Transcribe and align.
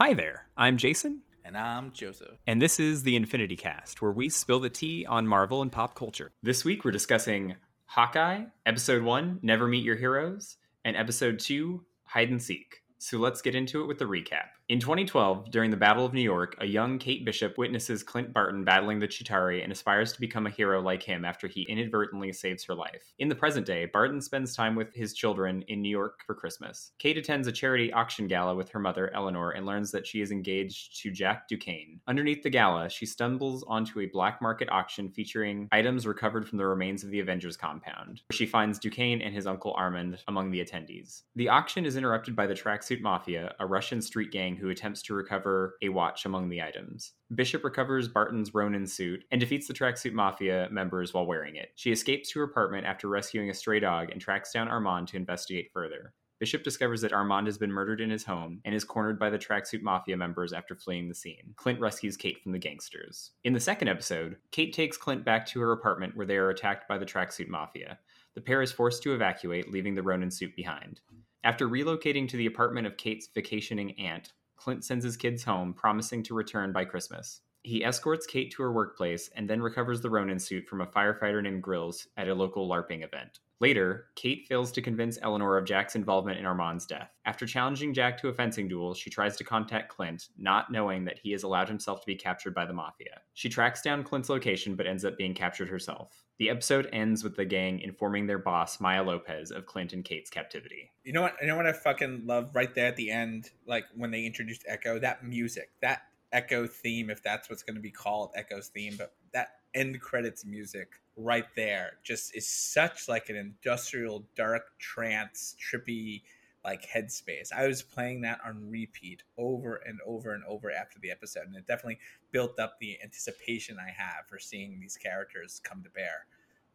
Hi 0.00 0.14
there, 0.14 0.46
I'm 0.56 0.76
Jason, 0.76 1.22
And 1.44 1.56
I'm 1.58 1.90
Joseph. 1.92 2.38
and 2.46 2.62
this 2.62 2.78
is 2.78 3.02
the 3.02 3.16
Infinity 3.16 3.56
Cast, 3.56 4.00
where 4.00 4.12
we 4.12 4.28
spill 4.28 4.60
the 4.60 4.70
tea 4.70 5.04
on 5.06 5.26
Marvel 5.26 5.60
and 5.60 5.72
pop 5.72 5.96
culture. 5.96 6.30
This 6.42 6.64
week 6.64 6.84
we're 6.84 6.92
discussing 6.92 7.56
Hawkeye, 7.86 8.44
Episode 8.64 9.02
1, 9.02 9.40
Never 9.42 9.66
Meet 9.66 9.82
Your 9.84 9.96
Heroes, 9.96 10.56
and 10.84 10.96
Episode 10.96 11.40
2, 11.40 11.84
Hide 12.04 12.30
and 12.30 12.40
Seek. 12.40 12.82
So 13.00 13.18
let's 13.18 13.42
get 13.42 13.54
into 13.54 13.80
it 13.80 13.86
with 13.86 13.98
the 13.98 14.06
recap. 14.06 14.48
In 14.68 14.80
2012, 14.80 15.50
during 15.50 15.70
the 15.70 15.76
Battle 15.76 16.04
of 16.04 16.12
New 16.12 16.20
York, 16.20 16.56
a 16.60 16.66
young 16.66 16.98
Kate 16.98 17.24
Bishop 17.24 17.56
witnesses 17.56 18.02
Clint 18.02 18.34
Barton 18.34 18.64
battling 18.64 18.98
the 18.98 19.08
Chitauri 19.08 19.62
and 19.62 19.72
aspires 19.72 20.12
to 20.12 20.20
become 20.20 20.46
a 20.46 20.50
hero 20.50 20.82
like 20.82 21.02
him 21.02 21.24
after 21.24 21.46
he 21.46 21.62
inadvertently 21.62 22.32
saves 22.32 22.64
her 22.64 22.74
life. 22.74 23.14
In 23.18 23.28
the 23.28 23.34
present 23.36 23.64
day, 23.64 23.86
Barton 23.86 24.20
spends 24.20 24.54
time 24.54 24.74
with 24.74 24.92
his 24.92 25.14
children 25.14 25.64
in 25.68 25.80
New 25.80 25.88
York 25.88 26.20
for 26.26 26.34
Christmas. 26.34 26.90
Kate 26.98 27.16
attends 27.16 27.46
a 27.46 27.52
charity 27.52 27.92
auction 27.92 28.26
gala 28.26 28.54
with 28.54 28.68
her 28.70 28.80
mother, 28.80 29.10
Eleanor, 29.14 29.52
and 29.52 29.64
learns 29.64 29.90
that 29.92 30.06
she 30.06 30.20
is 30.20 30.32
engaged 30.32 31.00
to 31.00 31.10
Jack 31.10 31.48
Duquesne. 31.48 32.00
Underneath 32.08 32.42
the 32.42 32.50
gala, 32.50 32.90
she 32.90 33.06
stumbles 33.06 33.64
onto 33.68 34.00
a 34.00 34.06
black 34.06 34.42
market 34.42 34.68
auction 34.70 35.08
featuring 35.08 35.68
items 35.72 36.06
recovered 36.06 36.46
from 36.46 36.58
the 36.58 36.66
remains 36.66 37.04
of 37.04 37.10
the 37.10 37.20
Avengers 37.20 37.56
compound. 37.56 38.22
where 38.26 38.36
She 38.36 38.44
finds 38.44 38.78
Duquesne 38.78 39.22
and 39.22 39.34
his 39.34 39.46
uncle 39.46 39.72
Armand 39.78 40.18
among 40.28 40.50
the 40.50 40.62
attendees. 40.62 41.22
The 41.36 41.48
auction 41.48 41.86
is 41.86 41.96
interrupted 41.96 42.36
by 42.36 42.46
the 42.46 42.54
Tracksuit 42.88 43.00
Mafia, 43.02 43.54
a 43.60 43.66
Russian 43.66 44.00
street 44.00 44.30
gang 44.30 44.56
who 44.56 44.70
attempts 44.70 45.02
to 45.02 45.14
recover 45.14 45.76
a 45.82 45.90
watch 45.90 46.24
among 46.24 46.48
the 46.48 46.62
items. 46.62 47.12
Bishop 47.34 47.62
recovers 47.62 48.08
Barton's 48.08 48.54
Ronin 48.54 48.86
suit 48.86 49.24
and 49.30 49.40
defeats 49.40 49.68
the 49.68 49.74
Tracksuit 49.74 50.12
Mafia 50.12 50.68
members 50.70 51.12
while 51.12 51.26
wearing 51.26 51.56
it. 51.56 51.70
She 51.76 51.92
escapes 51.92 52.30
to 52.30 52.38
her 52.38 52.46
apartment 52.46 52.86
after 52.86 53.08
rescuing 53.08 53.50
a 53.50 53.54
stray 53.54 53.80
dog 53.80 54.10
and 54.10 54.20
tracks 54.20 54.52
down 54.52 54.68
Armand 54.68 55.08
to 55.08 55.16
investigate 55.16 55.70
further. 55.72 56.14
Bishop 56.38 56.62
discovers 56.62 57.00
that 57.02 57.12
Armand 57.12 57.46
has 57.46 57.58
been 57.58 57.72
murdered 57.72 58.00
in 58.00 58.10
his 58.10 58.24
home 58.24 58.60
and 58.64 58.74
is 58.74 58.84
cornered 58.84 59.18
by 59.18 59.28
the 59.28 59.38
Tracksuit 59.38 59.82
Mafia 59.82 60.16
members 60.16 60.52
after 60.52 60.74
fleeing 60.74 61.08
the 61.08 61.14
scene. 61.14 61.52
Clint 61.56 61.80
rescues 61.80 62.16
Kate 62.16 62.40
from 62.42 62.52
the 62.52 62.58
gangsters. 62.58 63.32
In 63.44 63.52
the 63.52 63.60
second 63.60 63.88
episode, 63.88 64.36
Kate 64.50 64.72
takes 64.72 64.96
Clint 64.96 65.24
back 65.24 65.44
to 65.46 65.60
her 65.60 65.72
apartment 65.72 66.16
where 66.16 66.26
they 66.26 66.36
are 66.36 66.50
attacked 66.50 66.88
by 66.88 66.96
the 66.96 67.06
Tracksuit 67.06 67.48
Mafia. 67.48 67.98
The 68.34 68.40
pair 68.40 68.62
is 68.62 68.72
forced 68.72 69.02
to 69.02 69.14
evacuate, 69.14 69.72
leaving 69.72 69.94
the 69.94 70.02
Ronin 70.02 70.30
suit 70.30 70.54
behind. 70.54 71.00
After 71.44 71.68
relocating 71.68 72.28
to 72.28 72.36
the 72.36 72.46
apartment 72.46 72.86
of 72.86 72.96
Kate's 72.96 73.28
vacationing 73.32 73.98
aunt, 73.98 74.32
Clint 74.56 74.84
sends 74.84 75.04
his 75.04 75.16
kids 75.16 75.44
home, 75.44 75.72
promising 75.72 76.24
to 76.24 76.34
return 76.34 76.72
by 76.72 76.84
Christmas. 76.84 77.42
He 77.62 77.84
escorts 77.84 78.26
Kate 78.26 78.50
to 78.52 78.62
her 78.62 78.72
workplace 78.72 79.30
and 79.36 79.48
then 79.48 79.62
recovers 79.62 80.00
the 80.00 80.10
Ronin 80.10 80.40
suit 80.40 80.66
from 80.66 80.80
a 80.80 80.86
firefighter 80.86 81.40
named 81.42 81.62
Grills 81.62 82.08
at 82.16 82.28
a 82.28 82.34
local 82.34 82.68
LARPing 82.68 83.04
event. 83.04 83.38
Later, 83.60 84.06
Kate 84.14 84.46
fails 84.46 84.70
to 84.72 84.82
convince 84.82 85.18
Eleanor 85.20 85.56
of 85.56 85.64
Jack's 85.64 85.96
involvement 85.96 86.38
in 86.38 86.46
Armand's 86.46 86.86
death. 86.86 87.10
After 87.24 87.44
challenging 87.44 87.92
Jack 87.92 88.16
to 88.18 88.28
a 88.28 88.32
fencing 88.32 88.68
duel, 88.68 88.94
she 88.94 89.10
tries 89.10 89.36
to 89.36 89.44
contact 89.44 89.88
Clint, 89.88 90.28
not 90.38 90.70
knowing 90.70 91.04
that 91.04 91.18
he 91.18 91.32
has 91.32 91.42
allowed 91.42 91.68
himself 91.68 92.00
to 92.00 92.06
be 92.06 92.14
captured 92.14 92.54
by 92.54 92.66
the 92.66 92.72
Mafia. 92.72 93.20
She 93.34 93.48
tracks 93.48 93.82
down 93.82 94.04
Clint's 94.04 94.28
location 94.28 94.76
but 94.76 94.86
ends 94.86 95.04
up 95.04 95.18
being 95.18 95.34
captured 95.34 95.68
herself. 95.68 96.24
The 96.38 96.50
episode 96.50 96.88
ends 96.92 97.24
with 97.24 97.34
the 97.34 97.44
gang 97.44 97.80
informing 97.80 98.28
their 98.28 98.38
boss, 98.38 98.78
Maya 98.78 99.02
Lopez, 99.02 99.50
of 99.50 99.66
Clint 99.66 99.92
and 99.92 100.04
Kate's 100.04 100.30
captivity. 100.30 100.92
You 101.02 101.12
know 101.12 101.22
what? 101.22 101.34
You 101.40 101.48
know 101.48 101.56
what 101.56 101.66
I 101.66 101.72
fucking 101.72 102.26
love 102.26 102.54
right 102.54 102.72
there 102.72 102.86
at 102.86 102.96
the 102.96 103.10
end, 103.10 103.50
like 103.66 103.86
when 103.96 104.12
they 104.12 104.24
introduced 104.24 104.64
Echo. 104.68 105.00
That 105.00 105.24
music, 105.24 105.70
that 105.82 106.02
Echo 106.30 106.66
theme, 106.66 107.10
if 107.10 107.22
that's 107.24 107.50
what's 107.50 107.64
going 107.64 107.74
to 107.74 107.80
be 107.80 107.90
called 107.90 108.30
Echo's 108.36 108.68
theme, 108.68 108.94
but 108.96 109.14
that 109.32 109.48
end 109.74 110.00
credits 110.00 110.44
music 110.44 111.00
right 111.16 111.46
there 111.56 111.98
just 112.04 112.34
is 112.34 112.48
such 112.48 113.08
like 113.08 113.28
an 113.28 113.36
industrial, 113.36 114.24
dark 114.36 114.78
trance, 114.78 115.56
trippy 115.60 116.22
like 116.64 116.86
headspace. 116.86 117.52
I 117.52 117.66
was 117.66 117.82
playing 117.82 118.22
that 118.22 118.40
on 118.44 118.68
repeat 118.68 119.22
over 119.36 119.76
and 119.76 119.98
over 120.06 120.34
and 120.34 120.44
over 120.44 120.70
after 120.70 120.98
the 120.98 121.10
episode, 121.10 121.46
and 121.46 121.56
it 121.56 121.66
definitely 121.66 121.98
built 122.32 122.58
up 122.58 122.78
the 122.78 122.98
anticipation 123.02 123.78
I 123.78 123.90
have 123.90 124.26
for 124.28 124.38
seeing 124.38 124.78
these 124.80 124.96
characters 124.96 125.60
come 125.62 125.82
to 125.82 125.90
bear. 125.90 126.26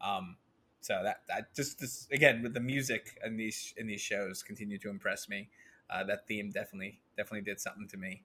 Um, 0.01 0.37
so 0.81 0.99
that 1.03 1.21
that 1.29 1.55
just 1.55 1.79
this 1.79 2.07
again 2.11 2.43
with 2.43 2.53
the 2.53 2.59
music 2.59 3.17
in 3.25 3.37
these 3.37 3.73
in 3.77 3.87
these 3.87 4.01
shows 4.01 4.43
continue 4.43 4.77
to 4.79 4.89
impress 4.89 5.29
me. 5.29 5.49
Uh, 5.89 6.03
that 6.05 6.27
theme 6.27 6.51
definitely 6.51 7.01
definitely 7.15 7.41
did 7.41 7.59
something 7.59 7.87
to 7.87 7.97
me. 7.97 8.23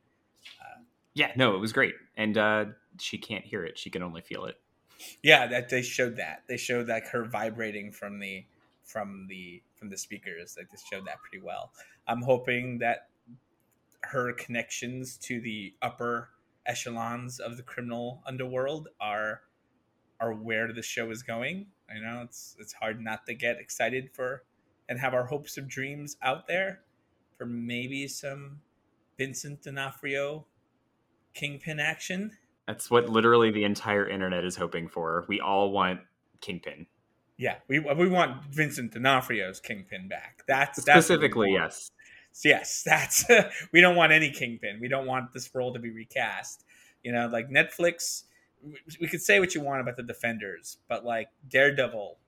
Yeah, 1.18 1.32
no, 1.34 1.56
it 1.56 1.58
was 1.58 1.72
great. 1.72 1.94
And 2.16 2.38
uh, 2.38 2.66
she 3.00 3.18
can't 3.18 3.44
hear 3.44 3.64
it, 3.64 3.76
she 3.76 3.90
can 3.90 4.04
only 4.04 4.20
feel 4.20 4.44
it. 4.44 4.54
Yeah, 5.20 5.48
that 5.48 5.68
they 5.68 5.82
showed 5.82 6.16
that 6.16 6.44
they 6.48 6.56
showed 6.56 6.86
like 6.86 7.08
her 7.08 7.24
vibrating 7.24 7.90
from 7.90 8.20
the 8.20 8.44
from 8.84 9.26
the 9.28 9.60
from 9.74 9.90
the 9.90 9.98
speakers. 9.98 10.54
Like 10.56 10.70
they 10.70 10.78
showed 10.90 11.06
that 11.06 11.18
pretty 11.20 11.44
well. 11.44 11.72
I'm 12.06 12.22
hoping 12.22 12.78
that 12.78 13.08
her 14.02 14.32
connections 14.32 15.16
to 15.18 15.40
the 15.40 15.74
upper 15.82 16.30
echelons 16.66 17.40
of 17.40 17.56
the 17.56 17.64
criminal 17.64 18.22
underworld 18.24 18.88
are 19.00 19.42
are 20.20 20.32
where 20.32 20.72
the 20.72 20.82
show 20.82 21.10
is 21.10 21.24
going. 21.24 21.66
I 21.90 21.98
know 21.98 22.22
it's 22.22 22.54
it's 22.60 22.74
hard 22.74 23.00
not 23.00 23.26
to 23.26 23.34
get 23.34 23.58
excited 23.58 24.10
for 24.12 24.44
and 24.88 25.00
have 25.00 25.14
our 25.14 25.26
hopes 25.26 25.56
of 25.56 25.66
dreams 25.66 26.16
out 26.22 26.46
there 26.46 26.82
for 27.36 27.44
maybe 27.44 28.06
some 28.06 28.60
Vincent 29.16 29.62
D'Onofrio 29.62 30.46
kingpin 31.38 31.80
action. 31.80 32.32
That's 32.66 32.90
what 32.90 33.08
literally 33.08 33.50
the 33.50 33.64
entire 33.64 34.06
internet 34.08 34.44
is 34.44 34.56
hoping 34.56 34.88
for. 34.88 35.24
We 35.28 35.40
all 35.40 35.70
want 35.70 36.00
Kingpin. 36.40 36.86
Yeah, 37.38 37.56
we 37.68 37.78
we 37.78 38.08
want 38.08 38.44
Vincent 38.52 38.92
D'Onofrio's 38.92 39.60
kingpin 39.60 40.08
back. 40.08 40.42
That's 40.46 40.84
that's 40.84 41.06
Specifically, 41.06 41.52
want. 41.52 41.72
yes. 41.72 41.90
yes, 42.44 42.82
that's 42.86 43.24
we 43.72 43.80
don't 43.80 43.96
want 43.96 44.12
any 44.12 44.30
kingpin. 44.30 44.78
We 44.80 44.88
don't 44.88 45.06
want 45.06 45.32
this 45.32 45.48
role 45.54 45.72
to 45.72 45.78
be 45.78 45.90
recast. 45.90 46.64
You 47.04 47.12
know, 47.12 47.26
like 47.28 47.48
Netflix. 47.48 48.24
we- 48.62 48.76
We 49.00 49.06
could 49.08 49.22
say 49.22 49.38
what 49.40 49.54
you 49.54 49.60
want 49.60 49.80
about 49.80 49.96
the 49.96 50.02
Defenders, 50.02 50.78
but 50.88 51.04
like 51.04 51.28
Daredevil, 51.48 52.18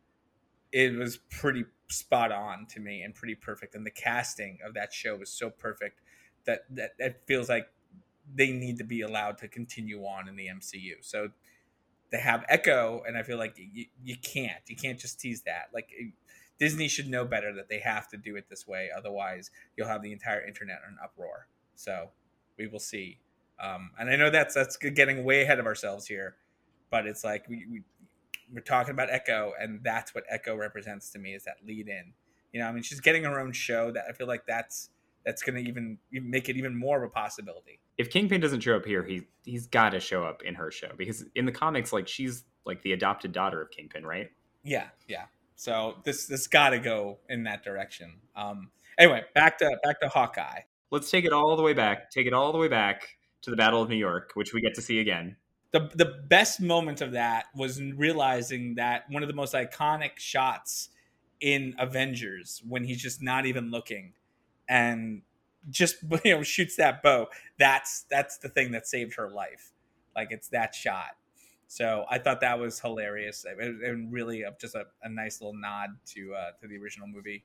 it 0.73 0.95
was 0.97 1.17
pretty 1.17 1.65
spot 1.89 2.31
on 2.33 2.67
to 2.67 2.79
me 2.81 3.03
and 3.03 3.13
pretty 3.15 3.35
perfect. 3.35 3.75
And 3.75 3.85
the 3.85 3.91
casting 3.91 4.59
of 4.65 4.75
that 4.75 4.93
show 4.93 5.17
was 5.17 5.29
so 5.29 5.51
perfect 5.51 6.01
that 6.47 6.61
that 6.71 6.93
it 6.99 7.21
feels 7.27 7.49
like 7.49 7.67
they 8.35 8.53
need 8.53 8.79
to 8.79 8.85
be 8.85 9.01
allowed 9.03 9.39
to 9.39 9.49
continue 9.49 10.03
on 10.03 10.29
in 10.29 10.37
the 10.37 10.47
MCU. 10.47 10.95
So 11.01 11.29
they 12.11 12.19
have 12.19 12.45
Echo, 12.49 13.03
and 13.07 13.17
I 13.17 13.23
feel 13.23 13.39
like 13.39 13.57
you, 13.57 13.87
you 14.05 14.17
can't 14.23 14.63
you 14.67 14.77
can't 14.77 14.99
just 14.99 15.21
tease 15.21 15.43
that. 15.43 15.69
Like 15.73 15.91
Disney 16.59 16.89
should 16.89 17.09
know 17.09 17.25
better 17.25 17.55
that 17.55 17.69
they 17.69 17.79
have 17.79 18.09
to 18.11 18.17
do 18.17 18.37
it 18.37 18.47
this 18.51 18.67
way. 18.67 18.91
Otherwise, 18.97 19.51
you'll 19.77 19.89
have 19.89 20.03
the 20.03 20.13
entire 20.13 20.45
internet 20.47 20.79
in 20.89 20.97
uproar. 21.03 21.47
So 21.75 22.11
we 22.59 22.67
will 22.67 22.81
see. 22.81 23.19
Um, 23.63 23.91
and 23.99 24.11
I 24.11 24.17
know 24.17 24.31
that's 24.31 24.55
that's 24.55 24.77
getting 24.77 25.25
way 25.25 25.43
ahead 25.43 25.59
of 25.59 25.67
ourselves 25.67 26.07
here, 26.07 26.37
but 26.91 27.07
it's 27.07 27.25
like 27.25 27.49
we, 27.49 27.67
we 27.71 27.83
we're 28.53 28.61
talking 28.61 28.93
about 28.93 29.11
Echo, 29.11 29.53
and 29.61 29.81
that's 29.83 30.15
what 30.15 30.25
Echo 30.29 30.57
represents 30.57 31.11
to 31.11 31.19
me 31.19 31.35
is 31.35 31.45
that 31.45 31.57
lead 31.65 31.89
in. 31.89 32.13
You 32.53 32.61
know, 32.61 32.67
I 32.67 32.73
mean, 32.73 32.83
she's 32.83 33.01
getting 33.01 33.25
her 33.25 33.39
own 33.39 33.53
show. 33.53 33.91
That 33.93 34.05
I 34.09 34.13
feel 34.13 34.27
like 34.27 34.47
that's 34.47 34.91
that's 35.25 35.43
going 35.43 35.63
to 35.63 35.69
even 35.69 35.99
make 36.11 36.49
it 36.49 36.57
even 36.57 36.77
more 36.77 36.99
of 36.99 37.03
a 37.03 37.13
possibility. 37.13 37.81
If 37.99 38.11
Kingpin 38.11 38.41
doesn't 38.41 38.61
show 38.61 38.77
up 38.77 38.87
here, 38.87 39.03
he 39.05 39.23
he's 39.45 39.67
got 39.67 39.91
to 39.91 40.01
show 40.01 40.25
up 40.25 40.43
in 40.43 40.55
her 40.55 40.71
show 40.71 40.91
because 40.97 41.25
in 41.35 41.45
the 41.45 41.53
comics, 41.53 41.93
like 41.93 42.09
she's 42.09 42.45
like 42.65 42.83
the 42.83 42.93
adopted 42.93 43.33
daughter 43.33 43.61
of 43.61 43.71
Kingpin, 43.71 44.05
right? 44.05 44.31
Yeah, 44.63 44.87
yeah. 45.09 45.25
So 45.57 45.97
this 46.05 46.27
this 46.27 46.47
got 46.47 46.71
to 46.71 46.79
go 46.79 47.19
in 47.29 47.45
that 47.45 47.63
direction. 47.63 48.15
Um, 48.35 48.71
anyway, 48.99 49.25
back 49.35 49.59
to 49.59 49.71
back 49.83 50.01
to 50.01 50.09
Hawkeye. 50.09 50.61
Let's 50.91 51.11
take 51.11 51.25
it 51.25 51.33
all 51.33 51.57
the 51.57 51.63
way 51.63 51.75
back. 51.75 52.11
Take 52.11 52.27
it 52.27 52.33
all 52.33 52.53
the 52.53 52.59
way 52.59 52.69
back 52.69 53.07
to 53.43 53.51
the 53.51 53.57
Battle 53.57 53.83
of 53.83 53.89
New 53.89 53.97
York, 53.97 54.33
which 54.35 54.53
we 54.53 54.61
get 54.61 54.75
to 54.75 54.83
see 54.83 55.01
again. 55.01 55.37
the 55.73 55.91
the 55.95 56.23
best 56.29 56.61
moment 56.61 57.01
of 57.01 57.13
that 57.13 57.47
was 57.55 57.81
realizing 57.83 58.75
that 58.77 59.05
one 59.11 59.23
of 59.23 59.29
the 59.29 59.35
most 59.35 59.55
iconic 59.55 60.19
shots 60.19 60.89
in 61.41 61.75
Avengers 61.79 62.63
when 62.67 62.85
he's 62.85 63.01
just 63.01 63.23
not 63.23 63.47
even 63.47 63.71
looking 63.71 64.13
and 64.71 65.23
just 65.69 65.97
you 66.25 66.37
know 66.37 66.43
shoots 66.43 66.77
that 66.77 67.03
bow. 67.03 67.27
That's 67.59 68.07
that's 68.09 68.39
the 68.39 68.49
thing 68.49 68.73
that 68.73 68.87
saved 68.87 69.17
her 69.17 69.29
life. 69.29 69.73
Like 70.17 70.29
it's 70.31 70.49
that 70.49 70.75
shot. 70.75 71.17
So 71.67 72.05
I 72.11 72.19
thought 72.19 72.41
that 72.41 72.59
was 72.59 72.81
hilarious 72.81 73.45
and 73.45 74.13
really 74.13 74.45
just 74.61 74.75
a, 74.75 74.87
a 75.05 75.09
nice 75.09 75.41
little 75.41 75.55
nod 75.55 75.91
to 76.15 76.35
uh, 76.35 76.51
to 76.61 76.67
the 76.67 76.79
original 76.79 77.07
movie. 77.07 77.45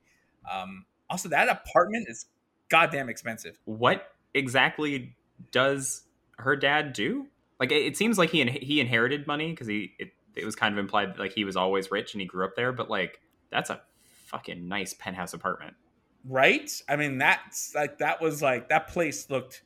Um, 0.50 0.86
also, 1.10 1.30
that 1.30 1.50
apartment 1.50 2.08
is 2.10 2.26
goddamn 2.70 3.10
expensive. 3.10 3.60
What 3.66 4.08
exactly 4.34 5.16
does 5.52 6.04
her 6.40 6.56
dad 6.56 6.94
do? 6.94 7.28
Like 7.60 7.72
it, 7.72 7.86
it 7.86 7.98
seems 7.98 8.18
like 8.18 8.32
he 8.32 8.42
in, 8.42 8.48
he 8.48 8.80
inherited 8.80 9.28
money 9.28 9.52
because 9.52 9.68
he 9.68 9.94
it, 10.00 10.14
it 10.36 10.44
was 10.44 10.56
kind 10.56 10.74
of 10.74 10.80
implied 10.80 11.14
that, 11.14 11.20
like 11.20 11.34
he 11.34 11.44
was 11.44 11.56
always 11.56 11.92
rich 11.92 12.16
and 12.16 12.22
he 12.22 12.26
grew 12.26 12.46
up 12.46 12.56
there, 12.56 12.72
but 12.72 12.90
like 12.90 13.20
that's 13.52 13.70
a 13.70 13.82
fucking 14.26 14.68
nice 14.68 14.96
penthouse 14.96 15.36
apartment. 15.36 15.76
Right 16.28 16.82
i 16.90 16.96
mean 16.96 17.18
that's 17.18 17.74
like 17.76 17.98
that 18.00 18.22
was 18.22 18.42
like 18.42 18.70
that 18.70 18.88
place 18.88 19.30
looked 19.30 19.64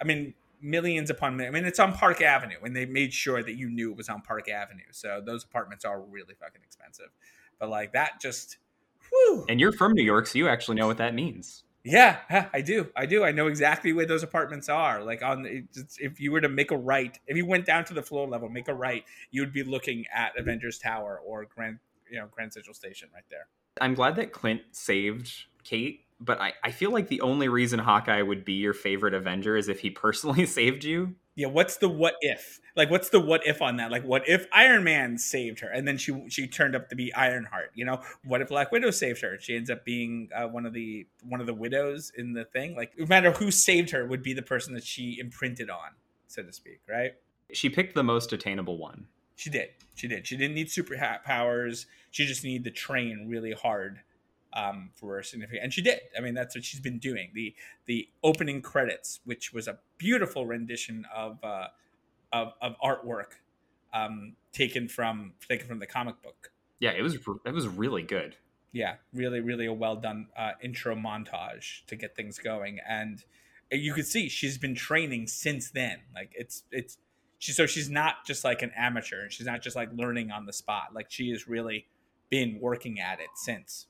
i 0.00 0.04
mean 0.04 0.34
millions 0.60 1.08
upon 1.08 1.36
millions. 1.36 1.54
i 1.54 1.58
mean 1.58 1.66
it's 1.66 1.78
on 1.78 1.92
park 1.92 2.20
avenue 2.20 2.58
and 2.62 2.74
they 2.74 2.84
made 2.84 3.12
sure 3.12 3.42
that 3.42 3.54
you 3.54 3.68
knew 3.68 3.92
it 3.92 3.96
was 3.96 4.08
on 4.08 4.20
park 4.20 4.48
avenue 4.48 4.82
so 4.90 5.22
those 5.24 5.44
apartments 5.44 5.84
are 5.84 6.00
really 6.00 6.34
fucking 6.34 6.60
expensive 6.64 7.10
but 7.58 7.68
like 7.68 7.92
that 7.92 8.20
just 8.20 8.58
Whew. 9.10 9.44
And 9.48 9.60
you're 9.60 9.72
from 9.72 9.92
New 9.92 10.04
York, 10.04 10.26
so 10.26 10.38
you 10.38 10.48
actually 10.48 10.76
know 10.76 10.86
what 10.86 10.98
that 10.98 11.14
means. 11.14 11.64
Yeah, 11.84 12.18
I 12.52 12.60
do. 12.60 12.88
I 12.96 13.06
do. 13.06 13.24
I 13.24 13.32
know 13.32 13.46
exactly 13.46 13.92
where 13.92 14.06
those 14.06 14.22
apartments 14.22 14.68
are. 14.68 15.02
Like 15.02 15.22
on, 15.22 15.66
if 15.98 16.20
you 16.20 16.32
were 16.32 16.40
to 16.40 16.48
make 16.48 16.70
a 16.70 16.76
right, 16.76 17.18
if 17.26 17.36
you 17.36 17.46
went 17.46 17.64
down 17.64 17.84
to 17.86 17.94
the 17.94 18.02
floor 18.02 18.28
level, 18.28 18.48
make 18.48 18.68
a 18.68 18.74
right, 18.74 19.04
you 19.30 19.40
would 19.42 19.52
be 19.52 19.62
looking 19.62 20.04
at 20.14 20.38
Avengers 20.38 20.78
Tower 20.78 21.20
or 21.24 21.46
Grand, 21.46 21.78
you 22.10 22.18
know, 22.18 22.26
Grand 22.30 22.52
Central 22.52 22.74
Station 22.74 23.08
right 23.14 23.24
there. 23.30 23.46
I'm 23.80 23.94
glad 23.94 24.16
that 24.16 24.32
Clint 24.32 24.62
saved 24.72 25.44
Kate, 25.64 26.04
but 26.20 26.40
I, 26.40 26.52
I 26.64 26.70
feel 26.70 26.92
like 26.92 27.08
the 27.08 27.20
only 27.20 27.48
reason 27.48 27.78
Hawkeye 27.78 28.22
would 28.22 28.44
be 28.44 28.54
your 28.54 28.74
favorite 28.74 29.14
Avenger 29.14 29.56
is 29.56 29.68
if 29.68 29.80
he 29.80 29.90
personally 30.04 30.46
saved 30.46 30.84
you. 30.84 31.14
Yeah, 31.34 31.46
what's 31.46 31.76
the 31.76 31.88
what 31.88 32.14
if? 32.20 32.58
Like, 32.74 32.90
what's 32.90 33.10
the 33.10 33.20
what 33.20 33.46
if 33.46 33.62
on 33.62 33.76
that? 33.76 33.92
Like, 33.92 34.02
what 34.02 34.28
if 34.28 34.48
Iron 34.52 34.82
Man 34.82 35.18
saved 35.18 35.60
her 35.60 35.68
and 35.68 35.86
then 35.86 35.96
she 35.96 36.24
she 36.28 36.48
turned 36.48 36.74
up 36.74 36.88
to 36.88 36.96
be 36.96 37.14
Ironheart? 37.14 37.70
You 37.74 37.84
know, 37.84 38.02
what 38.24 38.40
if 38.40 38.48
Black 38.48 38.72
Widow 38.72 38.90
saved 38.90 39.20
her? 39.22 39.38
She 39.38 39.54
ends 39.54 39.70
up 39.70 39.84
being 39.84 40.30
uh, 40.34 40.48
one 40.48 40.66
of 40.66 40.72
the 40.72 41.06
one 41.22 41.40
of 41.40 41.46
the 41.46 41.54
widows 41.54 42.10
in 42.16 42.32
the 42.32 42.44
thing. 42.44 42.74
Like, 42.74 42.98
no 42.98 43.06
matter 43.06 43.30
who 43.30 43.52
saved 43.52 43.90
her, 43.90 44.04
would 44.04 44.22
be 44.22 44.32
the 44.32 44.42
person 44.42 44.74
that 44.74 44.82
she 44.82 45.18
imprinted 45.20 45.70
on, 45.70 45.90
so 46.26 46.42
to 46.42 46.52
speak, 46.52 46.80
right? 46.88 47.12
She 47.52 47.70
picked 47.70 47.94
the 47.94 48.02
most 48.02 48.32
attainable 48.32 48.76
one. 48.76 49.06
She 49.36 49.50
did. 49.50 49.68
She 49.94 50.08
did. 50.08 50.26
She 50.26 50.36
didn't 50.36 50.56
need 50.56 50.72
super 50.72 50.96
powers. 51.24 51.86
She 52.10 52.26
just 52.26 52.42
needed 52.42 52.64
to 52.64 52.72
train 52.72 53.28
really 53.28 53.52
hard 53.52 54.00
um, 54.52 54.90
for 54.94 55.22
significant, 55.22 55.62
and 55.62 55.72
she 55.72 55.82
did. 55.82 56.00
I 56.16 56.20
mean, 56.20 56.34
that's 56.34 56.54
what 56.54 56.64
she's 56.64 56.80
been 56.80 56.98
doing. 56.98 57.30
the 57.34 57.54
The 57.86 58.08
opening 58.22 58.62
credits, 58.62 59.20
which 59.24 59.52
was 59.52 59.68
a 59.68 59.78
beautiful 59.98 60.46
rendition 60.46 61.06
of 61.14 61.42
uh, 61.42 61.68
of, 62.32 62.52
of 62.60 62.74
artwork 62.82 63.38
um, 63.92 64.34
taken 64.52 64.88
from 64.88 65.32
taken 65.48 65.66
from 65.66 65.78
the 65.78 65.86
comic 65.86 66.22
book. 66.22 66.52
Yeah, 66.80 66.90
it 66.90 67.02
was 67.02 67.14
it 67.14 67.54
was 67.54 67.66
really 67.68 68.02
good. 68.02 68.36
Yeah, 68.72 68.96
really, 69.14 69.40
really 69.40 69.66
a 69.66 69.72
well 69.72 69.96
done 69.96 70.28
uh, 70.36 70.52
intro 70.62 70.94
montage 70.94 71.84
to 71.86 71.96
get 71.96 72.14
things 72.14 72.38
going, 72.38 72.78
and 72.86 73.24
you 73.70 73.92
could 73.92 74.06
see 74.06 74.28
she's 74.28 74.58
been 74.58 74.74
training 74.74 75.26
since 75.26 75.70
then. 75.70 75.98
Like 76.14 76.32
it's 76.34 76.64
it's 76.70 76.98
she 77.38 77.52
so 77.52 77.66
she's 77.66 77.88
not 77.88 78.26
just 78.26 78.44
like 78.44 78.62
an 78.62 78.72
amateur. 78.76 79.22
And 79.22 79.32
she's 79.32 79.46
not 79.46 79.62
just 79.62 79.76
like 79.76 79.90
learning 79.94 80.30
on 80.30 80.46
the 80.46 80.52
spot. 80.52 80.88
Like 80.94 81.06
she 81.08 81.30
has 81.30 81.48
really 81.48 81.86
been 82.30 82.58
working 82.60 83.00
at 83.00 83.20
it 83.20 83.30
since. 83.36 83.86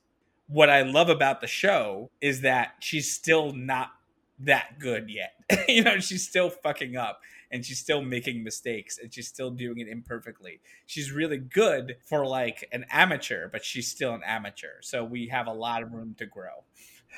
What 0.49 0.69
I 0.69 0.81
love 0.81 1.09
about 1.09 1.41
the 1.41 1.47
show 1.47 2.09
is 2.21 2.41
that 2.41 2.73
she's 2.79 3.13
still 3.13 3.53
not 3.53 3.91
that 4.39 4.79
good 4.79 5.09
yet. 5.09 5.33
you 5.67 5.83
know, 5.83 5.99
she's 5.99 6.27
still 6.27 6.49
fucking 6.49 6.95
up 6.95 7.21
and 7.51 7.65
she's 7.65 7.79
still 7.79 8.01
making 8.01 8.43
mistakes 8.43 8.97
and 8.97 9.13
she's 9.13 9.27
still 9.27 9.51
doing 9.51 9.79
it 9.79 9.87
imperfectly. 9.87 10.59
She's 10.85 11.11
really 11.11 11.37
good 11.37 11.97
for 12.05 12.25
like 12.25 12.67
an 12.71 12.85
amateur, 12.91 13.47
but 13.47 13.63
she's 13.63 13.89
still 13.89 14.13
an 14.13 14.21
amateur. 14.25 14.81
So 14.81 15.03
we 15.03 15.27
have 15.27 15.47
a 15.47 15.53
lot 15.53 15.83
of 15.83 15.93
room 15.93 16.15
to 16.17 16.25
grow. 16.25 16.63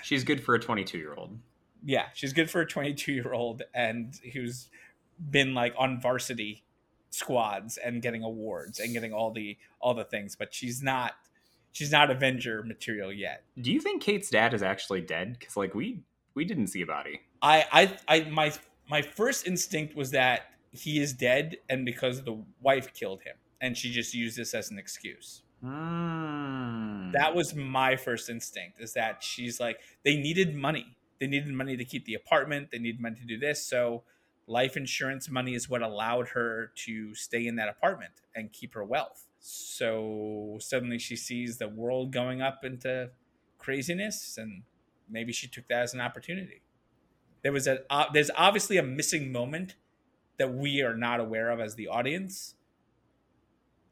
She's 0.03 0.23
good 0.23 0.43
for 0.43 0.55
a 0.55 0.59
22 0.59 0.97
year 0.97 1.13
old. 1.15 1.37
Yeah, 1.83 2.05
she's 2.13 2.33
good 2.33 2.49
for 2.49 2.61
a 2.61 2.67
22 2.67 3.11
year 3.11 3.33
old 3.33 3.63
and 3.73 4.19
who's 4.33 4.69
been 5.29 5.53
like 5.53 5.73
on 5.77 5.99
varsity 5.99 6.63
squads 7.11 7.77
and 7.77 8.01
getting 8.01 8.23
awards 8.23 8.79
and 8.79 8.93
getting 8.93 9.13
all 9.13 9.31
the 9.31 9.57
all 9.79 9.93
the 9.93 10.03
things, 10.03 10.35
but 10.35 10.53
she's 10.53 10.81
not 10.81 11.13
she's 11.71 11.91
not 11.91 12.11
Avenger 12.11 12.63
material 12.63 13.11
yet. 13.11 13.43
Do 13.59 13.71
you 13.71 13.79
think 13.79 14.01
Kate's 14.01 14.29
dad 14.29 14.53
is 14.53 14.63
actually 14.63 15.01
dead? 15.01 15.37
Because 15.39 15.57
like 15.57 15.73
we 15.73 16.03
we 16.33 16.45
didn't 16.45 16.67
see 16.67 16.81
a 16.81 16.85
body. 16.85 17.21
I, 17.41 17.65
I, 17.71 17.97
I, 18.07 18.29
my, 18.29 18.53
my 18.89 19.01
first 19.01 19.47
instinct 19.47 19.95
was 19.95 20.11
that 20.11 20.51
he 20.71 21.01
is 21.01 21.13
dead, 21.13 21.57
and 21.69 21.85
because 21.85 22.23
the 22.23 22.41
wife 22.61 22.93
killed 22.93 23.21
him, 23.23 23.35
and 23.59 23.75
she 23.75 23.91
just 23.91 24.13
used 24.13 24.37
this 24.37 24.53
as 24.53 24.71
an 24.71 24.79
excuse. 24.79 25.41
Mm. 25.63 27.11
That 27.11 27.35
was 27.35 27.53
my 27.53 27.95
first 27.95 28.29
instinct. 28.29 28.79
Is 28.79 28.93
that 28.93 29.23
she's 29.23 29.59
like 29.59 29.79
they 30.03 30.15
needed 30.15 30.55
money. 30.55 30.97
They 31.19 31.27
needed 31.27 31.53
money 31.53 31.77
to 31.77 31.85
keep 31.85 32.05
the 32.05 32.15
apartment. 32.15 32.69
They 32.71 32.79
needed 32.79 32.99
money 32.99 33.17
to 33.19 33.25
do 33.25 33.37
this. 33.37 33.63
So 33.63 34.03
life 34.47 34.75
insurance 34.75 35.29
money 35.29 35.53
is 35.53 35.69
what 35.69 35.83
allowed 35.83 36.29
her 36.29 36.71
to 36.75 37.13
stay 37.13 37.45
in 37.45 37.57
that 37.57 37.69
apartment 37.69 38.13
and 38.35 38.51
keep 38.51 38.73
her 38.73 38.83
wealth. 38.83 39.27
So 39.41 40.57
suddenly 40.59 40.99
she 40.99 41.15
sees 41.15 41.57
the 41.57 41.67
world 41.67 42.11
going 42.11 42.41
up 42.41 42.63
into 42.63 43.09
craziness, 43.57 44.37
and 44.37 44.63
maybe 45.09 45.33
she 45.33 45.47
took 45.47 45.67
that 45.67 45.81
as 45.81 45.93
an 45.93 45.99
opportunity. 45.99 46.61
There 47.41 47.51
was 47.51 47.67
a 47.67 47.79
uh, 47.89 48.05
there's 48.13 48.31
obviously 48.35 48.77
a 48.77 48.83
missing 48.83 49.31
moment 49.31 49.75
that 50.37 50.53
we 50.53 50.81
are 50.81 50.95
not 50.95 51.19
aware 51.19 51.49
of 51.49 51.59
as 51.59 51.75
the 51.75 51.87
audience. 51.87 52.55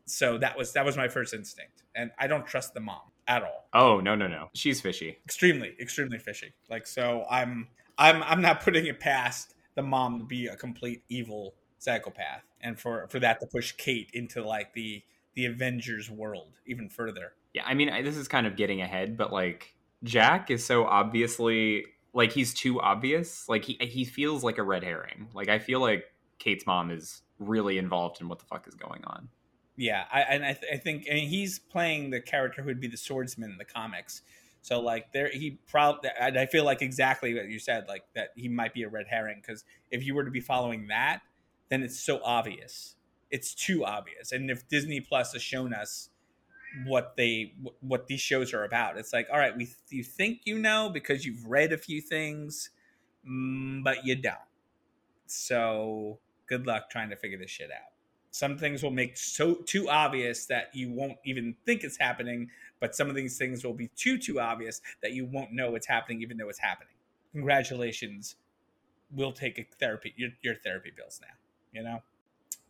So 0.06 0.38
that 0.38 0.58
was 0.58 0.74
that 0.74 0.86
was 0.86 0.96
my 0.96 1.08
first 1.08 1.34
instinct 1.34 1.84
and 1.96 2.12
i 2.18 2.28
don't 2.28 2.48
trust 2.48 2.74
the 2.74 2.80
mom 2.80 3.02
at 3.28 3.44
all. 3.44 3.68
Oh 3.74 4.00
no 4.00 4.16
no 4.16 4.28
no. 4.28 4.50
She's 4.54 4.82
fishy. 4.82 5.20
Extremely 5.26 5.76
extremely 5.80 6.18
fishy. 6.18 6.54
Like 6.70 6.88
so 6.88 7.26
i'm 7.30 7.68
i'm 7.98 8.24
i'm 8.24 8.42
not 8.42 8.62
putting 8.62 8.86
it 8.88 9.00
past 9.00 9.54
the 9.76 9.84
mom 9.84 10.20
to 10.20 10.26
be 10.26 10.48
a 10.48 10.56
complete 10.56 11.04
evil 11.10 11.54
psychopath 11.78 12.44
and 12.62 12.80
for 12.80 13.08
for 13.10 13.20
that 13.20 13.40
to 13.40 13.48
push 13.48 13.72
kate 13.74 14.10
into 14.14 14.44
like 14.44 14.74
the 14.74 15.04
the 15.40 15.46
avengers 15.46 16.10
world 16.10 16.52
even 16.66 16.90
further 16.90 17.34
yeah 17.54 17.64
i 17.66 17.74
mean 17.74 17.90
I, 17.90 18.02
this 18.02 18.18
is 18.18 18.28
kind 18.28 18.46
of 18.46 18.56
getting 18.56 18.82
ahead 18.82 19.18
but 19.18 19.32
like 19.32 19.76
jack 20.04 20.52
is 20.52 20.66
so 20.66 20.86
obviously 20.86 21.86
like 22.14 22.32
he's 22.32 22.54
too 22.54 22.82
obvious. 22.82 23.48
Like 23.48 23.66
he 23.66 23.78
he 23.82 24.06
feels 24.06 24.44
like 24.44 24.58
a 24.58 24.64
red 24.64 24.84
herring. 24.84 25.30
Like 25.34 25.50
I 25.50 25.60
feel 25.60 25.80
like 25.80 26.06
Kate's 26.38 26.66
mom 26.66 26.92
is 26.92 27.22
really 27.38 27.78
involved 27.78 28.22
in 28.22 28.28
what 28.28 28.40
the 28.40 28.46
fuck 28.46 28.68
is 28.68 28.76
going 28.76 29.04
on. 29.06 29.30
Yeah, 29.76 30.04
I, 30.12 30.22
and 30.22 30.44
I, 30.44 30.54
th- 30.54 30.74
I 30.74 30.78
think 30.78 31.08
I 31.10 31.14
mean, 31.14 31.30
he's 31.30 31.58
playing 31.58 32.10
the 32.10 32.20
character 32.20 32.62
who 32.62 32.68
would 32.68 32.82
be 32.82 32.88
the 32.88 32.98
swordsman 32.98 33.52
in 33.52 33.58
the 33.58 33.66
comics. 33.66 34.22
So 34.62 34.82
like 34.82 35.14
there, 35.14 35.30
he 35.30 35.60
probably. 35.68 36.10
I 36.20 36.46
feel 36.48 36.66
like 36.66 36.82
exactly 36.82 37.34
what 37.34 37.48
you 37.48 37.60
said, 37.60 37.86
like 37.88 38.04
that 38.16 38.30
he 38.36 38.50
might 38.50 38.74
be 38.74 38.84
a 38.84 38.90
red 38.90 39.08
herring 39.08 39.42
because 39.42 39.64
if 39.90 40.04
you 40.04 40.16
were 40.16 40.26
to 40.26 40.32
be 40.32 40.42
following 40.42 40.88
that, 40.88 41.22
then 41.70 41.82
it's 41.82 42.00
so 42.00 42.20
obvious. 42.24 42.96
It's 43.32 43.54
too 43.54 43.86
obvious. 43.86 44.32
And 44.32 44.50
if 44.50 44.68
Disney 44.68 45.02
Plus 45.02 45.34
has 45.34 45.42
shown 45.42 45.74
us 45.74 46.10
what 46.86 47.16
they 47.18 47.54
what 47.82 48.08
these 48.08 48.22
shows 48.22 48.54
are 48.54 48.64
about. 48.64 48.98
It's 48.98 49.14
like, 49.14 49.28
all 49.32 49.40
right, 49.40 49.56
we 49.56 49.70
you 49.90 50.04
think 50.04 50.42
you 50.46 50.60
know 50.60 50.90
because 50.90 51.26
you've 51.26 51.46
read 51.46 51.74
a 51.74 51.78
few 51.78 52.02
things, 52.02 52.70
mm, 53.28 53.84
but 53.84 54.06
you 54.06 54.16
don't. 54.16 54.38
So 55.26 56.20
good 56.48 56.68
luck 56.68 56.90
trying 56.90 57.10
to 57.10 57.16
figure 57.16 57.38
this 57.38 57.52
shit 57.52 57.72
out. 57.72 57.92
Some 58.32 58.58
things 58.58 58.84
will 58.84 58.92
make 58.92 59.18
so 59.18 59.56
too 59.56 59.90
obvious 59.90 60.46
that 60.46 60.70
you 60.74 60.92
won't 60.92 61.18
even 61.26 61.56
think 61.66 61.84
it's 61.84 61.98
happening, 61.98 62.50
but 62.80 62.96
some 62.96 63.10
of 63.10 63.16
these 63.16 63.38
things 63.38 63.64
will 63.64 63.74
be 63.74 63.90
too 63.96 64.18
too 64.18 64.40
obvious 64.40 64.82
that 65.02 65.14
you 65.14 65.26
won't 65.26 65.52
know 65.52 65.76
it's 65.76 65.88
happening 65.88 66.22
even 66.22 66.38
though 66.38 66.50
it's 66.50 66.60
happening. 66.60 66.94
Congratulations. 67.32 68.36
We'll 69.12 69.32
take 69.32 69.58
a 69.58 69.66
therapy 69.80 70.14
your, 70.16 70.30
your 70.42 70.56
therapy 70.56 70.92
bills 70.96 71.20
now, 71.22 71.34
you 71.74 71.84
know? 71.84 72.04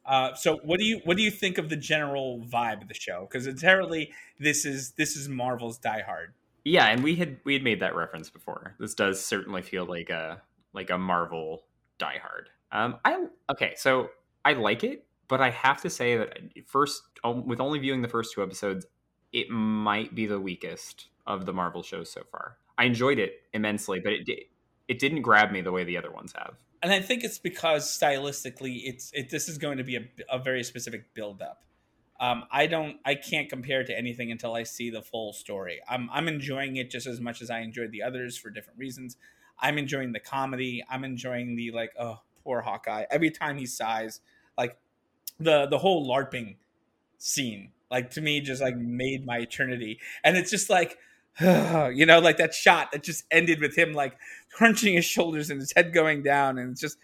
Uh, 0.10 0.34
so 0.34 0.58
what 0.64 0.80
do 0.80 0.86
you 0.86 1.00
what 1.06 1.18
do 1.18 1.24
you 1.24 1.30
think 1.30 1.60
of 1.60 1.70
the 1.70 1.76
general 1.76 2.44
vibe 2.52 2.82
of 2.82 2.88
the 2.88 2.96
show? 2.96 3.28
Because 3.30 3.46
inherently 3.46 4.12
this 4.40 4.66
is 4.66 4.92
this 4.94 5.16
is 5.16 5.30
Marvel's 5.30 5.78
Die 5.78 6.02
Hard. 6.02 6.34
Yeah, 6.66 6.88
and 6.88 7.04
we 7.04 7.16
had 7.16 7.38
we 7.44 7.54
had 7.54 7.64
made 7.64 7.80
that 7.82 7.96
reference 7.96 8.32
before. 8.32 8.76
This 8.80 8.96
does 8.96 9.24
certainly 9.24 9.62
feel 9.62 9.86
like 9.86 10.10
a 10.10 10.42
like 10.74 10.90
a 10.90 10.98
Marvel 10.98 11.64
Die 12.00 12.18
Hard. 12.24 12.50
Um, 12.72 12.98
I 13.06 13.28
okay, 13.52 13.74
so 13.78 14.10
I 14.44 14.54
like 14.54 14.84
it, 14.84 15.06
but 15.28 15.42
I 15.42 15.52
have 15.52 15.80
to 15.84 15.92
say 15.92 16.18
that 16.18 16.40
first, 16.66 17.04
with 17.24 17.62
only 17.62 17.78
viewing 17.78 18.02
the 18.02 18.08
first 18.08 18.34
two 18.34 18.42
episodes, 18.42 18.88
it 19.32 19.52
might 19.52 20.16
be 20.16 20.26
the 20.26 20.40
weakest 20.40 21.10
of 21.28 21.46
the 21.46 21.54
Marvel 21.54 21.84
shows 21.84 22.12
so 22.12 22.24
far. 22.32 22.58
I 22.80 22.86
enjoyed 22.86 23.20
it 23.20 23.42
immensely, 23.54 24.00
but 24.00 24.14
it 24.14 24.26
did 24.26 24.40
it 24.88 24.98
didn't 24.98 25.22
grab 25.22 25.52
me 25.52 25.62
the 25.62 25.72
way 25.72 25.84
the 25.84 25.98
other 25.98 26.12
ones 26.12 26.34
have 26.36 26.56
and 26.82 26.92
I 26.92 27.02
think 27.02 27.24
it's 27.24 27.38
because 27.38 27.86
stylistically, 27.98 28.82
it's 28.86 29.12
it. 29.14 29.30
This 29.30 29.50
is 29.50 29.58
going 29.58 29.78
to 29.78 29.84
be 29.84 29.98
a, 29.98 30.04
a 30.30 30.40
very 30.40 30.64
specific 30.64 31.14
build 31.14 31.42
up. 31.42 31.64
Um, 32.20 32.44
I 32.52 32.68
don't, 32.68 32.98
I 33.06 33.16
can't 33.16 33.50
compare 33.50 33.82
it 33.82 33.88
to 33.88 33.98
anything 33.98 34.30
until 34.30 34.54
I 34.54 34.64
see 34.64 34.90
the 34.90 35.02
full 35.02 35.34
story. 35.34 35.82
I'm 35.88 36.10
I'm 36.12 36.28
enjoying 36.28 36.78
it 36.78 36.90
just 36.90 37.08
as 37.08 37.20
much 37.20 37.42
as 37.42 37.50
I 37.50 37.60
enjoyed 37.60 37.92
the 37.92 38.04
others 38.04 38.38
for 38.38 38.50
different 38.50 38.80
reasons. 38.80 39.18
I'm 39.60 39.78
enjoying 39.78 40.14
the 40.14 40.20
comedy. 40.20 40.84
I'm 40.90 41.04
enjoying 41.04 41.56
the 41.56 41.72
like, 41.72 41.94
oh, 42.00 42.20
poor 42.44 42.62
Hawkeye. 42.62 43.06
Every 43.10 43.32
time 43.32 43.58
he 43.58 43.66
sighs, 43.66 44.22
like 44.58 44.78
the 45.40 45.66
the 45.66 45.78
whole 45.78 46.08
LARPing 46.08 46.56
scene, 47.18 47.72
like 47.92 48.12
to 48.12 48.22
me, 48.22 48.42
just 48.42 48.62
like 48.62 48.78
made 48.78 49.26
my 49.26 49.40
eternity. 49.40 50.00
And 50.24 50.38
it's 50.38 50.52
just 50.52 50.70
like 50.70 50.98
you 51.94 52.06
know, 52.06 52.20
like 52.20 52.38
that 52.38 52.54
shot 52.54 52.92
that 52.92 53.02
just 53.02 53.24
ended 53.32 53.62
with 53.62 53.78
him 53.78 53.94
like 53.94 54.18
crunching 54.52 54.96
his 54.96 55.06
shoulders 55.06 55.50
and 55.50 55.60
his 55.60 55.72
head 55.74 55.94
going 55.94 56.22
down, 56.22 56.58
and 56.58 56.72
it's 56.72 56.82
just, 56.82 56.98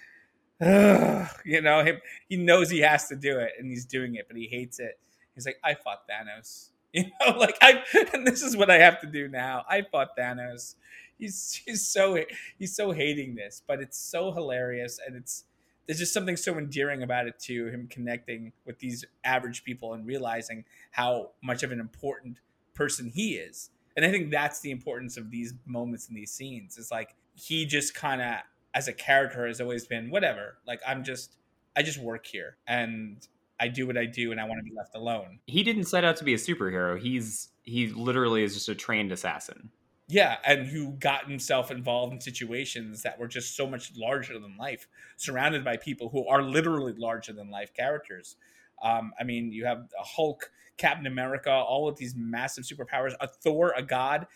you 1.46 1.62
know, 1.62 1.84
him. 1.84 2.00
He 2.27 2.36
knows 2.36 2.70
he 2.70 2.80
has 2.80 3.08
to 3.08 3.15
do 3.15 3.39
it, 3.39 3.54
and 3.58 3.70
he's 3.70 3.86
doing 3.86 4.15
it, 4.15 4.27
but 4.27 4.36
he 4.36 4.48
hates 4.48 4.80
it. 4.80 5.00
He's 5.36 5.46
like, 5.46 5.58
I 5.63 5.75
fought 5.75 6.08
Thanos, 6.10 6.70
you 6.94 7.06
know, 7.22 7.38
like 7.38 7.58
I, 7.62 7.84
and 8.13 8.27
this 8.27 8.42
is 8.42 8.58
what 8.58 8.70
I 8.70 8.77
have 8.80 9.00
to 9.01 9.08
do 9.08 9.30
now. 9.30 9.63
I 9.70 9.84
fought 9.84 10.18
Thanos. 10.18 10.75
He's 11.18 11.62
he's 11.65 11.88
so 11.88 12.22
he's 12.60 12.75
so 12.75 12.92
hating 12.92 13.36
this, 13.36 13.62
but 13.65 13.80
it's 13.80 13.98
so 13.98 14.34
hilarious, 14.34 15.00
and 15.06 15.15
it's 15.15 15.46
there's 15.88 16.00
just 16.00 16.13
something 16.13 16.36
so 16.36 16.58
endearing 16.58 17.04
about 17.04 17.27
it 17.27 17.39
too. 17.39 17.68
Him 17.68 17.88
connecting 17.89 18.51
with 18.65 18.80
these 18.80 19.06
average 19.24 19.63
people 19.63 19.94
and 19.94 20.06
realizing 20.06 20.65
how 20.92 21.32
much 21.42 21.63
of 21.63 21.72
an 21.72 21.80
important 21.80 22.39
person 22.74 23.12
he 23.13 23.36
is 23.36 23.70
And 23.95 24.05
I 24.05 24.11
think 24.11 24.31
that's 24.31 24.59
the 24.59 24.71
importance 24.71 25.17
of 25.17 25.31
these 25.31 25.53
moments 25.65 26.09
in 26.09 26.15
these 26.15 26.31
scenes. 26.31 26.77
It's 26.77 26.91
like 26.91 27.15
he 27.33 27.65
just 27.65 27.95
kind 27.95 28.21
of, 28.21 28.35
as 28.73 28.87
a 28.87 28.93
character, 28.93 29.47
has 29.47 29.61
always 29.61 29.85
been 29.85 30.09
whatever. 30.09 30.57
Like 30.67 30.81
I'm 30.85 31.03
just, 31.03 31.37
I 31.75 31.81
just 31.81 31.99
work 31.99 32.25
here 32.25 32.57
and 32.67 33.25
I 33.59 33.67
do 33.67 33.87
what 33.87 33.97
I 33.97 34.05
do, 34.05 34.31
and 34.31 34.39
I 34.41 34.43
want 34.43 34.59
to 34.59 34.69
be 34.69 34.75
left 34.75 34.95
alone. 34.95 35.39
He 35.47 35.63
didn't 35.63 35.85
set 35.85 36.03
out 36.03 36.17
to 36.17 36.23
be 36.23 36.33
a 36.33 36.37
superhero. 36.37 36.99
He's 36.99 37.49
he 37.63 37.87
literally 37.87 38.43
is 38.43 38.53
just 38.53 38.69
a 38.69 38.75
trained 38.75 39.11
assassin. 39.11 39.69
Yeah, 40.07 40.37
and 40.45 40.67
who 40.67 40.91
got 40.91 41.27
himself 41.29 41.71
involved 41.71 42.13
in 42.13 42.21
situations 42.21 43.01
that 43.03 43.17
were 43.17 43.27
just 43.27 43.55
so 43.55 43.65
much 43.65 43.91
larger 43.95 44.37
than 44.39 44.55
life, 44.57 44.87
surrounded 45.17 45.63
by 45.63 45.77
people 45.77 46.09
who 46.09 46.27
are 46.27 46.43
literally 46.43 46.93
larger 46.95 47.33
than 47.33 47.49
life 47.49 47.73
characters. 47.73 48.35
Um, 48.82 49.13
I 49.20 49.24
mean, 49.24 49.51
you 49.51 49.65
have 49.65 49.88
a 50.00 50.03
Hulk, 50.03 50.51
Captain 50.77 51.08
America, 51.08 51.51
all 51.51 51.88
of 51.88 51.98
these 51.98 52.15
massive 52.15 52.65
superpowers, 52.65 53.13
a 53.20 53.27
Thor, 53.27 53.74
a 53.75 53.82
god, 53.82 54.27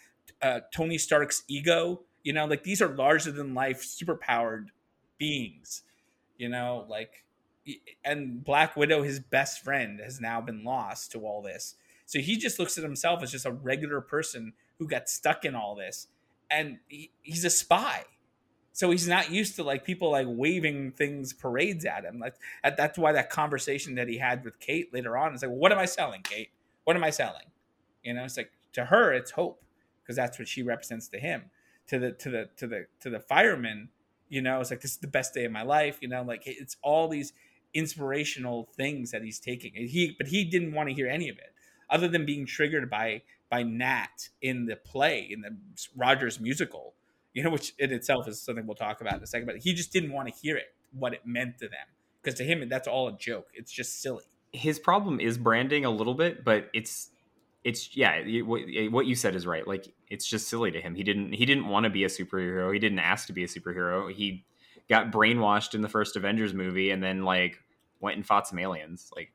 uh, 0.42 0.62
Tony 0.74 0.98
Stark's 0.98 1.44
ego. 1.48 2.02
You 2.24 2.34
know, 2.34 2.46
like 2.46 2.64
these 2.64 2.82
are 2.82 2.96
larger 2.96 3.32
than 3.32 3.54
life, 3.54 3.84
superpowered 3.84 4.68
beings. 5.18 5.84
You 6.38 6.50
know, 6.50 6.86
like, 6.90 7.26
and 8.04 8.44
Black 8.44 8.76
Widow, 8.76 9.04
his 9.04 9.20
best 9.20 9.64
friend, 9.64 10.00
has 10.00 10.20
now 10.22 10.42
been 10.42 10.64
lost 10.64 11.12
to 11.12 11.22
all 11.26 11.42
this. 11.42 11.76
So 12.06 12.20
he 12.20 12.38
just 12.38 12.58
looks 12.58 12.78
at 12.78 12.84
himself 12.84 13.22
as 13.22 13.32
just 13.32 13.46
a 13.46 13.52
regular 13.52 14.02
person 14.02 14.54
who 14.80 14.88
got 14.88 15.10
stuck 15.10 15.46
in 15.46 15.54
all 15.54 15.76
this, 15.76 16.08
and 16.50 16.80
he, 16.88 17.12
he's 17.22 17.46
a 17.46 17.50
spy. 17.50 18.06
So 18.74 18.92
he's 18.92 19.08
not 19.08 19.32
used 19.32 19.56
to 19.58 19.64
like 19.64 19.84
people 19.84 20.12
like 20.12 20.28
waving 20.30 20.92
things 20.92 21.34
parades 21.34 21.86
at 21.86 22.06
him. 22.06 22.20
Like 22.20 22.36
that's 22.64 22.98
why 22.98 23.12
that 23.14 23.30
conversation 23.30 23.96
that 23.96 24.08
he 24.08 24.18
had 24.18 24.44
with 24.46 24.60
Kate 24.60 24.94
later 24.94 25.18
on 25.18 25.34
is 25.34 25.42
like, 25.42 25.50
well, 25.50 25.60
"What 25.60 25.72
am 25.72 25.80
I 25.80 25.86
selling, 25.86 26.22
Kate? 26.22 26.50
What 26.86 26.96
am 26.96 27.04
I 27.04 27.10
selling?" 27.10 27.46
You 28.04 28.14
know, 28.14 28.24
it's 28.24 28.38
like 28.38 28.52
to 28.74 28.86
her 28.86 29.12
it's 29.14 29.32
hope 29.32 29.64
because 30.02 30.16
that's 30.16 30.40
what 30.40 30.48
she 30.48 30.64
represents 30.64 31.08
to 31.10 31.20
him. 31.20 31.44
To 31.88 32.00
the 32.00 32.12
to 32.14 32.30
the 32.30 32.50
to 32.58 32.68
the 32.68 32.86
to 33.02 33.10
the 33.10 33.20
fireman, 33.20 33.90
you 34.30 34.42
know, 34.42 34.62
it's 34.62 34.70
like 34.70 34.82
this 34.82 34.92
is 34.92 34.98
the 34.98 35.08
best 35.08 35.34
day 35.34 35.46
of 35.46 35.52
my 35.52 35.64
life. 35.64 35.98
You 36.02 36.08
know, 36.08 36.22
like 36.24 36.44
it's 36.46 36.78
all 36.82 37.08
these 37.08 37.34
inspirational 37.74 38.70
things 38.76 39.12
that 39.12 39.24
he's 39.24 39.40
taking. 39.40 39.74
And 39.76 39.90
he 39.90 40.16
but 40.18 40.28
he 40.28 40.46
didn't 40.46 40.74
want 40.74 40.90
to 40.90 40.96
hear 40.96 41.08
any 41.08 41.30
of 41.30 41.38
it 41.38 41.54
other 41.90 42.08
than 42.08 42.26
being 42.26 42.46
triggered 42.46 42.90
by 42.90 43.24
by 43.50 43.64
Nat 43.64 44.30
in 44.42 44.66
the 44.66 44.76
play 44.76 45.28
in 45.30 45.42
the 45.42 45.58
Rogers 45.96 46.40
musical, 46.40 46.94
you 47.34 47.44
know, 47.44 47.50
which 47.50 47.74
in 47.80 47.92
itself 47.92 48.28
is 48.28 48.42
something 48.42 48.66
we'll 48.66 48.76
talk 48.76 49.02
about 49.02 49.16
in 49.16 49.24
a 49.24 49.28
second. 49.28 49.46
But 49.46 49.58
he 49.58 49.74
just 49.74 49.92
didn't 49.92 50.12
want 50.12 50.28
to 50.28 50.34
hear 50.34 50.58
it, 50.58 50.74
what 50.92 51.14
it 51.14 51.22
meant 51.26 51.58
to 51.60 51.68
them, 51.68 51.88
because 52.22 52.38
to 52.40 52.44
him 52.44 52.68
that's 52.70 52.88
all 52.88 53.08
a 53.08 53.18
joke. 53.18 53.48
It's 53.54 53.72
just 53.72 54.02
silly. 54.02 54.24
His 54.52 54.80
problem 54.80 55.20
is 55.20 55.38
branding 55.38 55.86
a 55.86 55.92
little 55.92 56.16
bit, 56.16 56.44
but 56.44 56.70
it's 56.74 57.10
it's 57.64 57.96
yeah 57.96 58.22
what 58.44 59.06
you 59.06 59.16
said 59.16 59.36
is 59.36 59.46
right 59.46 59.68
like 59.68 59.94
it's 60.10 60.26
just 60.26 60.48
silly 60.48 60.72
to 60.72 60.80
him 60.80 60.96
he 60.96 61.04
didn't 61.04 61.34
he 61.34 61.46
didn't 61.46 61.68
want 61.68 61.84
to 61.84 61.90
be 61.90 62.06
a 62.06 62.08
superhero 62.08 62.72
he 62.72 62.80
didn't 62.80 63.00
ask 63.00 63.28
to 63.28 63.34
be 63.34 63.44
a 63.44 63.48
superhero 63.48 64.10
he 64.10 64.46
got 64.88 65.12
brainwashed 65.12 65.76
in 65.76 65.82
the 65.82 65.90
first 65.90 66.16
avengers 66.16 66.54
movie 66.54 66.90
and 66.90 67.04
then 67.04 67.26
like 67.26 67.62
went 68.00 68.16
and 68.16 68.26
fought 68.26 68.48
some 68.48 68.58
aliens 68.60 69.12
like 69.14 69.34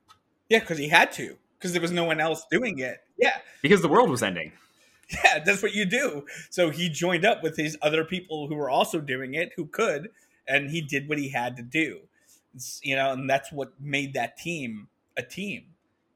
yeah 0.49 0.59
because 0.59 0.79
he 0.79 0.89
had 0.89 1.11
to 1.11 1.37
because 1.65 1.73
there 1.73 1.81
was 1.81 1.91
no 1.91 2.03
one 2.03 2.19
else 2.19 2.45
doing 2.51 2.77
it. 2.77 2.99
Yeah. 3.17 3.37
Because 3.63 3.81
the 3.81 3.87
world 3.87 4.09
was 4.09 4.21
ending. 4.21 4.51
Yeah, 5.23 5.39
that's 5.43 5.61
what 5.61 5.73
you 5.73 5.85
do. 5.85 6.25
So 6.49 6.69
he 6.71 6.89
joined 6.89 7.25
up 7.25 7.43
with 7.43 7.55
these 7.55 7.77
other 7.81 8.03
people 8.03 8.47
who 8.47 8.55
were 8.55 8.69
also 8.69 8.99
doing 8.99 9.33
it, 9.35 9.51
who 9.55 9.67
could, 9.67 10.09
and 10.47 10.69
he 10.71 10.81
did 10.81 11.07
what 11.07 11.17
he 11.17 11.29
had 11.29 11.55
to 11.57 11.63
do. 11.63 12.01
It's, 12.55 12.79
you 12.83 12.95
know, 12.95 13.11
and 13.11 13.29
that's 13.29 13.51
what 13.51 13.73
made 13.79 14.13
that 14.15 14.37
team 14.37 14.87
a 15.17 15.21
team. 15.21 15.65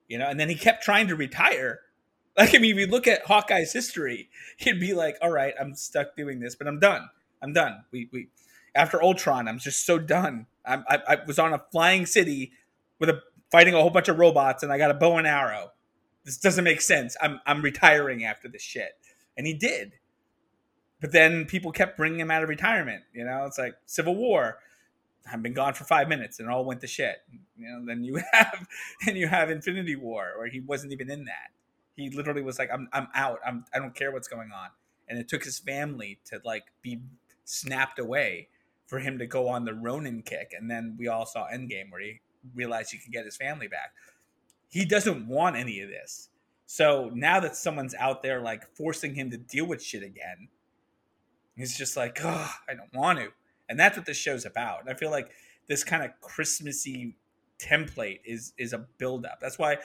You 0.08 0.18
know, 0.18 0.28
and 0.28 0.40
then 0.40 0.50
he 0.50 0.56
kept 0.56 0.84
trying 0.84 1.08
to 1.08 1.16
retire. 1.16 1.82
Like, 2.38 2.56
I 2.56 2.60
mean, 2.60 2.72
if 2.72 2.78
you 2.78 2.88
look 2.88 3.06
at 3.06 3.26
Hawkeye's 3.26 3.74
history, 3.74 4.30
he'd 4.56 4.80
be 4.80 4.94
like, 4.94 5.18
"All 5.22 5.30
right, 5.32 5.54
I'm 5.60 5.76
stuck 5.76 6.16
doing 6.16 6.40
this, 6.40 6.56
but 6.56 6.68
I'm 6.68 6.80
done. 6.80 7.10
I'm 7.42 7.52
done. 7.52 7.84
We 7.92 8.08
we 8.14 8.30
after 8.76 9.02
Ultron, 9.04 9.48
I'm 9.50 9.60
just 9.60 9.86
so 9.86 10.00
done. 10.00 10.46
I, 10.66 10.76
I, 10.88 11.00
I 11.08 11.18
was 11.26 11.38
on 11.38 11.54
a 11.54 11.62
flying 11.72 12.06
city 12.06 12.54
with 13.00 13.10
a 13.10 13.22
fighting 13.52 13.74
a 13.74 13.82
whole 13.82 13.90
bunch 13.90 14.08
of 14.08 14.18
robots 14.20 14.64
and 14.64 14.72
I 14.72 14.78
got 14.78 14.92
a 14.92 14.94
bow 14.94 15.18
and 15.18 15.28
arrow. 15.28 15.72
This 16.30 16.38
doesn't 16.38 16.64
make 16.64 16.80
sense. 16.80 17.18
I'm 17.20 17.40
I'm 17.48 17.64
retiring 17.64 18.24
after 18.24 18.48
this 18.48 18.62
shit. 18.62 18.92
And 19.36 19.48
he 19.48 19.56
did. 19.56 19.94
But 21.02 21.12
then 21.12 21.46
people 21.46 21.72
kept 21.72 21.98
bringing 21.98 22.20
him 22.20 22.30
out 22.30 22.44
of 22.44 22.50
retirement. 22.50 23.02
You 23.14 23.26
know, 23.26 23.46
it's 23.48 23.58
like 23.58 23.74
Civil 23.88 24.16
War. 24.16 24.60
I've 25.32 25.42
been 25.42 25.56
gone 25.56 25.74
for 25.74 25.86
five 25.86 26.08
minutes 26.08 26.40
and 26.40 26.48
it 26.48 26.52
all 26.52 26.66
went 26.66 26.82
to 26.82 26.88
shit. 26.88 27.16
You 27.58 27.68
know, 27.68 27.84
then 27.84 28.04
you 28.04 28.22
have 28.32 28.68
and 29.08 29.18
you 29.18 29.28
have 29.28 29.50
Infinity 29.50 29.96
War 29.96 30.34
where 30.38 30.48
he 30.48 30.60
wasn't 30.60 30.94
even 30.94 31.10
in 31.10 31.26
that. 31.26 31.50
He 31.96 32.12
literally 32.12 32.44
was 32.44 32.60
like, 32.60 32.70
I'm 32.72 32.88
I'm 32.94 33.08
out. 33.16 33.40
I'm 33.44 33.66
I 33.74 33.80
don't 33.80 33.96
care 33.96 34.12
what's 34.12 34.28
going 34.28 34.52
on. 34.52 34.70
And 35.08 35.18
it 35.18 35.28
took 35.28 35.44
his 35.44 35.58
family 35.58 36.20
to 36.26 36.40
like 36.46 36.66
be 36.84 37.02
snapped 37.44 37.98
away 37.98 38.50
for 38.86 39.00
him 39.00 39.18
to 39.18 39.26
go 39.26 39.48
on 39.48 39.66
the 39.66 39.74
Ronin 39.74 40.22
kick. 40.22 40.54
And 40.56 40.70
then 40.70 40.96
we 41.00 41.08
all 41.08 41.26
saw 41.26 41.48
Endgame 41.48 41.90
where 41.90 42.02
he 42.02 42.22
realized 42.54 42.92
he 42.92 43.00
could 43.00 43.14
get 43.14 43.26
his 43.26 43.36
family 43.36 43.68
back. 43.68 43.94
He 44.70 44.86
doesn't 44.86 45.28
want 45.28 45.56
any 45.56 45.82
of 45.82 45.90
this. 45.90 46.30
So 46.66 47.10
now 47.14 47.40
that 47.40 47.56
someone's 47.56 47.96
out 47.96 48.22
there 48.22 48.42
like 48.42 48.64
forcing 48.76 49.16
him 49.16 49.32
to 49.32 49.38
deal 49.38 49.66
with 49.66 49.84
shit 49.84 50.04
again, 50.04 50.50
he's 51.56 51.78
just 51.78 51.98
like, 51.98 52.20
oh, 52.24 52.52
I 52.70 52.76
don't 52.76 52.94
want 52.94 53.20
to. 53.20 53.30
And 53.68 53.80
that's 53.80 53.98
what 53.98 54.06
this 54.06 54.18
show's 54.18 54.46
about. 54.46 54.82
And 54.82 54.90
I 54.90 54.94
feel 54.94 55.12
like 55.12 55.32
this 55.68 55.84
kind 55.84 56.04
of 56.04 56.12
Christmassy 56.22 57.16
template 57.60 58.20
is 58.24 58.54
is 58.58 58.74
a 58.74 58.86
buildup. 58.98 59.40
That's 59.40 59.60
why, 59.60 59.78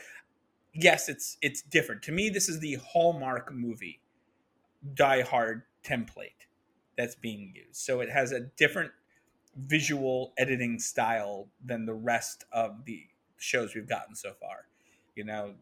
yes, 0.74 1.08
it's 1.08 1.38
it's 1.42 1.62
different. 1.62 2.02
To 2.02 2.12
me, 2.12 2.28
this 2.28 2.48
is 2.48 2.60
the 2.60 2.78
Hallmark 2.86 3.52
movie, 3.52 4.00
Die 4.94 5.22
Hard 5.22 5.62
template 5.84 6.46
that's 6.96 7.14
being 7.14 7.52
used. 7.54 7.76
So 7.76 8.00
it 8.00 8.10
has 8.10 8.32
a 8.32 8.40
different 8.40 8.92
visual 9.56 10.32
editing 10.38 10.78
style 10.78 11.48
than 11.64 11.86
the 11.86 11.94
rest 11.94 12.44
of 12.52 12.84
the 12.84 13.06
shows 13.38 13.74
we've 13.74 13.88
gotten 13.88 14.14
so 14.14 14.32
far. 14.40 14.66
You 15.14 15.24
know, 15.24 15.54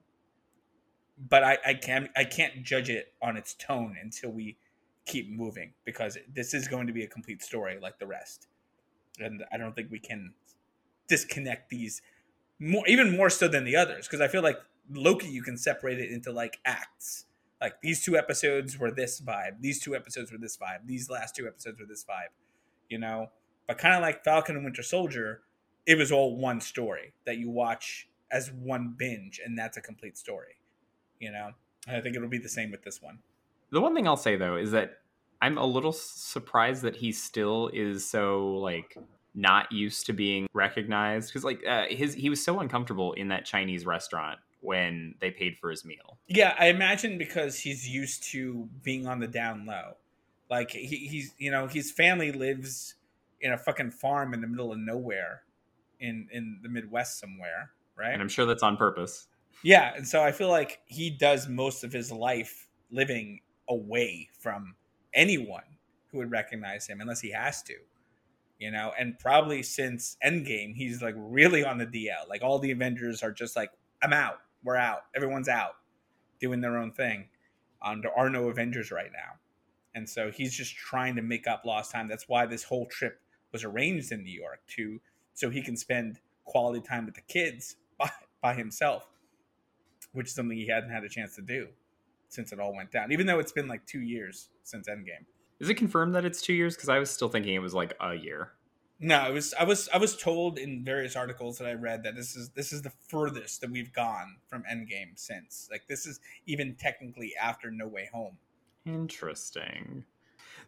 but 1.28 1.44
I, 1.44 1.58
I 1.64 1.74
can't 1.74 2.10
I 2.16 2.24
can't 2.24 2.62
judge 2.62 2.90
it 2.90 3.12
on 3.22 3.36
its 3.36 3.54
tone 3.54 3.96
until 4.00 4.30
we 4.30 4.56
keep 5.04 5.30
moving 5.30 5.72
because 5.84 6.16
this 6.32 6.54
is 6.54 6.68
going 6.68 6.86
to 6.86 6.92
be 6.92 7.02
a 7.02 7.08
complete 7.08 7.42
story 7.42 7.78
like 7.80 7.98
the 7.98 8.06
rest, 8.06 8.48
and 9.18 9.44
I 9.52 9.56
don't 9.56 9.74
think 9.74 9.90
we 9.90 9.98
can 9.98 10.32
disconnect 11.08 11.68
these 11.68 12.00
more 12.58 12.86
even 12.86 13.14
more 13.16 13.28
so 13.28 13.48
than 13.48 13.64
the 13.64 13.76
others 13.76 14.06
because 14.06 14.20
I 14.20 14.28
feel 14.28 14.42
like 14.42 14.58
Loki 14.90 15.28
you 15.28 15.42
can 15.42 15.56
separate 15.56 15.98
it 15.98 16.10
into 16.10 16.32
like 16.32 16.58
acts. 16.64 17.26
Like 17.60 17.80
these 17.80 18.02
two 18.02 18.16
episodes 18.16 18.78
were 18.78 18.90
this 18.90 19.20
vibe, 19.20 19.60
these 19.60 19.80
two 19.80 19.94
episodes 19.94 20.32
were 20.32 20.38
this 20.38 20.56
vibe, 20.56 20.86
these 20.86 21.08
last 21.10 21.36
two 21.36 21.46
episodes 21.46 21.78
were 21.78 21.86
this 21.86 22.04
vibe. 22.04 22.32
You 22.88 22.98
know, 22.98 23.30
but 23.66 23.78
kind 23.78 23.94
of 23.94 24.02
like 24.02 24.24
Falcon 24.24 24.56
and 24.56 24.64
Winter 24.64 24.82
Soldier, 24.82 25.42
it 25.86 25.96
was 25.96 26.12
all 26.12 26.36
one 26.36 26.60
story 26.60 27.14
that 27.24 27.38
you 27.38 27.50
watch 27.50 28.08
as 28.32 28.50
one 28.50 28.94
binge, 28.96 29.40
and 29.44 29.58
that's 29.58 29.76
a 29.76 29.80
complete 29.80 30.16
story. 30.16 30.56
You 31.20 31.30
know, 31.30 31.50
and 31.86 31.96
I 31.96 32.00
think 32.00 32.16
it'll 32.16 32.28
be 32.28 32.38
the 32.38 32.48
same 32.48 32.70
with 32.70 32.82
this 32.82 33.00
one. 33.00 33.18
The 33.70 33.80
one 33.80 33.94
thing 33.94 34.06
I'll 34.06 34.16
say 34.16 34.36
though 34.36 34.56
is 34.56 34.72
that 34.72 34.98
I'm 35.40 35.58
a 35.58 35.66
little 35.66 35.92
surprised 35.92 36.82
that 36.82 36.96
he 36.96 37.12
still 37.12 37.70
is 37.72 38.04
so 38.04 38.54
like 38.56 38.96
not 39.34 39.72
used 39.72 40.06
to 40.06 40.12
being 40.12 40.46
recognized 40.52 41.30
because 41.30 41.44
like 41.44 41.64
uh, 41.66 41.86
his 41.88 42.14
he 42.14 42.28
was 42.28 42.42
so 42.44 42.60
uncomfortable 42.60 43.12
in 43.14 43.28
that 43.28 43.44
Chinese 43.44 43.86
restaurant 43.86 44.38
when 44.60 45.14
they 45.20 45.30
paid 45.30 45.56
for 45.58 45.70
his 45.70 45.84
meal. 45.84 46.18
Yeah, 46.28 46.54
I 46.58 46.66
imagine 46.66 47.18
because 47.18 47.58
he's 47.58 47.88
used 47.88 48.22
to 48.30 48.68
being 48.82 49.06
on 49.06 49.18
the 49.18 49.26
down 49.26 49.66
low. 49.66 49.96
Like 50.50 50.70
he, 50.70 51.08
he's 51.08 51.34
you 51.38 51.50
know 51.50 51.66
his 51.66 51.90
family 51.90 52.30
lives 52.30 52.94
in 53.40 53.52
a 53.52 53.58
fucking 53.58 53.90
farm 53.90 54.34
in 54.34 54.40
the 54.40 54.46
middle 54.46 54.72
of 54.72 54.78
nowhere 54.78 55.42
in 55.98 56.28
in 56.30 56.60
the 56.62 56.68
Midwest 56.68 57.18
somewhere, 57.18 57.70
right? 57.96 58.12
And 58.12 58.22
I'm 58.22 58.28
sure 58.28 58.46
that's 58.46 58.62
on 58.62 58.76
purpose. 58.76 59.28
Yeah, 59.62 59.92
and 59.94 60.06
so 60.06 60.22
I 60.22 60.32
feel 60.32 60.48
like 60.48 60.80
he 60.86 61.10
does 61.10 61.48
most 61.48 61.84
of 61.84 61.92
his 61.92 62.10
life 62.10 62.66
living 62.90 63.40
away 63.68 64.28
from 64.38 64.74
anyone 65.14 65.62
who 66.10 66.18
would 66.18 66.30
recognize 66.30 66.86
him 66.86 67.00
unless 67.00 67.20
he 67.20 67.30
has 67.30 67.62
to. 67.64 67.74
You 68.58 68.70
know, 68.70 68.92
and 68.96 69.18
probably 69.18 69.62
since 69.62 70.16
Endgame, 70.24 70.74
he's 70.74 71.02
like 71.02 71.14
really 71.18 71.64
on 71.64 71.78
the 71.78 71.86
DL. 71.86 72.28
Like 72.28 72.42
all 72.42 72.58
the 72.60 72.70
Avengers 72.70 73.22
are 73.22 73.32
just 73.32 73.56
like, 73.56 73.72
I'm 74.02 74.12
out. 74.12 74.38
We're 74.62 74.76
out. 74.76 75.02
Everyone's 75.16 75.48
out 75.48 75.72
doing 76.40 76.60
their 76.60 76.76
own 76.76 76.92
thing. 76.92 77.28
Um, 77.84 78.02
there 78.02 78.16
are 78.16 78.30
no 78.30 78.48
Avengers 78.48 78.92
right 78.92 79.10
now. 79.12 79.38
And 79.94 80.08
so 80.08 80.30
he's 80.30 80.54
just 80.54 80.76
trying 80.76 81.16
to 81.16 81.22
make 81.22 81.48
up 81.48 81.62
lost 81.64 81.90
time. 81.90 82.08
That's 82.08 82.28
why 82.28 82.46
this 82.46 82.62
whole 82.62 82.86
trip 82.86 83.20
was 83.52 83.64
arranged 83.64 84.12
in 84.12 84.22
New 84.22 84.32
York 84.32 84.60
to 84.76 85.00
so 85.34 85.50
he 85.50 85.62
can 85.62 85.76
spend 85.76 86.20
quality 86.44 86.80
time 86.86 87.06
with 87.06 87.14
the 87.14 87.20
kids 87.22 87.76
by, 87.98 88.10
by 88.40 88.54
himself, 88.54 89.06
which 90.12 90.28
is 90.28 90.34
something 90.34 90.56
he 90.56 90.68
hadn't 90.68 90.90
had 90.90 91.04
a 91.04 91.08
chance 91.08 91.34
to 91.36 91.42
do 91.42 91.68
since 92.28 92.52
it 92.52 92.58
all 92.60 92.74
went 92.74 92.90
down. 92.90 93.12
Even 93.12 93.26
though 93.26 93.38
it's 93.38 93.52
been 93.52 93.68
like 93.68 93.84
two 93.86 94.00
years 94.00 94.48
since 94.62 94.88
Endgame. 94.88 95.26
Is 95.60 95.68
it 95.68 95.74
confirmed 95.74 96.14
that 96.14 96.24
it's 96.24 96.42
two 96.42 96.54
years? 96.54 96.74
Because 96.74 96.88
I 96.88 96.98
was 96.98 97.10
still 97.10 97.28
thinking 97.28 97.54
it 97.54 97.60
was 97.60 97.74
like 97.74 97.94
a 98.00 98.14
year. 98.14 98.52
No, 99.04 99.28
it 99.28 99.32
was. 99.32 99.52
I 99.58 99.64
was. 99.64 99.88
I 99.92 99.98
was 99.98 100.16
told 100.16 100.58
in 100.58 100.84
various 100.84 101.16
articles 101.16 101.58
that 101.58 101.66
I 101.66 101.72
read 101.72 102.04
that 102.04 102.14
this 102.14 102.36
is 102.36 102.50
this 102.50 102.72
is 102.72 102.82
the 102.82 102.92
furthest 103.08 103.60
that 103.60 103.70
we've 103.70 103.92
gone 103.92 104.36
from 104.46 104.62
Endgame 104.62 105.16
since. 105.16 105.68
Like 105.72 105.88
this 105.88 106.06
is 106.06 106.20
even 106.46 106.76
technically 106.76 107.32
after 107.40 107.70
No 107.70 107.88
Way 107.88 108.08
Home. 108.12 108.38
Interesting. 108.86 110.04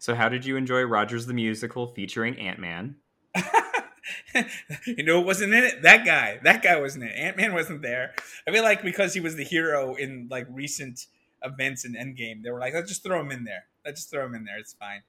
So, 0.00 0.16
how 0.16 0.28
did 0.28 0.44
you 0.44 0.56
enjoy 0.56 0.82
Rogers 0.82 1.26
the 1.26 1.34
Musical 1.34 1.86
featuring 1.86 2.36
Ant 2.38 2.58
Man? 2.58 2.96
you 4.86 5.02
know, 5.02 5.20
it 5.20 5.26
wasn't 5.26 5.54
in 5.54 5.64
it. 5.64 5.82
That 5.82 6.04
guy. 6.04 6.40
That 6.42 6.62
guy 6.62 6.80
wasn't 6.80 7.04
in 7.04 7.10
it. 7.10 7.16
Ant 7.16 7.36
Man 7.36 7.54
wasn't 7.54 7.82
there. 7.82 8.14
I 8.46 8.52
feel 8.52 8.62
like 8.62 8.82
because 8.82 9.14
he 9.14 9.20
was 9.20 9.36
the 9.36 9.44
hero 9.44 9.94
in 9.94 10.28
like 10.30 10.46
recent 10.50 11.06
events 11.42 11.84
in 11.84 11.94
Endgame, 11.94 12.42
they 12.42 12.50
were 12.50 12.58
like, 12.58 12.74
let's 12.74 12.88
just 12.88 13.02
throw 13.02 13.20
him 13.20 13.30
in 13.30 13.44
there. 13.44 13.64
Let's 13.84 14.00
just 14.00 14.10
throw 14.10 14.26
him 14.26 14.34
in 14.34 14.44
there. 14.44 14.58
It's 14.58 14.72
fine. 14.72 15.02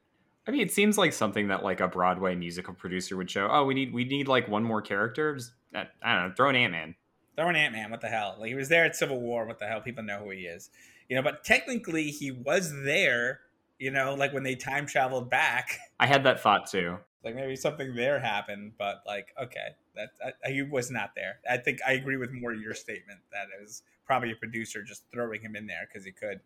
I 0.48 0.52
mean, 0.52 0.62
it 0.62 0.72
seems 0.72 0.98
like 0.98 1.14
something 1.14 1.48
that 1.48 1.64
like 1.64 1.80
a 1.80 1.88
Broadway 1.88 2.36
musical 2.36 2.74
producer 2.74 3.18
would 3.18 3.30
show. 3.30 3.48
Oh, 3.50 3.66
we 3.66 3.74
need 3.74 3.94
we 3.94 4.06
need 4.06 4.28
like 4.28 4.48
one 4.48 4.64
more 4.64 4.82
character. 4.82 5.36
Just, 5.36 5.54
uh, 5.74 5.86
I 6.04 6.16
don't 6.16 6.30
know. 6.30 6.34
Throw 6.36 6.50
an 6.50 6.56
Ant 6.56 6.72
Man. 6.72 6.96
Throw 7.36 7.50
an 7.50 7.56
Ant 7.56 7.74
Man. 7.74 7.90
What 7.90 8.02
the 8.02 8.08
hell? 8.08 8.36
Like 8.40 8.50
he 8.50 8.56
was 8.56 8.70
there 8.70 8.86
at 8.86 8.96
Civil 8.96 9.20
War. 9.20 9.46
What 9.46 9.60
the 9.60 9.66
hell? 9.66 9.82
People 9.82 10.04
know 10.04 10.20
who 10.20 10.30
he 10.30 10.42
is. 10.42 10.70
You 11.10 11.16
know, 11.16 11.24
but 11.24 11.44
technically 11.44 12.12
he 12.12 12.32
was 12.32 12.72
there. 12.84 13.42
You 13.80 13.92
know, 13.92 14.14
like 14.14 14.34
when 14.34 14.44
they 14.44 14.56
time 14.56 14.86
traveled 14.86 15.30
back. 15.30 15.80
I 16.00 16.06
had 16.06 16.24
that 16.24 16.42
thought 16.42 16.70
too. 16.70 16.98
Like 17.26 17.36
maybe 17.36 17.56
something 17.56 17.96
there 17.96 18.20
happened, 18.20 18.74
but 18.78 19.02
like 19.08 19.34
okay, 19.42 19.76
that 19.96 20.10
I, 20.46 20.52
he 20.52 20.62
was 20.62 20.92
not 20.92 21.14
there. 21.16 21.40
I 21.50 21.58
think 21.58 21.80
I 21.86 21.94
agree 21.94 22.18
with 22.18 22.32
more 22.32 22.54
your 22.54 22.76
statement 22.76 23.20
that 23.32 23.48
it 23.58 23.62
was 23.62 23.82
probably 24.06 24.32
a 24.32 24.36
producer 24.36 24.84
just 24.84 25.06
throwing 25.12 25.42
him 25.42 25.56
in 25.56 25.66
there 25.66 25.90
because 25.92 26.06
he 26.06 26.12
could. 26.12 26.40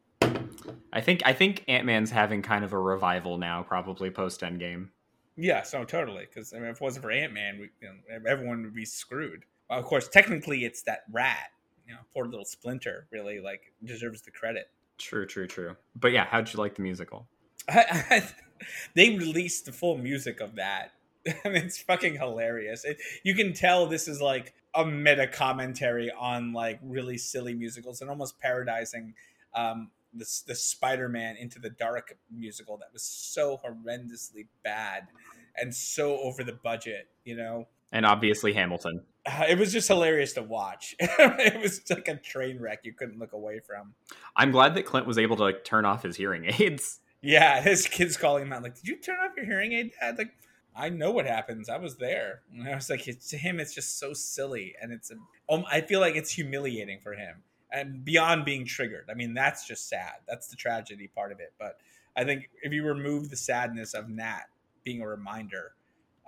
I 0.94 1.02
think 1.02 1.22
I 1.26 1.34
think 1.34 1.66
Ant 1.68 1.86
Man's 1.86 2.12
having 2.12 2.42
kind 2.42 2.64
of 2.64 2.72
a 2.72 2.80
revival 2.80 3.38
now, 3.38 3.62
probably 3.62 4.10
post 4.10 4.40
Endgame. 4.40 4.88
Yeah, 5.36 5.64
so 5.64 5.84
totally. 5.84 6.26
Because 6.26 6.54
I 6.54 6.60
mean, 6.60 6.70
if 6.70 6.78
it 6.78 6.82
wasn't 6.82 7.04
for 7.04 7.12
Ant 7.12 7.34
Man, 7.34 7.70
you 7.82 7.88
know, 7.88 8.30
everyone 8.30 8.64
would 8.64 8.76
be 8.76 8.86
screwed. 8.86 9.44
Well, 9.70 9.80
of 9.80 9.86
course, 9.86 10.08
technically, 10.08 10.66
it's 10.66 10.82
that 10.84 11.04
rat. 11.12 11.52
You 11.88 11.96
know, 11.96 12.00
poor 12.14 12.26
little 12.26 12.46
Splinter 12.46 13.08
really 13.12 13.40
like 13.40 13.74
deserves 13.84 14.22
the 14.22 14.32
credit. 14.32 14.70
True, 14.98 15.26
true, 15.26 15.48
true. 15.48 15.76
But 15.96 16.12
yeah, 16.12 16.26
how'd 16.26 16.52
you 16.54 16.60
like 16.60 16.76
the 16.76 16.84
musical? 16.84 17.28
they 18.96 19.18
released 19.18 19.66
the 19.66 19.72
full 19.72 19.98
music 19.98 20.40
of 20.40 20.56
that. 20.56 20.94
and 21.44 21.56
it's 21.56 21.82
fucking 21.82 22.16
hilarious. 22.16 22.86
It, 22.86 22.98
you 23.24 23.36
can 23.36 23.54
tell 23.54 23.86
this 23.86 24.08
is 24.08 24.22
like 24.22 24.54
a 24.74 24.86
meta 24.86 25.28
commentary 25.28 26.12
on 26.12 26.54
like 26.54 26.80
really 26.84 27.18
silly 27.18 27.54
musicals 27.54 28.02
and 28.02 28.10
almost 28.10 28.36
parodizing 28.42 29.14
um, 29.54 29.90
the, 30.14 30.26
the 30.48 30.56
Spider-Man 30.56 31.36
Into 31.38 31.60
the 31.60 31.70
Dark 31.70 32.18
musical 32.32 32.78
that 32.78 32.92
was 32.94 33.04
so 33.04 33.60
horrendously 33.66 34.48
bad 34.64 35.08
and 35.56 35.74
so 35.74 36.18
over 36.20 36.44
the 36.44 36.54
budget, 36.54 37.08
you 37.26 37.36
know. 37.36 37.68
And 37.92 38.06
obviously 38.06 38.54
Hamilton. 38.54 39.02
Uh, 39.26 39.46
it 39.50 39.58
was 39.58 39.74
just 39.74 39.88
hilarious 39.88 40.34
to 40.34 40.44
watch. 40.44 40.96
it 41.00 41.62
was 41.62 41.82
like 41.90 42.08
a 42.08 42.16
train 42.16 42.60
wreck 42.60 42.82
you 42.84 42.94
couldn't 42.94 43.20
look 43.20 43.34
away 43.34 43.60
from. 43.60 43.94
I'm 44.36 44.52
glad 44.52 44.76
that 44.76 44.86
Clint 44.86 45.08
was 45.08 45.18
able 45.18 45.36
to 45.38 45.44
like 45.44 45.64
turn 45.64 45.86
off 45.86 46.04
his 46.04 46.16
hearing 46.16 46.46
aids. 46.46 47.00
Yeah, 47.22 47.62
his 47.64 47.88
kids 47.88 48.18
calling 48.18 48.44
him 48.44 48.54
out 48.54 48.64
like, 48.64 48.76
"Did 48.76 48.88
you 48.88 48.98
turn 48.98 49.18
off 49.20 49.36
your 49.36 49.46
hearing 49.46 49.74
aid, 49.74 49.92
Dad?" 50.00 50.18
Like, 50.18 50.32
I 50.76 50.90
know 50.90 51.12
what 51.12 51.26
happens. 51.26 51.70
I 51.70 51.78
was 51.78 51.98
there. 51.98 52.42
And 52.52 52.68
I 52.68 52.76
was 52.76 52.90
like, 52.90 53.04
to 53.04 53.38
him, 53.38 53.60
it's 53.60 53.74
just 53.74 54.00
so 54.00 54.14
silly, 54.14 54.76
and 54.82 54.92
it's. 54.92 55.12
Um, 55.50 55.66
I 55.72 55.82
feel 55.82 56.00
like 56.00 56.16
it's 56.16 56.32
humiliating 56.32 57.00
for 57.02 57.14
him 57.14 57.44
and 57.72 58.04
beyond 58.04 58.46
being 58.46 58.66
triggered. 58.66 59.10
I 59.10 59.14
mean, 59.14 59.34
that's 59.34 59.68
just 59.68 59.90
sad. 59.90 60.14
That's 60.28 60.48
the 60.48 60.56
tragedy 60.56 61.08
part 61.08 61.32
of 61.32 61.40
it. 61.40 61.54
But 61.60 61.80
I 62.16 62.24
think 62.24 62.50
if 62.62 62.74
you 62.74 62.84
remove 62.84 63.30
the 63.30 63.36
sadness 63.36 63.94
of 63.94 64.10
Nat 64.10 64.46
being 64.84 65.02
a 65.02 65.08
reminder, 65.08 65.74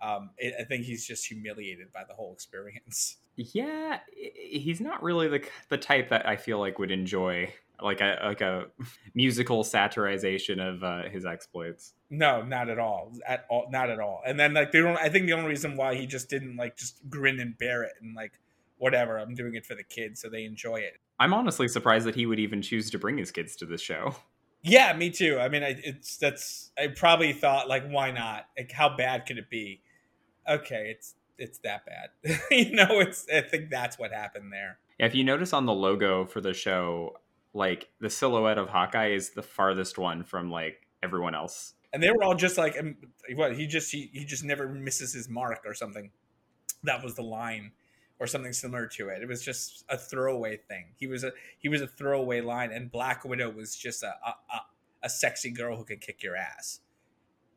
um, 0.02 0.32
it, 0.38 0.54
I 0.60 0.64
think 0.64 0.86
he's 0.86 1.06
just 1.06 1.26
humiliated 1.26 1.92
by 1.94 2.04
the 2.08 2.14
whole 2.14 2.34
experience. 2.34 3.18
Yeah, 3.36 4.00
he's 4.36 4.82
not 4.82 5.02
really 5.02 5.28
the 5.28 5.44
the 5.70 5.78
type 5.78 6.10
that 6.10 6.28
I 6.28 6.36
feel 6.36 6.60
like 6.60 6.80
would 6.80 6.92
enjoy 6.92 7.54
like 7.82 8.02
a 8.02 8.20
like 8.24 8.42
a 8.42 8.66
musical 9.16 9.64
satirization 9.64 10.60
of 10.60 10.84
uh, 10.84 11.10
his 11.10 11.26
exploits. 11.26 11.94
No, 12.10 12.42
not 12.42 12.70
at 12.70 12.80
all. 12.80 13.14
At 13.28 13.46
all, 13.50 13.68
not 13.72 13.90
at 13.90 14.00
all. 14.00 14.22
And 14.26 14.40
then 14.40 14.54
like 14.54 14.72
they 14.72 14.80
don't. 14.80 14.98
I 14.98 15.10
think 15.10 15.26
the 15.26 15.34
only 15.34 15.50
reason 15.50 15.78
why 15.78 15.96
he 15.96 16.06
just 16.06 16.30
didn't 16.30 16.58
like 16.58 16.78
just 16.78 16.98
grin 17.10 17.40
and 17.40 17.58
bear 17.58 17.84
it 17.84 17.94
and 18.02 18.16
like 18.16 18.34
whatever. 18.78 19.18
I'm 19.18 19.36
doing 19.36 19.56
it 19.56 19.66
for 19.66 19.76
the 19.76 19.84
kids 19.84 20.22
so 20.22 20.30
they 20.30 20.46
enjoy 20.46 20.78
it. 20.78 20.98
I'm 21.20 21.34
honestly 21.34 21.68
surprised 21.68 22.06
that 22.08 22.16
he 22.16 22.26
would 22.26 22.40
even 22.40 22.62
choose 22.62 22.90
to 22.90 22.98
bring 22.98 23.18
his 23.18 23.32
kids 23.32 23.56
to 23.58 23.66
this 23.66 23.82
show. 23.82 24.16
Yeah, 24.64 24.94
me 24.94 25.10
too. 25.10 25.40
I 25.40 25.50
mean, 25.50 25.64
I, 25.64 25.80
it's 25.84 26.18
that's 26.18 26.72
I 26.78 26.88
probably 26.88 27.34
thought 27.34 27.68
like, 27.68 27.88
why 27.88 28.12
not? 28.12 28.46
Like, 28.58 28.72
how 28.72 28.96
bad 28.96 29.26
could 29.26 29.38
it 29.38 29.50
be? 29.50 29.82
Okay, 30.48 30.94
it's 30.96 31.16
it's 31.38 31.60
that 31.60 31.82
bad. 31.86 32.40
you 32.52 32.72
know, 32.74 33.00
it's 33.00 33.26
I 33.34 33.42
think 33.42 33.70
that's 33.70 33.98
what 33.98 34.12
happened 34.12 34.54
there. 34.54 34.78
Yeah, 35.00 35.08
if 35.08 35.16
you 35.16 35.24
notice 35.24 35.54
on 35.54 35.66
the 35.66 35.74
logo 35.74 36.26
for 36.26 36.42
the 36.42 36.54
show, 36.54 37.18
like 37.54 37.90
the 38.00 38.10
silhouette 38.10 38.58
of 38.58 38.70
Hawkeye 38.70 39.12
is 39.12 39.32
the 39.32 39.44
farthest 39.44 39.98
one 39.98 40.24
from 40.24 40.50
like 40.50 40.88
everyone 41.04 41.36
else. 41.36 41.74
And 41.94 42.02
they 42.02 42.10
were 42.10 42.24
all 42.24 42.36
just 42.36 42.58
like, 42.58 42.78
um, 42.80 42.96
what? 43.36 43.56
He 43.56 43.68
just 43.68 43.92
he, 43.92 44.10
he 44.14 44.24
just 44.24 44.44
never 44.44 44.68
misses 44.68 45.14
his 45.14 45.28
mark 45.28 45.62
or 45.66 45.74
something. 45.74 46.12
That 46.84 47.04
was 47.04 47.16
the 47.16 47.24
line 47.24 47.72
or 48.20 48.28
something 48.28 48.54
similar 48.54 48.88
to 48.88 49.10
it. 49.10 49.22
It 49.22 49.28
was 49.28 49.44
just 49.44 49.84
a 49.90 49.98
throwaway 49.98 50.58
thing. 50.58 50.94
He 50.98 51.08
was 51.08 51.24
a 51.24 51.32
he 51.58 51.68
was 51.68 51.82
a 51.82 51.88
throwaway 51.88 52.42
line, 52.42 52.72
and 52.72 52.92
Black 52.92 53.26
Widow 53.26 53.50
was 53.50 53.76
just 53.76 54.04
a 54.04 54.14
a, 54.26 54.62
a 55.04 55.10
sexy 55.10 55.52
girl 55.52 55.76
who 55.76 55.84
could 55.84 56.02
kick 56.02 56.24
your 56.24 56.36
ass. 56.36 56.80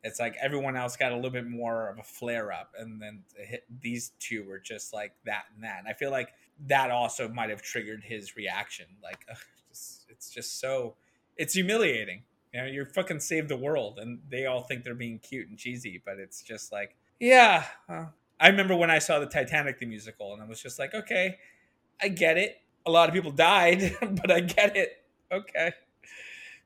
It's 0.02 0.20
like 0.20 0.36
everyone 0.40 0.76
else 0.76 0.96
got 0.96 1.12
a 1.12 1.16
little 1.16 1.30
bit 1.30 1.46
more 1.46 1.88
of 1.88 1.98
a 1.98 2.02
flare 2.02 2.52
up, 2.52 2.72
and 2.78 3.00
then 3.00 3.22
these 3.80 4.12
two 4.18 4.44
were 4.44 4.58
just 4.58 4.92
like 4.92 5.12
that 5.24 5.44
and 5.54 5.64
that. 5.64 5.78
And 5.78 5.88
I 5.88 5.94
feel 5.94 6.10
like 6.10 6.30
that 6.66 6.90
also 6.90 7.28
might 7.28 7.50
have 7.50 7.62
triggered 7.62 8.02
his 8.04 8.36
reaction. 8.36 8.86
Like, 9.02 9.26
it's 10.14 10.30
just 10.30 10.60
so 10.60 10.94
it's 11.36 11.54
humiliating. 11.54 12.22
You 12.52 12.60
know, 12.60 12.66
you 12.66 12.84
fucking 12.84 13.20
saved 13.20 13.48
the 13.48 13.56
world, 13.56 13.98
and 13.98 14.20
they 14.30 14.46
all 14.46 14.62
think 14.62 14.84
they're 14.84 14.94
being 14.94 15.18
cute 15.18 15.48
and 15.48 15.58
cheesy, 15.58 16.00
but 16.04 16.18
it's 16.18 16.40
just 16.40 16.70
like, 16.72 16.94
yeah, 17.18 17.64
I 17.88 18.48
remember 18.48 18.76
when 18.76 18.90
I 18.90 19.00
saw 19.00 19.18
the 19.18 19.26
Titanic 19.26 19.80
the 19.80 19.86
musical, 19.86 20.32
and 20.32 20.42
I 20.42 20.46
was 20.46 20.62
just 20.62 20.78
like, 20.78 20.94
okay, 20.94 21.38
I 22.00 22.08
get 22.08 22.38
it. 22.38 22.60
A 22.86 22.90
lot 22.90 23.08
of 23.08 23.14
people 23.14 23.32
died, 23.32 23.96
but 24.00 24.30
I 24.30 24.40
get 24.40 24.76
it. 24.76 25.02
Okay. 25.32 25.72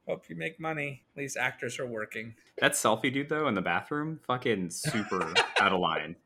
Hope 0.06 0.28
you 0.28 0.36
make 0.36 0.58
money. 0.58 1.02
At 1.14 1.20
least 1.20 1.36
actors 1.36 1.78
are 1.78 1.86
working. 1.86 2.34
That 2.60 2.72
selfie 2.72 3.12
dude 3.12 3.28
though 3.28 3.46
in 3.46 3.54
the 3.54 3.62
bathroom, 3.62 4.20
fucking 4.26 4.70
super 4.70 5.34
out 5.60 5.72
of 5.72 5.80
line. 5.80 6.16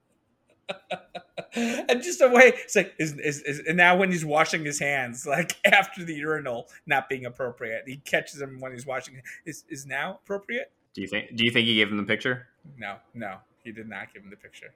and 1.55 2.03
just 2.03 2.21
a 2.21 2.29
way 2.29 2.53
it's 2.55 2.77
like 2.77 2.95
is, 2.99 3.13
is, 3.19 3.41
is 3.43 3.61
and 3.67 3.77
now 3.77 3.97
when 3.97 4.11
he's 4.11 4.25
washing 4.25 4.65
his 4.65 4.79
hands 4.79 5.27
like 5.27 5.57
after 5.67 6.05
the 6.05 6.15
urinal 6.15 6.69
not 6.87 7.09
being 7.09 7.27
appropriate 7.27 7.83
he 7.87 7.97
catches 7.99 8.41
him 8.41 8.59
when 8.61 8.73
he's 8.73 8.87
washing 8.87 9.21
is 9.45 9.65
is 9.69 9.87
now 9.87 10.19
appropriate 10.23 10.73
do 10.95 11.03
you 11.03 11.09
think 11.09 11.35
do 11.37 11.45
you 11.45 11.51
think 11.51 11.67
he 11.67 11.75
gave 11.75 11.89
him 11.89 11.97
the 11.97 12.03
picture 12.03 12.47
no 12.79 12.97
no 13.15 13.37
he 13.65 13.73
did 13.73 13.89
not 13.89 14.13
give 14.13 14.23
him 14.23 14.31
the 14.31 14.37
picture 14.37 14.73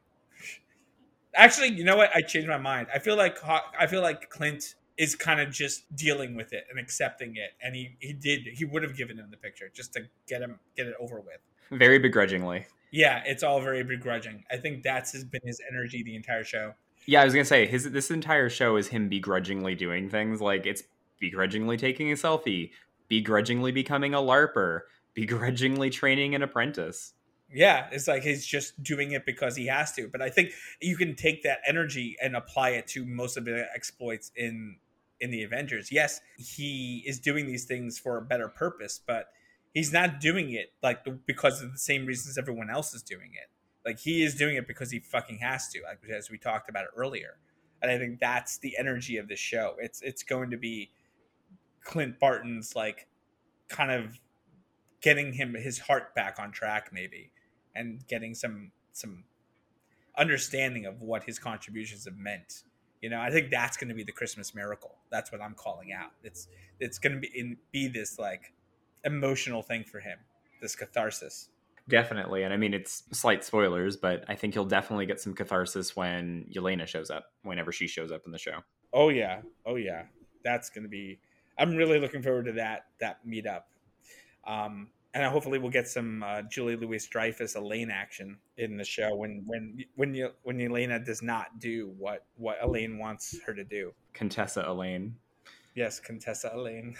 Actually, 1.36 1.68
you 1.68 1.84
know 1.84 1.96
what? 1.96 2.10
I 2.14 2.22
changed 2.22 2.48
my 2.48 2.56
mind. 2.56 2.88
I 2.92 2.98
feel 2.98 3.16
like 3.16 3.36
I 3.78 3.86
feel 3.86 4.00
like 4.00 4.30
Clint 4.30 4.74
is 4.98 5.14
kind 5.14 5.40
of 5.40 5.50
just 5.50 5.94
dealing 5.94 6.34
with 6.34 6.52
it 6.52 6.66
and 6.70 6.78
accepting 6.78 7.36
it, 7.36 7.50
and 7.62 7.74
he 7.74 7.96
he 8.00 8.12
did 8.12 8.46
he 8.46 8.64
would 8.64 8.82
have 8.82 8.96
given 8.96 9.18
him 9.18 9.30
the 9.30 9.36
picture 9.36 9.70
just 9.74 9.92
to 9.94 10.02
get 10.26 10.42
him 10.42 10.58
get 10.76 10.86
it 10.86 10.94
over 11.00 11.20
with. 11.20 11.38
Very 11.70 11.98
begrudgingly. 11.98 12.66
Yeah, 12.90 13.22
it's 13.26 13.42
all 13.42 13.60
very 13.60 13.82
begrudging. 13.82 14.44
I 14.50 14.56
think 14.56 14.82
that's 14.82 15.12
has 15.12 15.24
been 15.24 15.42
his 15.44 15.60
energy 15.70 16.02
the 16.02 16.16
entire 16.16 16.44
show. 16.44 16.74
Yeah, 17.06 17.22
I 17.22 17.24
was 17.24 17.34
gonna 17.34 17.44
say 17.44 17.66
his 17.66 17.90
this 17.90 18.10
entire 18.10 18.48
show 18.48 18.76
is 18.76 18.88
him 18.88 19.08
begrudgingly 19.08 19.74
doing 19.74 20.08
things 20.08 20.40
like 20.40 20.66
it's 20.66 20.82
begrudgingly 21.20 21.76
taking 21.76 22.10
a 22.10 22.14
selfie, 22.14 22.70
begrudgingly 23.08 23.72
becoming 23.72 24.14
a 24.14 24.18
larper, 24.18 24.82
begrudgingly 25.14 25.90
training 25.90 26.34
an 26.34 26.42
apprentice. 26.42 27.14
Yeah, 27.52 27.86
it's 27.92 28.08
like 28.08 28.22
he's 28.22 28.44
just 28.44 28.82
doing 28.82 29.12
it 29.12 29.24
because 29.24 29.56
he 29.56 29.66
has 29.66 29.92
to. 29.92 30.08
But 30.08 30.20
I 30.20 30.30
think 30.30 30.50
you 30.80 30.96
can 30.96 31.14
take 31.14 31.42
that 31.44 31.60
energy 31.66 32.16
and 32.20 32.34
apply 32.34 32.70
it 32.70 32.88
to 32.88 33.04
most 33.04 33.36
of 33.36 33.44
the 33.44 33.66
exploits 33.74 34.32
in 34.36 34.76
in 35.20 35.30
the 35.30 35.42
Avengers. 35.42 35.90
Yes, 35.90 36.20
he 36.36 37.02
is 37.06 37.18
doing 37.18 37.46
these 37.46 37.64
things 37.64 37.98
for 37.98 38.18
a 38.18 38.22
better 38.22 38.48
purpose, 38.48 39.00
but 39.04 39.28
he's 39.72 39.92
not 39.92 40.20
doing 40.20 40.52
it 40.52 40.72
like 40.82 41.04
because 41.26 41.62
of 41.62 41.72
the 41.72 41.78
same 41.78 42.06
reasons 42.06 42.38
everyone 42.38 42.70
else 42.70 42.94
is 42.94 43.02
doing 43.02 43.30
it. 43.34 43.50
Like 43.84 43.98
he 43.98 44.22
is 44.24 44.34
doing 44.34 44.56
it 44.56 44.66
because 44.66 44.90
he 44.90 44.98
fucking 44.98 45.38
has 45.38 45.68
to, 45.68 45.80
like 45.84 45.98
as 46.10 46.30
we 46.30 46.38
talked 46.38 46.68
about 46.68 46.86
earlier. 46.96 47.38
And 47.82 47.90
I 47.90 47.98
think 47.98 48.18
that's 48.18 48.58
the 48.58 48.76
energy 48.78 49.16
of 49.18 49.28
the 49.28 49.36
show. 49.36 49.76
It's 49.78 50.02
it's 50.02 50.22
going 50.22 50.50
to 50.50 50.56
be 50.56 50.90
Clint 51.84 52.18
Barton's 52.18 52.74
like 52.74 53.06
kind 53.68 53.90
of 53.90 54.18
getting 55.00 55.32
him 55.32 55.54
his 55.54 55.78
heart 55.78 56.14
back 56.14 56.38
on 56.38 56.50
track 56.50 56.90
maybe 56.92 57.30
and 57.74 58.04
getting 58.08 58.34
some 58.34 58.72
some 58.92 59.24
understanding 60.16 60.86
of 60.86 61.00
what 61.00 61.24
his 61.24 61.38
contributions 61.38 62.06
have 62.06 62.16
meant. 62.16 62.64
You 63.02 63.10
know, 63.10 63.20
I 63.20 63.30
think 63.30 63.50
that's 63.50 63.76
going 63.76 63.88
to 63.88 63.94
be 63.94 64.02
the 64.02 64.12
Christmas 64.12 64.54
miracle. 64.54 64.96
That's 65.10 65.30
what 65.30 65.40
I'm 65.40 65.54
calling 65.54 65.92
out. 65.92 66.12
It's 66.24 66.48
it's 66.80 66.98
going 66.98 67.14
to 67.14 67.18
be 67.18 67.30
in, 67.34 67.56
be 67.72 67.88
this 67.88 68.18
like 68.18 68.52
emotional 69.04 69.62
thing 69.62 69.84
for 69.84 70.00
him, 70.00 70.18
this 70.60 70.74
catharsis. 70.74 71.48
Definitely, 71.88 72.42
and 72.42 72.52
I 72.52 72.56
mean 72.56 72.74
it's 72.74 73.04
slight 73.12 73.44
spoilers, 73.44 73.96
but 73.96 74.24
I 74.28 74.34
think 74.34 74.54
he'll 74.54 74.64
definitely 74.64 75.06
get 75.06 75.20
some 75.20 75.34
catharsis 75.34 75.94
when 75.94 76.46
Yelena 76.52 76.86
shows 76.86 77.10
up, 77.10 77.26
whenever 77.42 77.70
she 77.70 77.86
shows 77.86 78.10
up 78.10 78.22
in 78.26 78.32
the 78.32 78.38
show. 78.38 78.58
Oh 78.92 79.10
yeah, 79.10 79.42
oh 79.64 79.76
yeah, 79.76 80.04
that's 80.42 80.68
going 80.70 80.82
to 80.82 80.88
be. 80.88 81.20
I'm 81.58 81.76
really 81.76 82.00
looking 82.00 82.22
forward 82.22 82.46
to 82.46 82.52
that 82.52 82.86
that 83.00 83.24
meetup. 83.26 83.62
Um, 84.46 84.88
and 85.16 85.24
hopefully 85.32 85.58
we'll 85.58 85.70
get 85.70 85.88
some 85.88 86.22
uh, 86.22 86.42
Julia 86.42 86.76
Louis-Dreyfus 86.76 87.54
Elaine 87.54 87.90
action 87.90 88.36
in 88.58 88.76
the 88.76 88.84
show 88.84 89.14
when 89.14 89.42
when 89.46 89.82
when 89.94 90.14
you 90.14 90.30
when 90.42 90.58
Yelena 90.58 91.02
does 91.02 91.22
not 91.22 91.58
do 91.58 91.94
what 91.96 92.26
what 92.36 92.58
Elaine 92.62 92.98
wants 92.98 93.38
her 93.46 93.54
to 93.54 93.64
do. 93.64 93.92
Contessa 94.12 94.64
Elaine. 94.66 95.16
Yes, 95.74 96.00
Contessa 96.00 96.50
Elaine. 96.54 96.96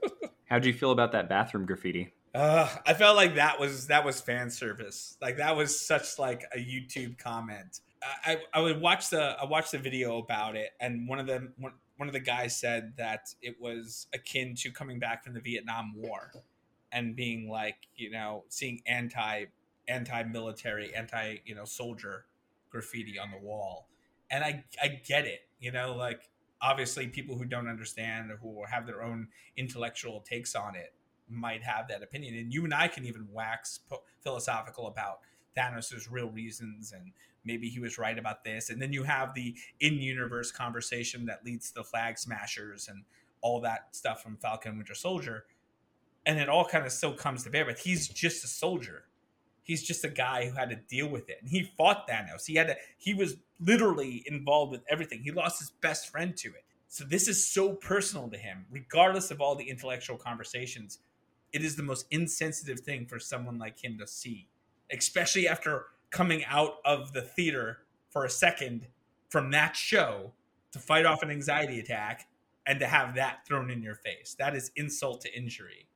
How 0.46 0.58
do 0.58 0.66
you 0.66 0.74
feel 0.74 0.90
about 0.90 1.12
that 1.12 1.28
bathroom 1.28 1.64
graffiti? 1.64 2.12
Uh, 2.34 2.68
I 2.84 2.94
felt 2.94 3.14
like 3.14 3.36
that 3.36 3.60
was 3.60 3.86
that 3.86 4.04
was 4.04 4.20
fan 4.20 4.50
service. 4.50 5.16
Like 5.22 5.36
that 5.36 5.56
was 5.56 5.78
such 5.78 6.18
like 6.18 6.44
a 6.52 6.58
YouTube 6.58 7.18
comment. 7.18 7.80
I, 8.02 8.38
I 8.52 8.60
would 8.62 8.80
watch 8.80 9.10
the 9.10 9.36
I 9.40 9.44
watched 9.44 9.70
the 9.70 9.78
video 9.78 10.18
about 10.18 10.56
it, 10.56 10.70
and 10.80 11.06
one 11.06 11.20
of 11.20 11.28
them 11.28 11.52
one, 11.56 11.74
one 11.98 12.08
of 12.08 12.14
the 12.14 12.20
guys 12.20 12.56
said 12.56 12.94
that 12.96 13.32
it 13.42 13.60
was 13.60 14.08
akin 14.12 14.56
to 14.56 14.72
coming 14.72 14.98
back 14.98 15.22
from 15.22 15.34
the 15.34 15.40
Vietnam 15.40 15.92
War 15.94 16.32
and 16.92 17.16
being 17.16 17.48
like 17.48 17.76
you 17.96 18.10
know 18.10 18.44
seeing 18.48 18.80
anti 18.86 19.44
anti 19.88 20.22
military 20.24 20.94
anti 20.94 21.36
you 21.44 21.54
know 21.54 21.64
soldier 21.64 22.26
graffiti 22.70 23.18
on 23.18 23.30
the 23.30 23.38
wall, 23.38 23.88
and 24.30 24.44
I 24.44 24.64
I 24.82 25.00
get 25.04 25.26
it. 25.26 25.40
You 25.60 25.72
know 25.72 25.94
like 25.96 26.28
obviously 26.62 27.08
people 27.08 27.36
who 27.36 27.44
don't 27.44 27.68
understand 27.68 28.30
or 28.30 28.36
who 28.36 28.62
have 28.70 28.86
their 28.86 29.02
own 29.02 29.28
intellectual 29.56 30.20
takes 30.20 30.54
on 30.54 30.74
it 30.74 30.92
might 31.28 31.62
have 31.62 31.88
that 31.88 32.02
opinion. 32.02 32.34
And 32.34 32.52
you 32.52 32.64
and 32.64 32.74
i 32.74 32.88
can 32.88 33.04
even 33.06 33.26
wax 33.32 33.78
po- 33.88 34.02
philosophical 34.20 34.86
about 34.88 35.20
thanos's 35.56 36.10
real 36.10 36.30
reasons 36.30 36.92
and 36.92 37.12
maybe 37.44 37.68
he 37.68 37.80
was 37.80 37.98
right 37.98 38.18
about 38.18 38.44
this. 38.44 38.68
And 38.70 38.80
then 38.80 38.92
you 38.92 39.02
have 39.04 39.34
the 39.34 39.54
in-universe 39.80 40.52
conversation 40.52 41.24
that 41.26 41.44
leads 41.44 41.68
to 41.68 41.74
the 41.76 41.84
flag 41.84 42.18
smashers 42.18 42.88
and 42.88 43.04
all 43.40 43.60
that 43.62 43.96
stuff 43.96 44.22
from 44.22 44.36
falcon 44.36 44.76
winter 44.76 44.94
soldier 44.94 45.44
and 46.26 46.38
it 46.38 46.48
all 46.48 46.64
kind 46.64 46.84
of 46.84 46.92
still 46.92 47.14
comes 47.14 47.44
to 47.44 47.50
bear 47.50 47.64
but 47.64 47.78
he's 47.78 48.08
just 48.08 48.44
a 48.44 48.48
soldier. 48.48 49.04
He's 49.62 49.82
just 49.82 50.04
a 50.04 50.08
guy 50.08 50.46
who 50.46 50.56
had 50.56 50.70
to 50.70 50.76
deal 50.76 51.08
with 51.08 51.28
it 51.28 51.38
and 51.40 51.50
he 51.50 51.70
fought 51.76 52.08
thanos. 52.08 52.46
He 52.46 52.54
had 52.54 52.68
to 52.68 52.76
he 52.96 53.14
was 53.14 53.36
literally 53.60 54.24
involved 54.26 54.72
with 54.72 54.82
everything. 54.88 55.22
He 55.22 55.30
lost 55.30 55.58
his 55.60 55.70
best 55.80 56.10
friend 56.10 56.36
to 56.38 56.48
it. 56.48 56.64
So 56.88 57.04
this 57.04 57.28
is 57.28 57.46
so 57.46 57.74
personal 57.74 58.28
to 58.28 58.38
him 58.38 58.66
regardless 58.70 59.30
of 59.30 59.40
all 59.40 59.54
the 59.54 59.68
intellectual 59.68 60.16
conversations. 60.16 60.98
It 61.52 61.64
is 61.64 61.76
the 61.76 61.82
most 61.82 62.06
insensitive 62.10 62.80
thing 62.80 63.06
for 63.06 63.18
someone 63.18 63.58
like 63.58 63.82
him 63.82 63.98
to 63.98 64.06
see 64.06 64.48
especially 64.92 65.48
after 65.48 65.86
coming 66.10 66.44
out 66.46 66.76
of 66.84 67.12
the 67.12 67.22
theater 67.22 67.78
for 68.10 68.24
a 68.24 68.30
second 68.30 68.86
from 69.28 69.50
that 69.52 69.76
show 69.76 70.32
to 70.72 70.78
fight 70.78 71.06
off 71.06 71.22
an 71.22 71.30
anxiety 71.30 71.78
attack 71.80 72.28
and 72.66 72.80
to 72.80 72.86
have 72.86 73.14
that 73.14 73.46
thrown 73.46 73.70
in 73.70 73.82
your 73.82 73.94
face. 73.94 74.34
That 74.38 74.54
is 74.54 74.70
insult 74.76 75.20
to 75.22 75.36
injury 75.36 75.86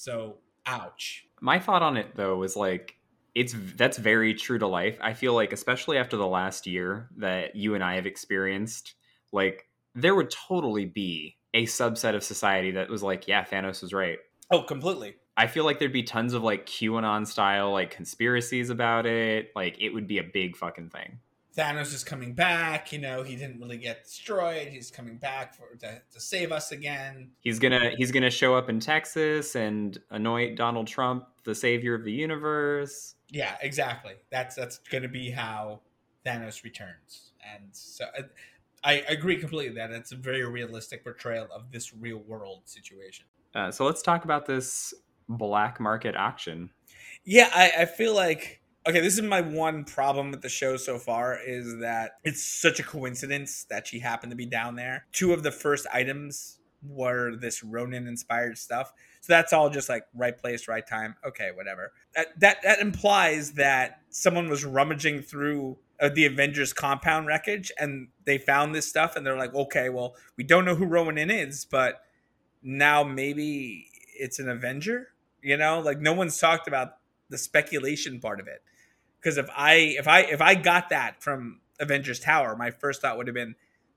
so 0.00 0.38
ouch 0.64 1.26
My 1.42 1.58
thought 1.58 1.82
on 1.82 1.98
it 1.98 2.16
though 2.16 2.36
was 2.36 2.56
like 2.56 2.96
it's 3.34 3.54
that's 3.76 3.98
very 3.98 4.34
true 4.34 4.58
to 4.58 4.66
life. 4.66 4.98
I 5.00 5.12
feel 5.12 5.34
like 5.34 5.52
especially 5.52 5.98
after 5.98 6.16
the 6.16 6.26
last 6.26 6.66
year 6.66 7.08
that 7.18 7.54
you 7.54 7.74
and 7.74 7.84
I 7.84 7.94
have 7.94 8.06
experienced, 8.06 8.94
like 9.30 9.68
there 9.94 10.14
would 10.14 10.30
totally 10.30 10.86
be 10.86 11.36
a 11.54 11.66
subset 11.66 12.14
of 12.14 12.24
society 12.24 12.72
that 12.72 12.88
was 12.88 13.02
like, 13.02 13.28
yeah, 13.28 13.44
Thanos 13.44 13.82
was 13.82 13.92
right. 13.92 14.18
oh 14.50 14.62
completely 14.62 15.16
I 15.36 15.46
feel 15.46 15.64
like 15.64 15.78
there'd 15.78 15.92
be 15.92 16.02
tons 16.02 16.34
of 16.34 16.42
like 16.42 16.66
QAnon 16.66 17.26
style 17.26 17.70
like 17.70 17.90
conspiracies 17.90 18.70
about 18.70 19.04
it. 19.04 19.50
Like 19.54 19.76
it 19.80 19.90
would 19.90 20.06
be 20.06 20.18
a 20.18 20.24
big 20.24 20.56
fucking 20.56 20.90
thing. 20.90 21.18
Thanos 21.56 21.92
is 21.92 22.04
coming 22.04 22.34
back. 22.34 22.92
You 22.92 23.00
know, 23.00 23.22
he 23.22 23.36
didn't 23.36 23.60
really 23.60 23.76
get 23.76 24.04
destroyed. 24.04 24.68
He's 24.68 24.90
coming 24.90 25.16
back 25.16 25.54
for 25.54 25.76
to, 25.80 26.00
to 26.12 26.20
save 26.20 26.52
us 26.52 26.72
again. 26.72 27.30
He's 27.40 27.58
gonna 27.58 27.90
he's 27.96 28.12
gonna 28.12 28.30
show 28.30 28.54
up 28.54 28.68
in 28.68 28.80
Texas 28.80 29.56
and 29.56 29.98
anoint 30.10 30.56
Donald 30.56 30.86
Trump 30.86 31.26
the 31.44 31.54
savior 31.54 31.94
of 31.94 32.04
the 32.04 32.12
universe. 32.12 33.16
Yeah, 33.30 33.56
exactly. 33.62 34.14
That's 34.30 34.54
that's 34.54 34.78
going 34.78 35.02
to 35.02 35.08
be 35.08 35.30
how 35.30 35.80
Thanos 36.24 36.62
returns, 36.64 37.32
and 37.54 37.64
so 37.72 38.04
uh, 38.18 38.22
I 38.84 39.04
agree 39.08 39.36
completely 39.36 39.74
that 39.76 39.90
it's 39.90 40.12
a 40.12 40.16
very 40.16 40.44
realistic 40.44 41.04
portrayal 41.04 41.48
of 41.52 41.70
this 41.70 41.94
real 41.94 42.18
world 42.18 42.62
situation. 42.64 43.26
Uh, 43.54 43.70
so 43.70 43.84
let's 43.84 44.02
talk 44.02 44.24
about 44.24 44.46
this 44.46 44.94
black 45.28 45.80
market 45.80 46.16
auction. 46.16 46.70
Yeah, 47.24 47.50
I, 47.54 47.72
I 47.80 47.84
feel 47.84 48.14
like 48.14 48.59
okay. 48.86 49.00
This 49.00 49.14
is 49.14 49.22
my 49.22 49.40
one 49.40 49.84
problem 49.84 50.30
with 50.30 50.42
the 50.42 50.48
show 50.48 50.76
so 50.76 50.98
far 50.98 51.38
is 51.44 51.78
that 51.80 52.12
it's 52.24 52.42
such 52.42 52.80
a 52.80 52.82
coincidence 52.82 53.64
that 53.70 53.86
she 53.86 54.00
happened 54.00 54.30
to 54.30 54.36
be 54.36 54.46
down 54.46 54.76
there. 54.76 55.06
Two 55.12 55.32
of 55.32 55.42
the 55.42 55.52
first 55.52 55.86
items 55.92 56.58
were 56.82 57.36
this 57.36 57.62
Ronin 57.62 58.06
inspired 58.06 58.56
stuff, 58.56 58.92
so 59.20 59.32
that's 59.32 59.52
all 59.52 59.68
just 59.68 59.88
like 59.88 60.04
right 60.14 60.36
place, 60.36 60.66
right 60.66 60.86
time. 60.86 61.14
Okay, 61.26 61.50
whatever. 61.54 61.92
That 62.14 62.40
that, 62.40 62.62
that 62.62 62.80
implies 62.80 63.52
that 63.52 64.00
someone 64.10 64.48
was 64.48 64.64
rummaging 64.64 65.22
through 65.22 65.78
uh, 66.00 66.08
the 66.08 66.24
Avengers 66.24 66.72
compound 66.72 67.26
wreckage 67.26 67.70
and 67.78 68.08
they 68.24 68.38
found 68.38 68.74
this 68.74 68.88
stuff 68.88 69.16
and 69.16 69.26
they're 69.26 69.36
like, 69.36 69.54
okay, 69.54 69.90
well, 69.90 70.16
we 70.36 70.44
don't 70.44 70.64
know 70.64 70.74
who 70.74 70.86
Ronin 70.86 71.30
is, 71.30 71.64
but 71.64 72.02
now 72.62 73.04
maybe 73.04 73.86
it's 74.18 74.38
an 74.38 74.48
Avenger. 74.48 75.08
You 75.42 75.56
know, 75.56 75.80
like 75.80 76.00
no 76.00 76.12
one's 76.12 76.38
talked 76.38 76.68
about 76.68 76.96
the 77.28 77.38
speculation 77.38 78.20
part 78.20 78.40
of 78.40 78.46
it. 78.46 78.62
Because 79.20 79.36
if 79.38 79.48
I 79.56 79.74
if 79.74 80.08
I 80.08 80.20
if 80.20 80.40
I 80.40 80.54
got 80.54 80.88
that 80.90 81.22
from 81.22 81.60
Avengers 81.78 82.20
Tower, 82.20 82.56
my 82.56 82.70
first 82.70 83.02
thought 83.02 83.16
would 83.16 83.26
have 83.26 83.34
been, 83.34 83.54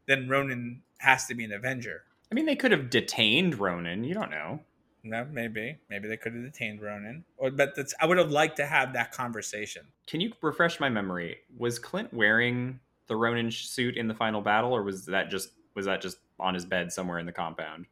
then 0.07 0.27
Ronin 0.27 0.81
has 0.99 1.25
to 1.27 1.36
be 1.36 1.43
an 1.43 1.51
Avenger. 1.51 2.03
I 2.31 2.36
mean, 2.36 2.45
they 2.45 2.55
could 2.55 2.71
have 2.71 2.89
detained 2.89 3.59
Ronin. 3.59 4.03
You 4.03 4.13
don't 4.13 4.31
know. 4.31 4.59
No, 5.03 5.27
maybe 5.29 5.77
maybe 5.89 6.07
they 6.07 6.17
could 6.17 6.33
have 6.33 6.43
detained 6.43 6.81
Ronin, 6.81 7.25
or 7.38 7.51
but 7.51 7.75
that's 7.75 7.93
I 7.99 8.05
would 8.05 8.17
have 8.17 8.31
liked 8.31 8.57
to 8.57 8.65
have 8.65 8.93
that 8.93 9.12
conversation. 9.12 9.83
Can 10.07 10.21
you 10.21 10.31
refresh 10.41 10.79
my 10.79 10.89
memory? 10.89 11.38
Was 11.57 11.77
Clint 11.77 12.13
wearing 12.13 12.79
the 13.07 13.15
Ronin 13.15 13.51
suit 13.51 13.97
in 13.97 14.07
the 14.07 14.13
final 14.13 14.41
battle, 14.41 14.71
or 14.71 14.81
was 14.81 15.05
that 15.07 15.29
just 15.29 15.49
was 15.75 15.86
that 15.86 16.01
just 16.01 16.17
on 16.39 16.53
his 16.53 16.65
bed 16.65 16.91
somewhere 16.91 17.19
in 17.19 17.25
the 17.25 17.33
compound? 17.33 17.86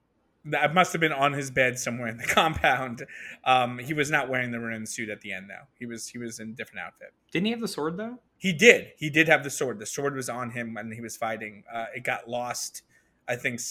That 0.46 0.74
must 0.74 0.92
have 0.94 1.00
been 1.00 1.14
on 1.14 1.34
his 1.34 1.52
bed 1.52 1.78
somewhere 1.78 2.08
in 2.08 2.18
the 2.18 2.24
compound. 2.28 3.06
Um, 3.44 3.78
he 3.78 3.94
was 3.94 4.10
not 4.10 4.30
wearing 4.30 4.52
the 4.52 4.60
Ronin 4.60 4.86
suit 4.86 5.10
at 5.10 5.22
the 5.22 5.34
end, 5.34 5.50
though. 5.50 5.68
He 5.78 5.86
was 5.86 6.08
he 6.08 6.18
was 6.18 6.40
in 6.40 6.50
a 6.50 6.54
different 6.54 6.86
outfit. 6.86 7.14
Didn't 7.32 7.46
he 7.46 7.52
have 7.52 7.62
the 7.62 7.68
sword 7.68 7.98
though? 7.98 8.20
He 8.38 8.54
did. 8.54 8.94
He 8.98 9.10
did 9.10 9.28
have 9.28 9.44
the 9.44 9.52
sword. 9.52 9.80
The 9.80 9.86
sword 9.86 10.16
was 10.16 10.30
on 10.30 10.50
him 10.52 10.74
when 10.74 10.92
he 10.92 11.02
was 11.02 11.16
fighting. 11.16 11.64
Uh, 11.72 11.86
it 11.96 12.04
got 12.04 12.28
lost, 12.28 12.82
I 13.28 13.36
think, 13.36 13.62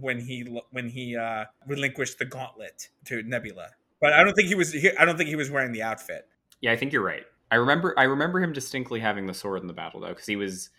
when 0.00 0.18
he 0.20 0.60
when 0.70 0.88
he 0.88 1.16
uh, 1.16 1.44
relinquished 1.66 2.18
the 2.18 2.24
gauntlet 2.24 2.88
to 3.04 3.22
Nebula. 3.22 3.70
But 4.00 4.12
I 4.12 4.24
don't 4.24 4.34
think 4.34 4.48
he 4.48 4.54
was. 4.54 4.72
He, 4.72 4.90
I 4.96 5.04
don't 5.04 5.16
think 5.16 5.28
he 5.28 5.36
was 5.36 5.50
wearing 5.50 5.72
the 5.72 5.82
outfit. 5.82 6.26
Yeah, 6.60 6.72
I 6.72 6.76
think 6.76 6.92
you're 6.92 7.04
right. 7.04 7.24
I 7.50 7.56
remember 7.56 7.94
I 7.96 8.04
remember 8.04 8.40
him 8.40 8.52
distinctly 8.52 9.00
having 9.00 9.26
the 9.26 9.34
sword 9.34 9.60
in 9.60 9.68
the 9.68 9.72
battle 9.72 10.00
though, 10.00 10.08
because 10.08 10.26
he 10.26 10.36
was 10.36 10.70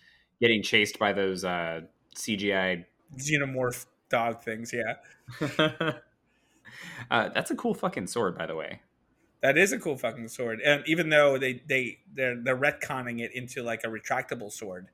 getting 0.42 0.62
chased 0.62 1.00
by 1.00 1.14
those 1.14 1.44
uh, 1.44 1.82
CGI. 2.16 2.86
Xenomorph 3.18 3.86
dog 4.10 4.43
things. 4.43 4.74
Yeah, 4.74 4.96
uh, 7.12 7.30
that's 7.30 7.52
a 7.52 7.56
cool 7.56 7.74
fucking 7.74 8.08
sword, 8.08 8.38
by 8.38 8.46
the 8.46 8.56
way. 8.56 8.82
that 9.41 9.58
is 9.58 9.72
a 9.72 9.80
cool 9.80 9.98
fucking 9.98 10.28
sword. 10.28 10.60
And 10.62 10.84
even 10.88 11.10
though 11.10 11.38
they 11.38 11.62
they 11.67 12.00
they're 12.13 12.36
they're 12.41 12.58
retconning 12.58 13.22
it 13.22 13.32
into 13.34 13.63
like 13.63 13.82
a 13.84 13.88
retractable 13.88 14.52
sword, 14.52 14.88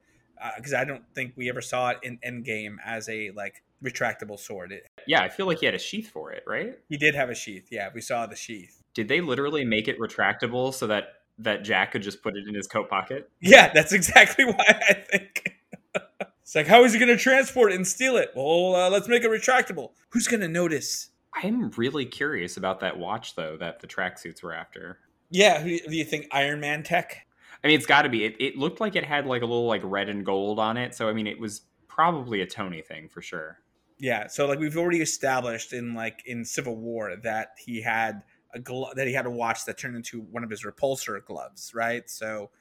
because 0.58 0.74
I 0.74 0.84
don't 0.86 1.04
think 1.16 1.34
we 1.36 1.50
ever 1.50 1.62
saw 1.62 1.90
it 1.90 2.00
in 2.04 2.20
Endgame 2.26 2.78
as 2.86 3.08
a 3.10 3.32
like 3.32 3.64
retractable 3.84 4.40
sword. 4.40 4.72
It, 4.72 4.88
Yeah, 5.08 5.22
I 5.22 5.30
feel 5.30 5.46
like 5.46 5.60
he 5.60 5.66
had 5.66 5.76
a 5.76 5.80
sheath 5.80 6.10
for 6.10 6.32
it, 6.32 6.44
right? 6.48 6.78
he 6.90 6.98
did 6.98 7.16
have 7.16 7.30
a 7.30 7.36
sheath. 7.36 7.68
Yeah, 7.72 7.90
we 7.94 8.02
saw 8.02 8.26
the 8.26 8.36
sheath. 8.36 8.82
Did 8.94 9.08
they 9.08 9.22
literally 9.22 9.66
make 9.66 9.88
it 9.88 10.00
retractable 10.00 10.74
so 10.74 10.88
that 10.88 11.06
that 11.40 11.64
Jack 11.64 11.92
could 11.92 12.04
just 12.04 12.22
put 12.22 12.38
it 12.38 12.48
in 12.48 12.54
his 12.54 12.68
coat 12.68 12.90
pocket? 12.90 13.30
Yeah, 13.42 13.72
that's 13.74 13.92
exactly 14.00 14.46
why 14.46 14.66
I 14.68 14.94
think. 14.94 15.56
it's 16.44 16.56
like, 16.56 16.68
how 16.68 16.84
is 16.84 16.94
he 16.94 17.00
going 17.00 17.10
to 17.10 17.18
transport 17.18 17.72
it 17.72 17.76
and 17.76 17.88
steal 17.88 18.18
it? 18.18 18.32
Well, 18.36 18.76
uh, 18.76 18.90
let's 18.90 19.08
make 19.08 19.24
it 19.24 19.32
retractable. 19.32 19.92
Who's 20.10 20.28
going 20.28 20.42
to 20.42 20.48
notice? 20.48 21.10
I'm 21.34 21.72
really 21.72 22.06
curious 22.06 22.58
about 22.58 22.80
that 22.82 23.00
watch 23.00 23.36
though 23.36 23.58
that 23.58 23.80
the 23.80 23.88
tracksuits 23.88 24.44
were 24.44 24.54
after. 24.54 25.00
Yeah, 25.30 25.64
do 25.64 25.96
you 25.96 26.04
think 26.04 26.28
Iron 26.32 26.60
Man 26.60 26.84
tech? 26.84 27.26
I 27.64 27.68
mean, 27.68 27.78
it's 27.78 27.88
got 27.88 28.04
to 28.04 28.10
be. 28.10 28.26
It, 28.26 28.36
it 28.40 28.58
looked 28.58 28.80
like 28.82 28.96
it 28.96 29.06
had 29.06 29.26
like 29.26 29.42
a 29.42 29.46
little 29.46 29.66
like 29.66 29.82
red 29.84 30.10
and 30.10 30.26
gold 30.26 30.60
on 30.60 30.78
it, 30.78 30.94
so 30.94 31.10
I 31.10 31.14
mean, 31.14 31.28
it 31.28 31.40
was 31.40 31.62
probably 31.88 32.42
a 32.42 32.46
Tony 32.46 32.82
thing 32.82 33.08
for 33.08 33.22
sure. 33.22 33.60
Yeah, 33.98 34.28
so 34.28 34.46
like 34.46 34.60
we've 34.60 34.78
already 34.78 35.02
established 35.02 35.74
in 35.74 35.94
like 35.96 36.22
in 36.26 36.44
Civil 36.44 36.76
War 36.76 37.16
that 37.24 37.56
he 37.58 37.82
had 37.82 38.22
a 38.54 38.60
glo- 38.60 38.92
that 38.96 39.08
he 39.08 39.14
had 39.14 39.26
a 39.26 39.32
watch 39.32 39.66
that 39.66 39.78
turned 39.78 39.96
into 39.96 40.22
one 40.22 40.44
of 40.44 40.50
his 40.50 40.64
repulsor 40.64 41.24
gloves, 41.26 41.72
right? 41.74 42.08
So 42.10 42.52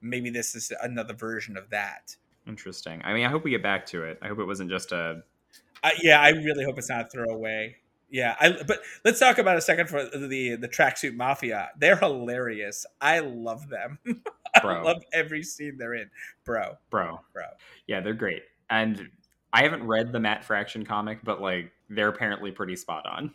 maybe 0.00 0.30
this 0.30 0.54
is 0.54 0.72
another 0.82 1.14
version 1.14 1.56
of 1.56 1.68
that. 1.70 2.16
Interesting. 2.46 3.00
I 3.04 3.12
mean, 3.12 3.24
I 3.24 3.28
hope 3.28 3.44
we 3.44 3.50
get 3.50 3.62
back 3.62 3.86
to 3.86 4.02
it. 4.04 4.18
I 4.22 4.28
hope 4.28 4.38
it 4.38 4.44
wasn't 4.46 4.70
just 4.70 4.92
a. 4.92 5.22
I, 5.84 5.94
yeah, 6.02 6.20
I 6.20 6.30
really 6.30 6.64
hope 6.64 6.78
it's 6.78 6.88
not 6.88 7.06
a 7.06 7.08
throwaway. 7.08 7.76
Yeah, 8.10 8.36
I, 8.38 8.62
but 8.66 8.80
let's 9.04 9.18
talk 9.18 9.38
about 9.38 9.56
a 9.56 9.60
second 9.60 9.88
for 9.88 10.04
the 10.04 10.56
the 10.56 10.68
tracksuit 10.68 11.14
mafia. 11.14 11.70
They're 11.78 11.96
hilarious. 11.96 12.84
I 13.00 13.20
love 13.20 13.68
them. 13.68 13.98
I 14.54 14.60
Bro. 14.60 14.84
love 14.84 15.02
every 15.14 15.42
scene 15.42 15.78
they're 15.78 15.94
in, 15.94 16.10
bro. 16.44 16.76
Bro. 16.90 17.20
Bro. 17.32 17.44
Yeah, 17.86 18.00
they're 18.00 18.12
great. 18.12 18.42
And 18.68 19.08
I 19.52 19.62
haven't 19.62 19.86
read 19.86 20.12
the 20.12 20.20
Matt 20.20 20.44
Fraction 20.44 20.84
comic, 20.84 21.20
but 21.24 21.40
like 21.40 21.72
they're 21.88 22.08
apparently 22.08 22.50
pretty 22.50 22.76
spot 22.76 23.06
on. 23.06 23.32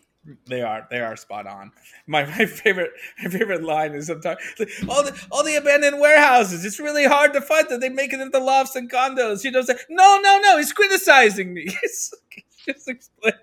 They 0.48 0.62
are. 0.62 0.88
They 0.90 1.00
are 1.00 1.16
spot 1.16 1.48
on. 1.48 1.72
My 2.06 2.26
my 2.26 2.46
favorite 2.46 2.92
my 3.22 3.30
favorite 3.30 3.64
line 3.64 3.94
is 3.94 4.08
sometimes 4.08 4.40
all 4.88 5.04
the 5.04 5.28
all 5.32 5.44
the 5.44 5.56
abandoned 5.56 6.00
warehouses. 6.00 6.66
It's 6.66 6.80
really 6.80 7.06
hard 7.06 7.34
to 7.34 7.42
find 7.42 7.68
them. 7.70 7.80
They 7.80 7.90
make 7.90 8.14
it 8.14 8.20
into 8.20 8.40
lofts 8.40 8.76
and 8.76 8.92
condos. 8.92 9.44
You 9.44 9.52
know, 9.52 9.62
say, 9.62 9.76
no, 9.90 10.20
no, 10.22 10.40
no. 10.40 10.58
He's 10.58 10.74
criticizing 10.74 11.54
me. 11.54 11.68
He's 11.82 12.12
just 12.66 12.88
explaining. 12.88 13.40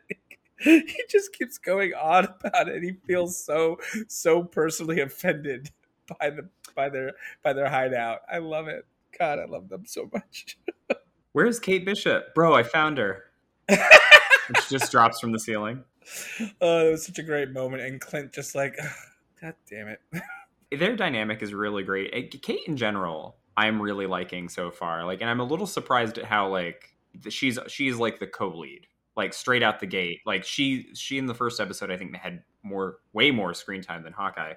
He 0.59 1.05
just 1.11 1.33
keeps 1.33 1.59
going 1.59 1.93
on 1.95 2.29
about 2.45 2.69
it. 2.69 2.83
He 2.83 2.93
feels 3.07 3.43
so 3.43 3.79
so 4.09 4.43
personally 4.45 5.01
offended 5.01 5.71
by 6.19 6.31
the 6.31 6.49
by 6.75 6.89
their 6.89 7.13
by 7.43 7.53
their 7.53 7.69
hideout. 7.69 8.21
I 8.31 8.39
love 8.39 8.69
it. 8.69 8.87
God, 9.19 9.39
I 9.39 9.45
love 9.45 9.69
them 9.69 9.85
so 9.87 10.11
much. 10.13 10.59
Where's 11.33 11.59
Kate 11.59 11.85
Bishop, 11.85 12.35
bro? 12.35 12.55
I 12.55 12.63
found 12.63 12.99
her. 12.99 13.25
she 13.69 13.77
just 14.71 14.91
drops 14.91 15.21
from 15.21 15.33
the 15.33 15.39
ceiling. 15.39 15.85
Oh, 16.61 16.89
it 16.89 16.91
was 16.93 17.07
such 17.07 17.19
a 17.19 17.23
great 17.23 17.51
moment, 17.51 17.83
and 17.83 18.01
Clint 18.01 18.33
just 18.33 18.55
like, 18.55 18.77
God 19.41 19.55
damn 19.71 19.89
it. 19.89 20.01
Their 20.79 20.97
dynamic 20.97 21.43
is 21.43 21.55
really 21.55 21.83
great. 21.83 22.43
Kate 22.43 22.61
in 22.67 22.77
general, 22.77 23.37
I'm 23.57 23.81
really 23.81 24.07
liking 24.07 24.49
so 24.49 24.71
far. 24.71 25.05
Like, 25.05 25.21
and 25.21 25.31
I'm 25.31 25.41
a 25.41 25.45
little 25.45 25.67
surprised 25.67 26.19
at 26.19 26.25
how 26.25 26.49
like 26.49 26.95
she's 27.29 27.59
she's 27.69 27.97
like 27.97 28.19
the 28.19 28.27
co-lead, 28.27 28.87
like 29.17 29.33
straight 29.33 29.63
out 29.63 29.81
the 29.81 29.87
gate. 29.87 30.21
Like 30.27 30.45
she 30.45 30.89
she 30.95 31.19
in 31.19 31.27
the 31.27 31.35
first 31.35 31.61
episode, 31.61 31.91
I 31.91 31.97
think 31.97 32.13
they 32.13 32.19
had 32.19 32.43
more 32.63 32.97
way 33.13 33.31
more 33.31 33.55
screen 33.55 33.83
time 33.83 34.03
than 34.03 34.13
Hawkeye. 34.13 34.55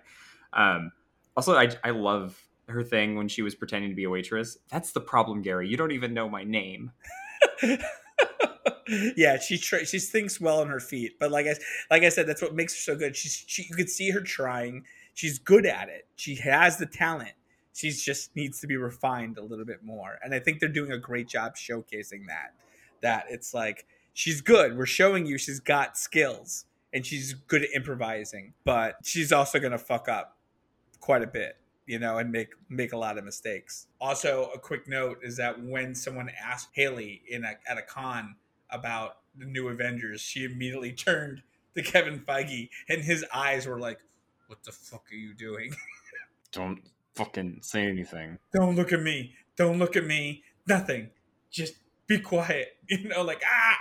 Um, 0.53 0.91
also, 1.35 1.55
I 1.55 1.69
I 1.83 1.91
love 1.91 2.41
her 2.67 2.83
thing 2.83 3.15
when 3.15 3.27
she 3.27 3.41
was 3.41 3.55
pretending 3.55 3.91
to 3.91 3.95
be 3.95 4.05
a 4.05 4.09
waitress. 4.09 4.57
That's 4.71 4.91
the 4.91 5.01
problem, 5.01 5.41
Gary. 5.41 5.69
You 5.69 5.77
don't 5.77 5.91
even 5.91 6.13
know 6.13 6.27
my 6.27 6.43
name. 6.43 6.91
yeah, 9.17 9.37
she 9.39 9.57
tra- 9.57 9.85
she 9.85 9.99
thinks 9.99 10.39
well 10.39 10.61
on 10.61 10.67
her 10.67 10.79
feet, 10.79 11.17
but 11.19 11.31
like 11.31 11.45
I 11.47 11.55
like 11.91 12.03
I 12.03 12.09
said, 12.09 12.27
that's 12.27 12.41
what 12.41 12.55
makes 12.55 12.73
her 12.73 12.93
so 12.93 12.97
good. 12.97 13.15
She's 13.15 13.43
she 13.47 13.63
you 13.69 13.75
could 13.75 13.89
see 13.89 14.11
her 14.11 14.21
trying. 14.21 14.85
She's 15.13 15.39
good 15.39 15.65
at 15.65 15.89
it. 15.89 16.07
She 16.15 16.35
has 16.35 16.77
the 16.77 16.85
talent. 16.85 17.33
She 17.73 17.91
just 17.91 18.35
needs 18.35 18.59
to 18.61 18.67
be 18.67 18.77
refined 18.77 19.37
a 19.37 19.43
little 19.43 19.65
bit 19.65 19.83
more, 19.83 20.19
and 20.23 20.33
I 20.33 20.39
think 20.39 20.59
they're 20.59 20.69
doing 20.69 20.91
a 20.91 20.97
great 20.97 21.27
job 21.27 21.55
showcasing 21.55 22.27
that. 22.27 22.53
That 23.01 23.25
it's 23.29 23.53
like 23.53 23.85
she's 24.13 24.41
good. 24.41 24.77
We're 24.77 24.85
showing 24.85 25.25
you 25.25 25.37
she's 25.37 25.59
got 25.59 25.97
skills 25.97 26.65
and 26.93 27.05
she's 27.05 27.33
good 27.33 27.63
at 27.63 27.69
improvising, 27.75 28.53
but 28.63 28.95
she's 29.03 29.31
also 29.31 29.59
gonna 29.59 29.77
fuck 29.77 30.07
up 30.07 30.37
quite 30.99 31.21
a 31.21 31.27
bit 31.27 31.57
you 31.87 31.97
know, 31.97 32.17
and 32.17 32.31
make 32.31 32.49
make 32.69 32.93
a 32.93 32.97
lot 32.97 33.17
of 33.17 33.23
mistakes. 33.23 33.87
Also, 33.99 34.51
a 34.53 34.59
quick 34.59 34.87
note 34.87 35.19
is 35.23 35.37
that 35.37 35.63
when 35.63 35.95
someone 35.95 36.29
asked 36.39 36.75
Hailee 36.77 37.21
in 37.27 37.45
a, 37.45 37.55
at 37.67 37.77
a 37.77 37.81
con 37.81 38.35
about 38.69 39.19
the 39.35 39.45
new 39.45 39.69
Avengers, 39.69 40.21
she 40.21 40.43
immediately 40.43 40.91
turned 41.05 41.41
to 41.75 41.81
Kevin 41.81 42.19
Feige, 42.19 42.69
and 42.89 43.03
his 43.03 43.25
eyes 43.33 43.65
were 43.65 43.79
like, 43.79 43.99
"What 44.47 44.63
the 44.63 44.71
fuck 44.71 45.05
are 45.11 45.15
you 45.15 45.33
doing? 45.33 45.73
Don't 46.51 46.81
fucking 47.15 47.59
say 47.61 47.87
anything. 47.87 48.37
Don't 48.53 48.75
look 48.75 48.91
at 48.91 49.01
me. 49.01 49.33
Don't 49.55 49.79
look 49.79 49.95
at 49.95 50.05
me. 50.05 50.43
Nothing. 50.67 51.09
Just 51.49 51.75
be 52.05 52.19
quiet. 52.19 52.73
You 52.89 53.09
know, 53.09 53.23
like 53.23 53.41
ah." 53.45 53.77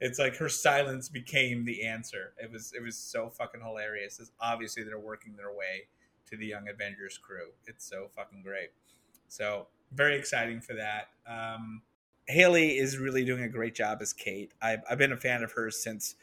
It's 0.00 0.20
like 0.20 0.36
her 0.36 0.48
silence 0.48 1.08
became 1.08 1.64
the 1.64 1.84
answer. 1.84 2.32
It 2.40 2.52
was 2.52 2.72
it 2.72 2.80
was 2.80 2.96
so 2.96 3.30
fucking 3.30 3.60
hilarious. 3.60 4.20
It's 4.20 4.30
obviously 4.40 4.84
they're 4.84 4.98
working 4.98 5.34
their 5.34 5.50
way 5.50 5.88
to 6.30 6.36
the 6.36 6.46
Young 6.46 6.68
Avengers 6.68 7.18
crew. 7.18 7.50
It's 7.66 7.88
so 7.88 8.08
fucking 8.14 8.42
great. 8.42 8.70
So 9.28 9.66
very 9.92 10.18
exciting 10.18 10.60
for 10.60 10.74
that. 10.74 11.08
Um, 11.26 11.82
Hailee 12.30 12.78
is 12.78 12.98
really 12.98 13.24
doing 13.24 13.42
a 13.42 13.48
great 13.48 13.74
job 13.74 13.98
as 14.00 14.12
Kate. 14.12 14.52
I've, 14.60 14.80
I've 14.88 14.98
been 14.98 15.12
a 15.12 15.16
fan 15.16 15.42
of 15.42 15.52
hers 15.52 15.82
since 15.82 16.14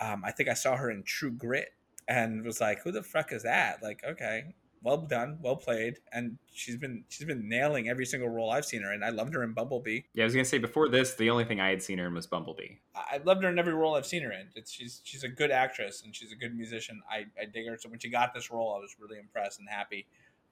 um, 0.00 0.22
I 0.24 0.30
think 0.30 0.48
I 0.48 0.54
saw 0.54 0.76
her 0.76 0.90
in 0.90 1.02
True 1.02 1.30
Grit 1.30 1.72
and 2.08 2.44
was 2.44 2.60
like, 2.60 2.82
"Who 2.82 2.92
the 2.92 3.02
fuck 3.02 3.32
is 3.32 3.42
that?" 3.44 3.82
Like, 3.82 4.02
okay, 4.04 4.54
well 4.82 4.98
done, 4.98 5.38
well 5.42 5.56
played, 5.56 5.98
and 6.12 6.38
she's 6.52 6.76
been 6.76 7.04
she's 7.08 7.26
been 7.26 7.48
nailing 7.48 7.88
every 7.88 8.06
single 8.06 8.28
role 8.28 8.50
I've 8.50 8.64
seen 8.64 8.82
her 8.82 8.92
in. 8.92 9.02
I 9.02 9.10
loved 9.10 9.34
her 9.34 9.42
in 9.42 9.52
Bumblebee. 9.52 10.02
Yeah, 10.14 10.24
I 10.24 10.26
was 10.26 10.34
gonna 10.34 10.44
say 10.44 10.58
before 10.58 10.88
this, 10.88 11.14
the 11.14 11.30
only 11.30 11.44
thing 11.44 11.60
I 11.60 11.70
had 11.70 11.82
seen 11.82 11.98
her 11.98 12.06
in 12.06 12.14
was 12.14 12.26
Bumblebee. 12.26 12.76
I 12.94 13.20
loved 13.24 13.42
her 13.42 13.48
in 13.50 13.58
every 13.58 13.74
role 13.74 13.94
I've 13.94 14.06
seen 14.06 14.22
her 14.22 14.32
in. 14.32 14.48
It's, 14.54 14.70
she's 14.70 15.00
she's 15.04 15.24
a 15.24 15.28
good 15.28 15.50
actress 15.50 16.02
and 16.04 16.14
she's 16.14 16.32
a 16.32 16.36
good 16.36 16.54
musician. 16.54 17.02
I, 17.10 17.26
I 17.40 17.46
dig 17.46 17.66
her. 17.68 17.76
So 17.78 17.88
when 17.88 17.98
she 17.98 18.08
got 18.08 18.34
this 18.34 18.50
role, 18.50 18.74
I 18.76 18.78
was 18.78 18.96
really 19.00 19.18
impressed 19.18 19.58
and 19.58 19.68
happy. 19.68 20.06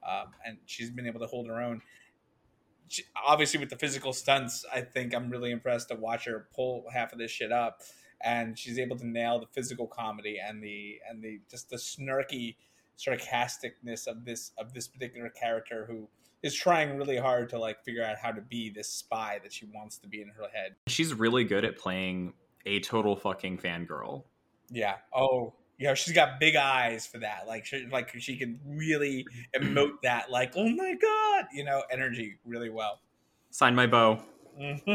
Um, 0.06 0.28
and 0.44 0.58
she's 0.66 0.90
been 0.90 1.06
able 1.06 1.20
to 1.20 1.26
hold 1.26 1.46
her 1.48 1.60
own. 1.60 1.80
She, 2.88 3.04
obviously, 3.26 3.58
with 3.60 3.70
the 3.70 3.76
physical 3.76 4.12
stunts, 4.12 4.64
I 4.72 4.82
think 4.82 5.14
I'm 5.14 5.30
really 5.30 5.50
impressed 5.50 5.88
to 5.88 5.94
watch 5.94 6.26
her 6.26 6.48
pull 6.54 6.84
half 6.92 7.12
of 7.12 7.18
this 7.18 7.30
shit 7.30 7.52
up. 7.52 7.80
And 8.20 8.58
she's 8.58 8.78
able 8.78 8.96
to 8.98 9.06
nail 9.06 9.38
the 9.38 9.46
physical 9.46 9.86
comedy 9.86 10.38
and 10.38 10.62
the 10.62 10.98
and 11.08 11.22
the 11.22 11.40
just 11.50 11.70
the 11.70 11.76
snarky 11.76 12.56
sarcasticness 12.98 14.06
of 14.06 14.24
this 14.24 14.52
of 14.58 14.72
this 14.72 14.88
particular 14.88 15.28
character 15.28 15.86
who 15.88 16.08
is 16.42 16.54
trying 16.54 16.96
really 16.96 17.16
hard 17.16 17.48
to 17.48 17.58
like 17.58 17.82
figure 17.84 18.04
out 18.04 18.16
how 18.18 18.30
to 18.30 18.42
be 18.42 18.70
this 18.70 18.88
spy 18.88 19.40
that 19.42 19.52
she 19.52 19.66
wants 19.74 19.96
to 19.98 20.06
be 20.06 20.20
in 20.20 20.28
her 20.28 20.46
head. 20.54 20.76
She's 20.86 21.14
really 21.14 21.44
good 21.44 21.64
at 21.64 21.78
playing 21.78 22.34
a 22.66 22.80
total 22.80 23.16
fucking 23.16 23.58
fangirl. 23.58 24.24
Yeah. 24.70 24.96
Oh, 25.14 25.54
yeah. 25.78 25.94
She's 25.94 26.14
got 26.14 26.38
big 26.40 26.54
eyes 26.56 27.06
for 27.06 27.18
that. 27.18 27.46
Like, 27.46 27.64
she, 27.64 27.86
like 27.90 28.10
she 28.20 28.36
can 28.36 28.60
really 28.66 29.26
emote 29.56 30.02
that, 30.02 30.30
like, 30.30 30.52
oh 30.54 30.68
my 30.68 30.94
god, 31.00 31.46
you 31.52 31.64
know, 31.64 31.82
energy 31.90 32.36
really 32.44 32.70
well. 32.70 33.00
Sign 33.50 33.74
my 33.74 33.86
bow. 33.86 34.20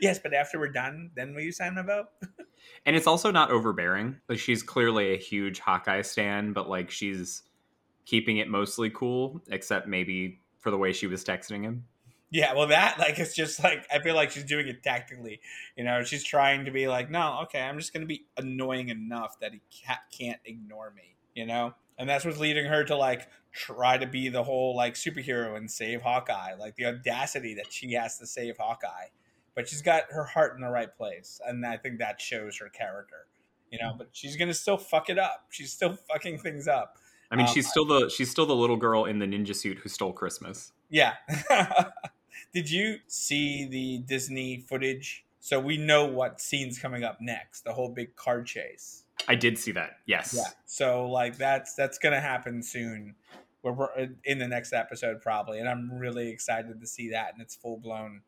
yes, 0.00 0.18
but 0.18 0.34
after 0.34 0.58
we're 0.58 0.68
done, 0.68 1.10
then 1.14 1.34
will 1.34 1.42
you 1.42 1.52
sign 1.52 1.74
my 1.74 1.82
bow? 1.82 2.04
and 2.86 2.96
it's 2.96 3.06
also 3.06 3.30
not 3.30 3.50
overbearing. 3.50 4.16
Like 4.28 4.38
she's 4.38 4.62
clearly 4.62 5.14
a 5.14 5.16
huge 5.16 5.60
Hawkeye 5.60 6.02
stan, 6.02 6.52
but 6.52 6.68
like 6.68 6.90
she's 6.90 7.42
keeping 8.04 8.38
it 8.38 8.48
mostly 8.48 8.90
cool, 8.90 9.40
except 9.48 9.86
maybe 9.86 10.40
for 10.58 10.70
the 10.70 10.78
way 10.78 10.92
she 10.92 11.06
was 11.06 11.24
texting 11.24 11.62
him. 11.62 11.84
Yeah, 12.30 12.54
well, 12.54 12.66
that 12.68 12.98
like 12.98 13.18
it's 13.18 13.34
just 13.34 13.62
like 13.62 13.86
I 13.92 14.00
feel 14.00 14.16
like 14.16 14.32
she's 14.32 14.44
doing 14.44 14.66
it 14.66 14.82
tactically. 14.82 15.40
You 15.76 15.84
know, 15.84 16.02
she's 16.02 16.24
trying 16.24 16.64
to 16.64 16.72
be 16.72 16.88
like, 16.88 17.10
no, 17.10 17.40
okay, 17.44 17.60
I'm 17.60 17.78
just 17.78 17.92
gonna 17.92 18.06
be 18.06 18.26
annoying 18.36 18.88
enough 18.88 19.38
that 19.40 19.52
he 19.52 19.60
can't 20.10 20.40
ignore 20.44 20.92
me. 20.96 21.13
You 21.34 21.46
know, 21.46 21.74
and 21.98 22.08
that's 22.08 22.24
what's 22.24 22.38
leading 22.38 22.66
her 22.66 22.84
to 22.84 22.96
like 22.96 23.28
try 23.52 23.98
to 23.98 24.06
be 24.06 24.28
the 24.28 24.42
whole 24.42 24.76
like 24.76 24.94
superhero 24.94 25.56
and 25.56 25.70
save 25.70 26.02
Hawkeye. 26.02 26.54
Like 26.58 26.76
the 26.76 26.86
audacity 26.86 27.54
that 27.54 27.72
she 27.72 27.92
has 27.92 28.18
to 28.18 28.26
save 28.26 28.56
Hawkeye, 28.58 29.08
but 29.54 29.68
she's 29.68 29.82
got 29.82 30.04
her 30.10 30.24
heart 30.24 30.54
in 30.56 30.62
the 30.62 30.70
right 30.70 30.94
place, 30.94 31.40
and 31.46 31.64
I 31.64 31.76
think 31.76 31.98
that 31.98 32.20
shows 32.20 32.58
her 32.58 32.68
character. 32.68 33.26
You 33.70 33.78
know, 33.80 33.94
but 33.96 34.08
she's 34.12 34.36
gonna 34.36 34.54
still 34.54 34.76
fuck 34.76 35.10
it 35.10 35.18
up. 35.18 35.46
She's 35.50 35.72
still 35.72 35.96
fucking 36.10 36.38
things 36.38 36.68
up. 36.68 36.98
I 37.30 37.36
mean, 37.36 37.46
um, 37.46 37.52
she's 37.52 37.68
still 37.68 37.84
the 37.84 38.08
she's 38.08 38.30
still 38.30 38.46
the 38.46 38.54
little 38.54 38.76
girl 38.76 39.06
in 39.06 39.18
the 39.18 39.26
ninja 39.26 39.56
suit 39.56 39.78
who 39.78 39.88
stole 39.88 40.12
Christmas. 40.12 40.72
Yeah. 40.90 41.14
Did 42.52 42.70
you 42.70 42.98
see 43.08 43.66
the 43.66 43.98
Disney 44.06 44.58
footage? 44.58 45.24
So 45.40 45.58
we 45.58 45.76
know 45.76 46.06
what 46.06 46.40
scene's 46.40 46.78
coming 46.78 47.02
up 47.02 47.20
next. 47.20 47.64
The 47.64 47.72
whole 47.72 47.88
big 47.88 48.14
car 48.16 48.42
chase. 48.42 49.03
I 49.28 49.34
did 49.34 49.58
see 49.58 49.72
that. 49.72 49.98
Yes. 50.06 50.34
Yeah. 50.36 50.50
So 50.66 51.06
like 51.08 51.36
that's 51.36 51.74
that's 51.74 51.98
gonna 51.98 52.20
happen 52.20 52.62
soon. 52.62 53.14
We're 53.62 53.88
in 54.24 54.38
the 54.38 54.48
next 54.48 54.72
episode 54.72 55.22
probably, 55.22 55.58
and 55.58 55.68
I'm 55.68 55.90
really 55.90 56.28
excited 56.28 56.80
to 56.80 56.86
see 56.86 57.10
that, 57.10 57.32
and 57.32 57.40
it's 57.40 57.54
full 57.54 57.78
blown 57.78 58.20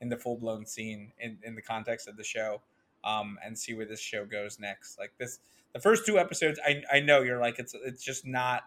in 0.00 0.08
the 0.08 0.18
full 0.18 0.36
blown 0.36 0.66
scene 0.66 1.12
in 1.18 1.38
in 1.42 1.54
the 1.54 1.62
context 1.62 2.08
of 2.08 2.16
the 2.16 2.24
show, 2.24 2.60
um, 3.04 3.38
and 3.44 3.58
see 3.58 3.72
where 3.72 3.86
this 3.86 4.00
show 4.00 4.26
goes 4.26 4.58
next. 4.58 4.98
Like 4.98 5.12
this, 5.18 5.38
the 5.72 5.80
first 5.80 6.04
two 6.04 6.18
episodes, 6.18 6.60
I 6.66 6.82
I 6.92 7.00
know 7.00 7.22
you're 7.22 7.40
like 7.40 7.58
it's 7.58 7.74
it's 7.84 8.02
just 8.02 8.26
not 8.26 8.64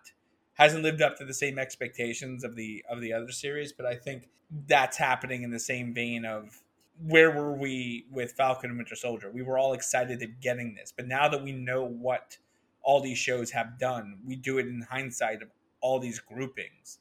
hasn't 0.54 0.84
lived 0.84 1.02
up 1.02 1.18
to 1.18 1.26
the 1.26 1.34
same 1.34 1.60
expectations 1.60 2.44
of 2.44 2.56
the 2.56 2.84
of 2.90 3.02
the 3.02 3.14
other 3.14 3.32
series, 3.32 3.72
but 3.72 3.86
I 3.86 3.96
think 3.96 4.30
that's 4.68 4.98
happening 4.98 5.44
in 5.44 5.52
the 5.52 5.60
same 5.60 5.94
vein 5.94 6.26
of 6.26 6.62
where 7.02 7.32
were 7.32 7.54
we 7.54 8.06
with 8.12 8.34
Falcon 8.34 8.70
and 8.70 8.78
Winter 8.78 8.96
Soldier? 8.96 9.30
We 9.32 9.42
were 9.42 9.58
all 9.58 9.74
excited 9.74 10.22
at 10.22 10.40
getting 10.42 10.76
this, 10.76 10.94
but 10.96 11.08
now 11.08 11.28
that 11.28 11.44
we 11.44 11.52
know 11.52 11.84
what 11.84 12.38
all 12.82 13.02
these 13.02 13.18
shows 13.18 13.52
have 13.52 13.80
done, 13.80 14.20
we 14.26 14.36
do 14.36 14.58
it 14.58 14.68
in 14.68 14.86
hindsight 14.90 15.42
of 15.42 15.50
all 15.82 16.00
these 16.00 16.20
groupings. 16.20 17.00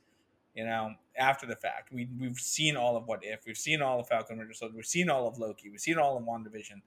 You 0.55 0.65
know, 0.65 0.95
after 1.19 1.47
the 1.47 1.57
fact, 1.57 1.93
we 1.93 2.09
we've 2.19 2.39
seen 2.39 2.77
all 2.77 2.97
of 2.97 3.07
What 3.07 3.21
If, 3.23 3.41
we've 3.47 3.57
seen 3.57 3.83
all 3.83 4.01
of 4.01 4.09
Falcon 4.09 4.33
and 4.33 4.39
Winter 4.39 4.55
Soldier, 4.55 4.77
we've 4.77 4.87
seen 4.87 5.11
all 5.11 5.27
of 5.27 5.39
Loki, 5.39 5.69
we've 5.69 5.81
seen 5.81 5.99
all 5.99 6.17
of 6.17 6.25
WandaVision, 6.25 6.81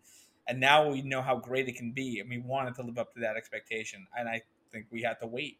and 0.48 0.60
now 0.60 0.90
we 0.90 1.02
know 1.02 1.22
how 1.22 1.38
great 1.38 1.68
it 1.68 1.76
can 1.76 1.92
be, 1.92 2.20
and 2.20 2.30
we 2.30 2.40
wanted 2.40 2.76
to 2.76 2.84
live 2.84 2.98
up 2.98 3.14
to 3.14 3.20
that 3.22 3.36
expectation. 3.36 4.08
And 4.18 4.30
I 4.30 4.42
think 4.72 4.86
we 4.90 5.02
had 5.02 5.20
to 5.22 5.28
wait. 5.28 5.60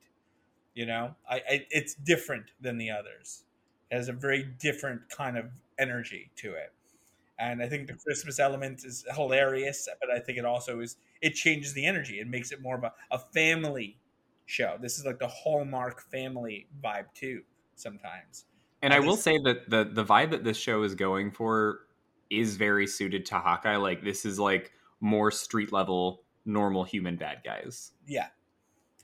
You 0.74 0.86
know, 0.86 1.16
I, 1.30 1.36
I 1.36 1.66
it's 1.70 1.96
different 1.96 2.52
than 2.62 2.78
the 2.78 2.92
others. 2.92 3.44
It 3.90 3.96
has 3.96 4.10
a 4.10 4.14
very 4.14 4.44
different 4.60 5.10
kind 5.10 5.38
of 5.38 5.46
energy 5.80 6.32
to 6.38 6.54
it 6.54 6.74
and 7.40 7.62
I 7.62 7.68
think 7.68 7.88
the 7.88 7.94
mm. 7.94 8.04
Christmas 8.04 8.40
element 8.40 8.84
is 8.84 9.06
hilarious, 9.14 9.88
but 10.02 10.10
I 10.10 10.20
think 10.20 10.38
it 10.38 10.46
also 10.46 10.80
is 10.80 10.98
it 11.22 11.32
changes 11.32 11.74
the 11.74 11.86
energy. 11.86 12.20
It 12.20 12.28
makes 12.28 12.52
it 12.52 12.62
more 12.62 12.78
of 12.78 12.84
a, 12.84 12.94
a 13.12 13.20
family 13.20 14.00
show. 14.46 14.78
This 14.82 14.98
is 14.98 15.06
like 15.06 15.20
the 15.20 15.28
Hallmark 15.28 16.02
family 16.10 16.68
vibe 16.84 17.14
too, 17.14 17.42
sometimes. 17.76 18.46
And, 18.82 18.94
and 18.94 19.04
I 19.04 19.06
will 19.06 19.18
say 19.18 19.38
that 19.44 19.70
the 19.70 19.90
the 19.92 20.06
vibe 20.06 20.32
that 20.32 20.44
this 20.44 20.58
show 20.58 20.84
is 20.84 20.96
going 20.96 21.32
for 21.32 21.80
is 22.30 22.58
very 22.58 22.88
suited 22.88 23.26
to 23.28 23.36
Hawkeye. 23.36 23.78
Like 23.78 24.04
this 24.04 24.26
is 24.26 24.40
like 24.40 24.72
more 25.00 25.32
street 25.32 25.72
level 25.72 26.24
normal 26.48 26.86
human 26.86 27.18
bad 27.18 27.42
guys. 27.44 27.92
Yeah. 28.08 28.28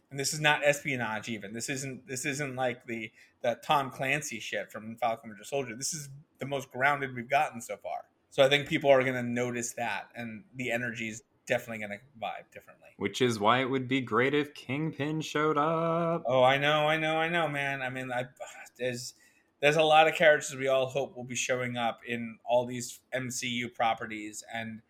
And 0.10 0.20
this 0.20 0.34
is 0.34 0.40
not 0.40 0.64
espionage 0.64 1.28
even. 1.28 1.54
This 1.54 1.70
isn't 1.70 2.08
this 2.08 2.26
isn't 2.26 2.56
like 2.56 2.86
the 2.86 3.12
the 3.42 3.60
Tom 3.64 3.92
Clancy 3.92 4.40
shit 4.40 4.72
from 4.72 4.96
Falcon 4.96 5.30
Winter 5.30 5.44
Soldier. 5.44 5.76
This 5.76 5.94
is 5.94 6.10
the 6.40 6.46
most 6.46 6.72
grounded 6.72 7.14
we've 7.16 7.30
gotten 7.30 7.62
so 7.62 7.78
far. 7.78 8.06
So 8.34 8.44
I 8.44 8.50
think 8.50 8.68
people 8.68 8.90
are 8.90 9.04
going 9.04 9.14
to 9.14 9.22
notice 9.22 9.74
that 9.74 10.10
and 10.16 10.44
the 10.56 10.72
energy 10.72 11.08
is 11.08 11.22
definitely 11.46 11.86
going 11.86 12.00
to 12.00 12.04
vibe 12.20 12.52
differently. 12.52 12.88
Which 12.98 13.22
is 13.22 13.40
why 13.40 13.62
it 13.62 13.70
would 13.70 13.88
be 13.88 14.02
great 14.02 14.34
if 14.34 14.56
Kingpin 14.56 15.22
showed 15.22 15.56
up. 15.56 16.24
Oh, 16.26 16.42
I 16.42 16.58
know, 16.58 16.88
I 16.88 16.98
know, 16.98 17.18
I 17.18 17.30
know, 17.30 17.48
man. 17.48 17.84
I 17.84 17.92
mean, 17.92 18.12
I 18.12 18.26
there's 18.80 19.14
there's 19.60 19.76
a 19.76 19.84
lot 19.84 20.08
of 20.08 20.16
characters 20.16 20.56
we 20.56 20.68
all 20.68 20.88
hope 20.88 21.16
will 21.16 21.24
be 21.24 21.36
showing 21.36 21.78
up 21.78 22.00
in 22.08 22.40
all 22.44 22.66
these 22.66 23.02
MCU 23.16 23.72
properties 23.72 24.44
and 24.52 24.82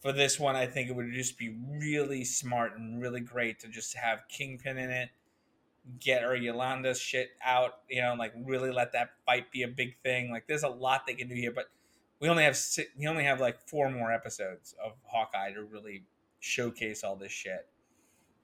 for 0.00 0.10
this 0.10 0.40
one 0.40 0.56
I 0.56 0.66
think 0.66 0.90
it 0.90 0.96
would 0.96 1.12
just 1.12 1.38
be 1.38 1.54
really 1.70 2.24
smart 2.24 2.76
and 2.76 3.00
really 3.00 3.20
great 3.20 3.60
to 3.60 3.68
just 3.68 3.94
have 3.94 4.26
Kingpin 4.28 4.76
in 4.76 4.90
it 4.90 5.10
get 6.00 6.24
our 6.24 6.34
Yolanda 6.34 6.94
shit 6.96 7.30
out, 7.44 7.78
you 7.88 8.02
know, 8.02 8.14
like 8.18 8.32
really 8.44 8.72
let 8.72 8.92
that 8.92 9.10
fight 9.24 9.52
be 9.52 9.62
a 9.62 9.68
big 9.68 9.96
thing. 10.02 10.32
Like 10.32 10.48
there's 10.48 10.64
a 10.64 10.68
lot 10.68 11.06
they 11.06 11.14
can 11.14 11.28
do 11.28 11.34
here, 11.36 11.52
but 11.52 11.66
we 12.22 12.28
only 12.28 12.44
have 12.44 12.56
six, 12.56 12.88
we 12.96 13.08
only 13.08 13.24
have 13.24 13.40
like 13.40 13.58
four 13.68 13.90
more 13.90 14.12
episodes 14.12 14.74
of 14.82 14.92
Hawkeye 15.02 15.52
to 15.52 15.64
really 15.64 16.04
showcase 16.38 17.02
all 17.02 17.16
this 17.16 17.32
shit. 17.32 17.66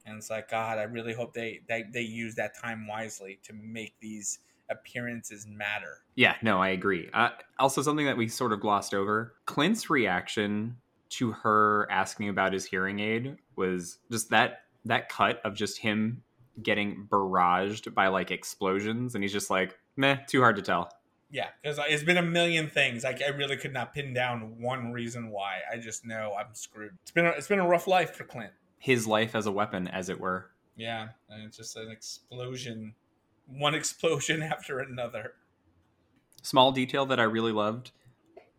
And 0.04 0.18
it's 0.18 0.30
like 0.30 0.50
God, 0.50 0.78
I 0.78 0.82
really 0.82 1.14
hope 1.14 1.32
they 1.32 1.60
they, 1.68 1.84
they 1.90 2.02
use 2.02 2.34
that 2.34 2.58
time 2.58 2.88
wisely 2.88 3.38
to 3.44 3.52
make 3.52 3.94
these 4.00 4.40
appearances 4.68 5.46
matter. 5.46 5.98
Yeah, 6.16 6.34
no, 6.42 6.60
I 6.60 6.70
agree. 6.70 7.08
Uh, 7.14 7.30
also, 7.58 7.80
something 7.80 8.06
that 8.06 8.16
we 8.16 8.26
sort 8.26 8.52
of 8.52 8.60
glossed 8.60 8.94
over 8.94 9.34
Clint's 9.46 9.88
reaction 9.88 10.76
to 11.10 11.32
her 11.32 11.86
asking 11.90 12.28
about 12.28 12.52
his 12.52 12.66
hearing 12.66 12.98
aid 12.98 13.36
was 13.56 13.98
just 14.10 14.28
that 14.30 14.62
that 14.84 15.08
cut 15.08 15.40
of 15.44 15.54
just 15.54 15.78
him 15.78 16.22
getting 16.62 17.06
barraged 17.08 17.94
by 17.94 18.08
like 18.08 18.32
explosions, 18.32 19.14
and 19.14 19.22
he's 19.22 19.32
just 19.32 19.50
like, 19.50 19.78
meh, 19.96 20.16
too 20.26 20.40
hard 20.40 20.56
to 20.56 20.62
tell. 20.62 20.90
Yeah, 21.30 21.48
because 21.62 21.78
it's 21.88 22.02
been 22.02 22.16
a 22.16 22.22
million 22.22 22.68
things. 22.68 23.04
Like 23.04 23.22
I 23.22 23.28
really 23.28 23.56
could 23.56 23.72
not 23.72 23.92
pin 23.92 24.14
down 24.14 24.58
one 24.60 24.92
reason 24.92 25.30
why. 25.30 25.58
I 25.70 25.76
just 25.76 26.06
know 26.06 26.34
I'm 26.38 26.54
screwed. 26.54 26.96
It's 27.02 27.10
been 27.10 27.26
a, 27.26 27.30
it's 27.30 27.48
been 27.48 27.58
a 27.58 27.66
rough 27.66 27.86
life 27.86 28.14
for 28.14 28.24
Clint. 28.24 28.52
His 28.78 29.06
life 29.06 29.34
as 29.34 29.46
a 29.46 29.52
weapon, 29.52 29.88
as 29.88 30.08
it 30.08 30.18
were. 30.18 30.50
Yeah, 30.76 31.08
and 31.28 31.44
it's 31.44 31.56
just 31.56 31.76
an 31.76 31.90
explosion, 31.90 32.94
one 33.46 33.74
explosion 33.74 34.42
after 34.44 34.78
another. 34.78 35.34
Small 36.42 36.72
detail 36.72 37.04
that 37.06 37.20
I 37.20 37.24
really 37.24 37.52
loved. 37.52 37.90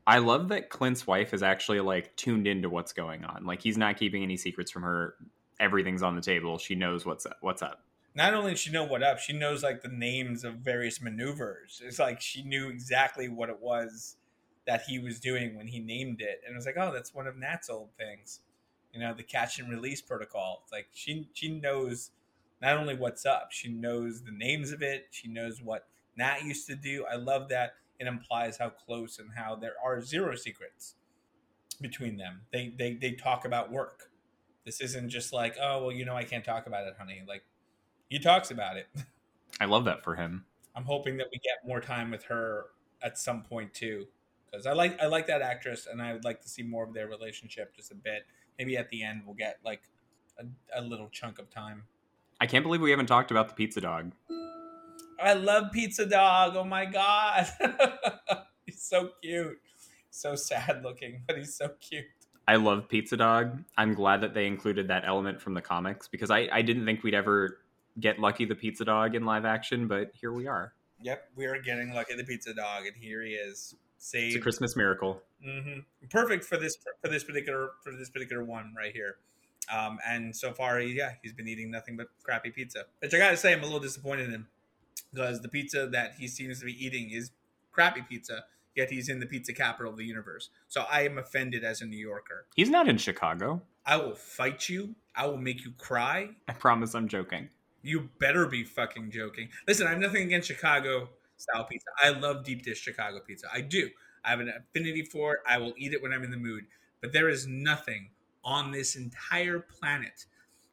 I 0.05 0.19
love 0.19 0.49
that 0.49 0.69
Clint's 0.69 1.07
wife 1.07 1.33
is 1.33 1.41
actually 1.41 1.79
like 1.79 2.15
tuned 2.15 2.45
into 2.45 2.69
what's 2.69 2.93
going 2.93 3.23
on. 3.23 3.45
Like 3.45 3.61
he's 3.61 3.77
not 3.77 3.97
keeping 3.97 4.21
any 4.21 4.37
secrets 4.37 4.69
from 4.69 4.83
her. 4.83 5.15
Everything's 5.59 6.03
on 6.03 6.15
the 6.15 6.21
table. 6.21 6.57
She 6.57 6.75
knows 6.75 7.05
what's 7.05 7.25
up, 7.25 7.37
what's 7.41 7.61
up 7.61 7.83
not 8.19 8.33
only 8.33 8.51
does 8.51 8.59
she 8.59 8.69
know 8.69 8.83
what 8.83 9.01
up, 9.01 9.17
she 9.17 9.31
knows 9.31 9.63
like 9.63 9.81
the 9.81 9.87
names 9.87 10.43
of 10.43 10.55
various 10.55 11.01
maneuvers. 11.01 11.81
It's 11.81 11.99
like 11.99 12.19
she 12.19 12.43
knew 12.43 12.67
exactly 12.67 13.29
what 13.29 13.47
it 13.47 13.61
was 13.61 14.17
that 14.67 14.81
he 14.81 14.99
was 14.99 15.21
doing 15.21 15.55
when 15.55 15.67
he 15.67 15.79
named 15.79 16.19
it, 16.19 16.41
and 16.45 16.53
it 16.53 16.57
was 16.57 16.65
like, 16.65 16.75
oh, 16.77 16.91
that's 16.91 17.13
one 17.13 17.27
of 17.27 17.37
Nat's 17.37 17.69
old 17.69 17.91
things, 17.97 18.41
you 18.93 18.99
know, 18.99 19.13
the 19.13 19.23
catch 19.23 19.57
and 19.59 19.69
release 19.69 20.01
protocol. 20.01 20.59
It's 20.63 20.73
like 20.73 20.87
she 20.93 21.29
she 21.31 21.47
knows 21.61 22.11
not 22.61 22.75
only 22.75 22.93
what's 22.93 23.25
up, 23.25 23.53
she 23.53 23.69
knows 23.69 24.21
the 24.21 24.33
names 24.33 24.73
of 24.73 24.81
it. 24.81 25.07
She 25.11 25.29
knows 25.29 25.61
what 25.63 25.87
Nat 26.17 26.43
used 26.43 26.67
to 26.67 26.75
do. 26.75 27.05
I 27.09 27.15
love 27.15 27.47
that 27.49 27.75
it 27.99 28.07
implies 28.07 28.57
how 28.57 28.69
close 28.69 29.17
and 29.17 29.29
how 29.33 29.55
there 29.55 29.75
are 29.81 30.01
zero 30.01 30.35
secrets 30.35 30.95
between 31.79 32.17
them. 32.17 32.41
They 32.51 32.73
they 32.77 32.95
they 32.95 33.13
talk 33.13 33.45
about 33.45 33.71
work. 33.71 34.11
This 34.65 34.81
isn't 34.81 35.07
just 35.07 35.31
like, 35.31 35.55
oh 35.61 35.83
well, 35.83 35.91
you 35.93 36.03
know, 36.03 36.17
I 36.17 36.25
can't 36.25 36.43
talk 36.43 36.67
about 36.67 36.85
it, 36.85 36.95
honey. 36.99 37.23
Like 37.25 37.43
he 38.09 38.19
talks 38.19 38.51
about 38.51 38.77
it. 38.77 38.87
I 39.59 39.65
love 39.65 39.85
that 39.85 40.03
for 40.03 40.15
him. 40.15 40.45
I'm 40.75 40.85
hoping 40.85 41.17
that 41.17 41.27
we 41.31 41.39
get 41.39 41.67
more 41.67 41.81
time 41.81 42.11
with 42.11 42.23
her 42.25 42.65
at 43.01 43.17
some 43.17 43.43
point 43.43 43.73
too, 43.73 44.05
because 44.49 44.65
I 44.65 44.73
like 44.73 45.01
I 45.01 45.07
like 45.07 45.27
that 45.27 45.41
actress, 45.41 45.87
and 45.89 46.01
I 46.01 46.13
would 46.13 46.23
like 46.23 46.41
to 46.41 46.49
see 46.49 46.63
more 46.63 46.83
of 46.83 46.93
their 46.93 47.07
relationship 47.07 47.75
just 47.75 47.91
a 47.91 47.95
bit. 47.95 48.25
Maybe 48.57 48.77
at 48.77 48.89
the 48.89 49.03
end 49.03 49.23
we'll 49.25 49.35
get 49.35 49.59
like 49.63 49.81
a, 50.37 50.45
a 50.79 50.81
little 50.81 51.09
chunk 51.09 51.39
of 51.39 51.49
time. 51.49 51.83
I 52.41 52.45
can't 52.45 52.63
believe 52.63 52.81
we 52.81 52.91
haven't 52.91 53.07
talked 53.07 53.31
about 53.31 53.49
the 53.49 53.55
pizza 53.55 53.81
dog. 53.81 54.13
I 55.21 55.33
love 55.33 55.71
Pizza 55.71 56.05
Dog. 56.05 56.55
Oh 56.55 56.63
my 56.63 56.85
god, 56.85 57.47
he's 58.65 58.81
so 58.81 59.11
cute, 59.21 59.59
so 60.09 60.35
sad 60.35 60.81
looking, 60.83 61.23
but 61.27 61.37
he's 61.37 61.55
so 61.55 61.71
cute. 61.81 62.05
I 62.47 62.55
love 62.55 62.87
Pizza 62.89 63.17
Dog. 63.17 63.63
I'm 63.77 63.93
glad 63.93 64.21
that 64.21 64.33
they 64.33 64.47
included 64.47 64.87
that 64.87 65.03
element 65.05 65.41
from 65.41 65.53
the 65.53 65.61
comics 65.61 66.07
because 66.07 66.31
I, 66.31 66.47
I 66.51 66.61
didn't 66.61 66.85
think 66.85 67.03
we'd 67.03 67.13
ever 67.13 67.59
get 67.99 68.19
Lucky 68.19 68.45
the 68.45 68.55
Pizza 68.55 68.85
Dog 68.85 69.15
in 69.15 69.25
live 69.25 69.45
action, 69.45 69.87
but 69.87 70.11
here 70.19 70.31
we 70.31 70.47
are. 70.47 70.73
Yep, 71.01 71.29
we 71.35 71.45
are 71.45 71.59
getting 71.59 71.93
Lucky 71.93 72.15
the 72.15 72.23
Pizza 72.23 72.53
Dog, 72.53 72.85
and 72.85 72.95
here 72.95 73.23
he 73.23 73.31
is. 73.31 73.75
Saved. 74.01 74.27
It's 74.27 74.35
a 74.37 74.41
Christmas 74.41 74.77
miracle. 74.77 75.21
Mm-hmm. 75.45 75.79
Perfect 76.09 76.45
for 76.45 76.55
this 76.57 76.77
for 77.01 77.09
this 77.09 77.25
particular 77.25 77.71
for 77.83 77.91
this 77.91 78.09
particular 78.09 78.43
one 78.43 78.73
right 78.77 78.93
here. 78.93 79.17
Um, 79.73 79.99
and 80.07 80.33
so 80.33 80.53
far, 80.53 80.79
yeah, 80.79 81.11
he's 81.21 81.33
been 81.33 81.49
eating 81.49 81.69
nothing 81.69 81.97
but 81.97 82.07
crappy 82.23 82.49
pizza. 82.49 82.85
Which 82.99 83.13
I 83.13 83.17
gotta 83.17 83.35
say, 83.35 83.51
I'm 83.51 83.59
a 83.59 83.63
little 83.63 83.81
disappointed 83.81 84.27
in 84.27 84.31
him 84.31 84.47
because 85.13 85.41
the 85.41 85.49
pizza 85.49 85.87
that 85.87 86.13
he 86.17 86.29
seems 86.29 86.59
to 86.59 86.65
be 86.65 86.85
eating 86.85 87.09
is 87.11 87.31
crappy 87.71 88.01
pizza. 88.01 88.45
Yet 88.75 88.89
he's 88.89 89.09
in 89.09 89.19
the 89.19 89.25
pizza 89.25 89.51
capital 89.51 89.91
of 89.91 89.97
the 89.97 90.05
universe. 90.05 90.49
So 90.69 90.85
I 90.89 91.01
am 91.01 91.17
offended 91.17 91.65
as 91.65 91.81
a 91.81 91.85
New 91.85 91.97
Yorker. 91.97 92.45
He's 92.55 92.69
not 92.69 92.87
in 92.87 92.97
Chicago. 92.97 93.61
I 93.85 93.97
will 93.97 94.15
fight 94.15 94.69
you. 94.69 94.95
I 95.15 95.27
will 95.27 95.37
make 95.37 95.65
you 95.65 95.73
cry. 95.77 96.29
I 96.47 96.53
promise 96.53 96.93
I'm 96.93 97.09
joking. 97.09 97.49
You 97.81 98.09
better 98.19 98.45
be 98.45 98.63
fucking 98.63 99.11
joking. 99.11 99.49
Listen, 99.67 99.87
I 99.87 99.91
have 99.91 99.99
nothing 99.99 100.23
against 100.23 100.47
Chicago 100.47 101.09
style 101.37 101.63
pizza. 101.63 101.87
I 102.03 102.09
love 102.09 102.43
deep 102.43 102.63
dish 102.63 102.81
Chicago 102.81 103.19
pizza. 103.25 103.47
I 103.53 103.61
do. 103.61 103.89
I 104.23 104.31
have 104.31 104.39
an 104.39 104.49
affinity 104.49 105.03
for 105.03 105.33
it. 105.33 105.39
I 105.47 105.57
will 105.57 105.73
eat 105.77 105.93
it 105.93 106.01
when 106.01 106.11
I'm 106.11 106.23
in 106.23 106.31
the 106.31 106.37
mood. 106.37 106.65
But 107.01 107.13
there 107.13 107.29
is 107.29 107.47
nothing 107.47 108.09
on 108.43 108.71
this 108.71 108.95
entire 108.95 109.59
planet, 109.59 110.25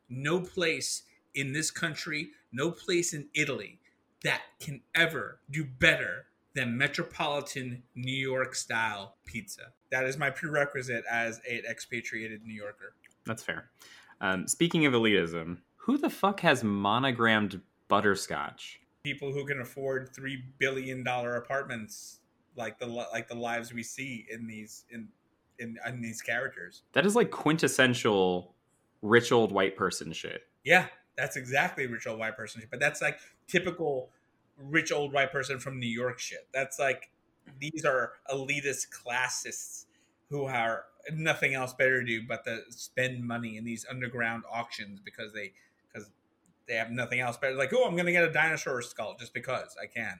no 0.08 0.40
place 0.40 1.02
in 1.34 1.52
this 1.52 1.70
country, 1.70 2.30
no 2.52 2.70
place 2.70 3.12
in 3.12 3.28
Italy 3.34 3.80
that 4.24 4.42
can 4.58 4.80
ever 4.94 5.40
do 5.50 5.64
better 5.64 6.26
than 6.54 6.76
metropolitan 6.76 7.82
New 7.94 8.16
York 8.16 8.54
style 8.54 9.16
pizza. 9.26 9.72
That 9.92 10.06
is 10.06 10.16
my 10.16 10.30
prerequisite 10.30 11.04
as 11.08 11.40
an 11.48 11.62
expatriated 11.68 12.42
New 12.44 12.54
Yorker. 12.54 12.94
That's 13.26 13.42
fair. 13.42 13.70
Um, 14.20 14.48
speaking 14.48 14.86
of 14.86 14.94
elitism, 14.94 15.58
who 15.86 15.96
the 15.96 16.10
fuck 16.10 16.40
has 16.40 16.64
monogrammed 16.64 17.60
butterscotch? 17.86 18.80
People 19.04 19.32
who 19.32 19.46
can 19.46 19.60
afford 19.60 20.12
three 20.12 20.42
billion 20.58 21.04
dollar 21.04 21.36
apartments, 21.36 22.18
like 22.56 22.80
the 22.80 22.86
like 22.86 23.28
the 23.28 23.36
lives 23.36 23.72
we 23.72 23.84
see 23.84 24.26
in 24.28 24.48
these 24.48 24.84
in 24.90 25.06
in, 25.60 25.78
in 25.86 26.00
these 26.00 26.20
characters. 26.20 26.82
That 26.92 27.06
is 27.06 27.14
like 27.14 27.30
quintessential 27.30 28.52
rich 29.00 29.30
old 29.30 29.52
white 29.52 29.76
person 29.76 30.12
shit. 30.12 30.42
Yeah, 30.64 30.86
that's 31.16 31.36
exactly 31.36 31.86
rich 31.86 32.08
old 32.08 32.18
white 32.18 32.36
person 32.36 32.60
shit. 32.60 32.70
But 32.70 32.80
that's 32.80 33.00
like 33.00 33.20
typical 33.46 34.10
rich 34.58 34.90
old 34.90 35.12
white 35.12 35.30
person 35.30 35.60
from 35.60 35.78
New 35.78 35.86
York 35.86 36.18
shit. 36.18 36.48
That's 36.52 36.80
like 36.80 37.10
these 37.60 37.84
are 37.84 38.14
elitist 38.28 38.90
classists 38.90 39.86
who 40.30 40.46
are 40.46 40.86
nothing 41.12 41.54
else 41.54 41.72
better 41.74 42.00
to 42.00 42.06
do 42.06 42.26
but 42.26 42.44
to 42.44 42.58
spend 42.70 43.22
money 43.22 43.56
in 43.56 43.64
these 43.64 43.86
underground 43.88 44.42
auctions 44.50 44.98
because 44.98 45.32
they 45.32 45.52
they 46.68 46.74
have 46.74 46.90
nothing 46.90 47.20
else 47.20 47.36
better. 47.36 47.54
Like, 47.54 47.72
oh, 47.72 47.84
I'm 47.84 47.96
to 47.96 48.12
get 48.12 48.24
a 48.24 48.32
dinosaur 48.32 48.82
skull 48.82 49.16
just 49.18 49.32
because 49.32 49.76
I 49.80 49.86
can. 49.86 50.18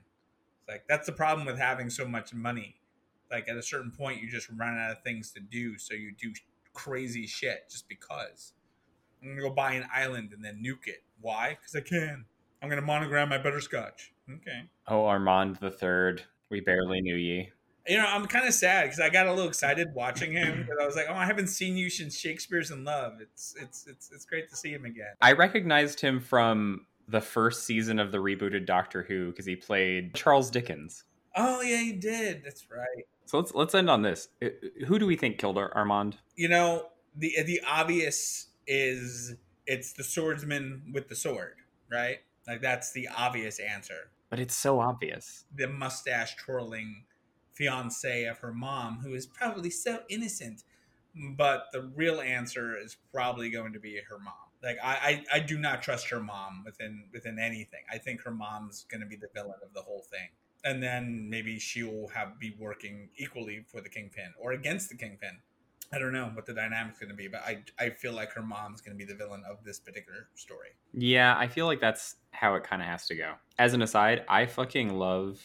It's 0.61 0.69
like 0.69 0.85
that's 0.89 1.07
the 1.07 1.13
problem 1.13 1.47
with 1.47 1.59
having 1.59 1.91
so 1.91 2.07
much 2.07 2.33
money. 2.33 2.77
Like 3.31 3.49
at 3.49 3.57
a 3.57 3.63
certain 3.63 3.91
point, 3.91 4.23
you 4.23 4.31
just 4.31 4.49
run 4.51 4.79
out 4.79 4.93
of 4.93 5.03
things 5.03 5.33
to 5.33 5.41
do, 5.41 5.79
so 5.79 5.95
you 5.95 6.13
do 6.13 6.33
crazy 6.73 7.27
shit 7.27 7.69
just 7.71 7.89
because. 7.89 8.53
I'm 9.23 9.31
gonna 9.31 9.41
go 9.41 9.51
buy 9.51 9.73
an 9.73 9.87
island 9.93 10.33
and 10.33 10.45
then 10.45 10.63
nuke 10.65 10.87
it. 10.87 11.03
Why? 11.21 11.57
Because 11.59 11.75
I 11.75 11.81
can. 11.81 12.27
I'm 12.63 12.69
gonna 12.69 12.83
monogram 12.83 13.29
my 13.29 13.39
butterscotch. 13.39 14.13
Okay. 14.33 14.69
Oh, 14.87 15.07
Armand 15.07 15.57
the 15.57 15.71
Third, 15.71 16.23
we 16.51 16.61
barely 16.61 17.01
knew 17.01 17.17
ye 17.17 17.51
you 17.89 17.97
know, 17.97 18.07
I'm 18.07 18.27
kind 18.27 18.47
of 18.47 18.55
sad 18.55 18.85
because 18.85 19.01
I 19.01 19.09
got 19.09 19.27
a 19.27 19.33
little 19.33 19.49
excited 19.49 19.95
watching 19.95 20.33
him 20.33 20.63
because 20.63 20.77
I 20.81 20.87
was 20.87 20.97
like, 20.97 21.07
oh, 21.09 21.15
I 21.15 21.27
haven't 21.27 21.49
seen 21.49 21.77
you 21.77 21.91
since 21.91 22.19
Shakespeare's 22.19 22.71
in 22.71 22.85
Love. 22.85 23.21
It's 23.21 23.55
it's 23.61 23.87
it's 23.87 24.11
it's 24.13 24.25
great 24.25 24.49
to 24.51 24.57
see 24.57 24.73
him 24.73 24.85
again. 24.85 25.15
I 25.21 25.33
recognized 25.33 26.01
him 26.01 26.21
from 26.21 26.87
the 27.09 27.21
first 27.21 27.65
season 27.65 27.99
of 27.99 28.13
the 28.13 28.19
rebooted 28.19 28.67
Doctor 28.67 29.03
Who 29.05 29.31
because 29.31 29.47
he 29.47 29.57
played 29.57 30.15
Charles 30.15 30.51
Dickens. 30.51 31.05
Oh 31.37 31.61
yeah, 31.61 31.79
he 31.79 31.93
did. 31.93 32.43
That's 32.45 32.71
right. 32.71 33.05
So 33.27 33.39
let's 33.39 33.55
let's 33.55 33.75
end 33.75 33.91
on 33.91 34.03
this. 34.03 34.29
Who 34.87 34.99
do 34.99 35.07
we 35.07 35.17
think 35.17 35.39
killed 35.39 35.59
Armand? 35.59 36.17
You 36.35 36.49
know, 36.49 36.87
the 37.17 37.43
the 37.45 37.61
obvious 37.67 38.49
is 38.67 39.35
it's 39.67 39.93
the 39.93 40.05
swordsman 40.05 40.83
with 40.93 41.09
the 41.09 41.17
sword, 41.17 41.57
right? 41.91 42.19
Like 42.47 42.63
that's 42.63 42.93
the 42.93 43.09
obvious 43.17 43.59
answer. 43.59 44.11
But 44.31 44.41
it's 44.41 44.55
so 44.55 44.81
obvious. 44.81 45.45
The 45.55 45.69
mustache 45.69 46.37
twirling 46.37 47.05
fiance 47.57 48.25
of 48.27 48.39
her 48.39 48.53
mom, 48.53 49.01
who 49.03 49.15
is 49.15 49.27
probably 49.27 49.71
so 49.71 50.01
innocent, 50.09 50.63
but 51.37 51.67
the 51.73 51.91
real 51.95 52.21
answer 52.21 52.77
is 52.77 52.97
probably 53.13 53.51
going 53.51 53.73
to 53.73 53.81
be 53.81 53.99
her 54.09 54.19
mom. 54.19 54.35
Like 54.63 54.77
I, 54.83 55.25
I, 55.33 55.37
I 55.37 55.41
do 55.41 55.59
not 55.59 55.83
trust 55.83 56.09
her 56.11 56.21
mom 56.21 56.63
within 56.65 57.05
within 57.13 57.39
anything. 57.39 57.81
I 57.91 57.99
think 57.99 58.23
her 58.23 58.31
mom's 58.31 58.85
going 58.91 59.01
to 59.01 59.07
be 59.07 59.17
the 59.17 59.29
villain 59.35 59.59
of 59.65 59.73
the 59.75 59.83
whole 59.83 60.05
thing, 60.11 60.29
and 60.65 60.83
then 60.83 61.29
maybe 61.31 61.59
she 61.59 61.83
will 61.83 62.09
have 62.09 62.39
be 62.39 62.55
working 62.59 63.09
equally 63.17 63.65
for 63.71 63.81
the 63.81 63.89
kingpin 63.89 64.33
or 64.39 64.53
against 64.53 64.89
the 64.89 64.97
kingpin. 64.97 65.39
I 65.93 66.01
don't 66.01 66.13
know 66.13 66.31
what 66.35 66.47
the 66.47 66.53
dynamic's 66.53 66.99
going 66.99 67.11
to 67.11 67.17
be, 67.17 67.29
but 67.29 67.43
I 67.43 67.63
I 67.79 67.91
feel 67.91 68.13
like 68.13 68.33
her 68.33 68.43
mom's 68.43 68.81
going 68.81 68.99
to 68.99 68.99
be 68.99 69.11
the 69.11 69.17
villain 69.17 69.43
of 69.49 69.63
this 69.65 69.79
particular 69.79 70.29
story. 70.35 70.71
Yeah, 70.93 71.37
I 71.39 71.47
feel 71.49 71.67
like 71.67 71.81
that's 71.81 72.17
how 72.33 72.55
it 72.57 72.65
kind 72.65 72.83
of 72.83 72.89
has 72.89 73.07
to 73.07 73.15
go. 73.15 73.35
As 73.59 73.73
an 73.73 73.83
aside, 73.83 74.25
I 74.29 74.47
fucking 74.47 74.95
love 74.99 75.41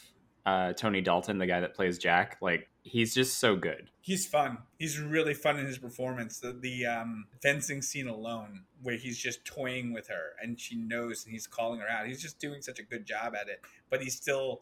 uh, 0.46 0.74
Tony 0.74 1.02
Dalton, 1.02 1.38
the 1.38 1.48
guy 1.48 1.60
that 1.60 1.76
plays 1.76 1.98
Jack. 1.98 2.38
Like 2.42 2.68
he's 2.84 3.14
just 3.14 3.38
so 3.38 3.56
good. 3.56 3.90
He's 4.02 4.26
fun. 4.26 4.58
He's 4.80 5.00
really 5.00 5.34
fun 5.34 5.60
in 5.60 5.66
his 5.66 5.78
performance. 5.78 6.40
The 6.40 6.54
the 6.54 6.86
um, 6.86 7.26
fencing 7.42 7.82
scene 7.82 8.08
alone, 8.08 8.64
where 8.82 8.98
he's 8.98 9.18
just 9.18 9.46
toying 9.46 9.94
with 9.94 10.08
her 10.08 10.34
and 10.42 10.60
she 10.60 10.76
knows 10.76 11.24
and 11.26 11.34
he's 11.34 11.48
calling 11.48 11.80
her 11.80 11.88
out. 11.88 12.08
He's 12.08 12.22
just 12.22 12.40
doing 12.40 12.62
such 12.62 12.80
a 12.80 12.84
good 12.84 13.06
job 13.06 13.36
at 13.36 13.48
it. 13.48 13.62
But 13.90 14.02
he's 14.02 14.16
still 14.16 14.62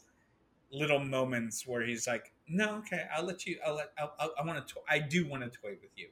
little 0.71 0.99
moments 0.99 1.65
where 1.65 1.81
he's 1.85 2.07
like, 2.07 2.31
"No, 2.47 2.77
okay, 2.77 3.05
I'll 3.15 3.23
let 3.23 3.45
you. 3.45 3.57
I'll 3.65 3.75
let. 3.75 3.91
I'll, 3.97 4.13
I'll, 4.19 4.33
I 4.39 4.45
want 4.45 4.67
to. 4.67 4.73
To- 4.73 4.81
I 4.89 4.99
do 4.99 5.27
want 5.27 5.43
to 5.43 5.49
toy 5.49 5.77
with 5.81 5.91
you." 5.95 6.09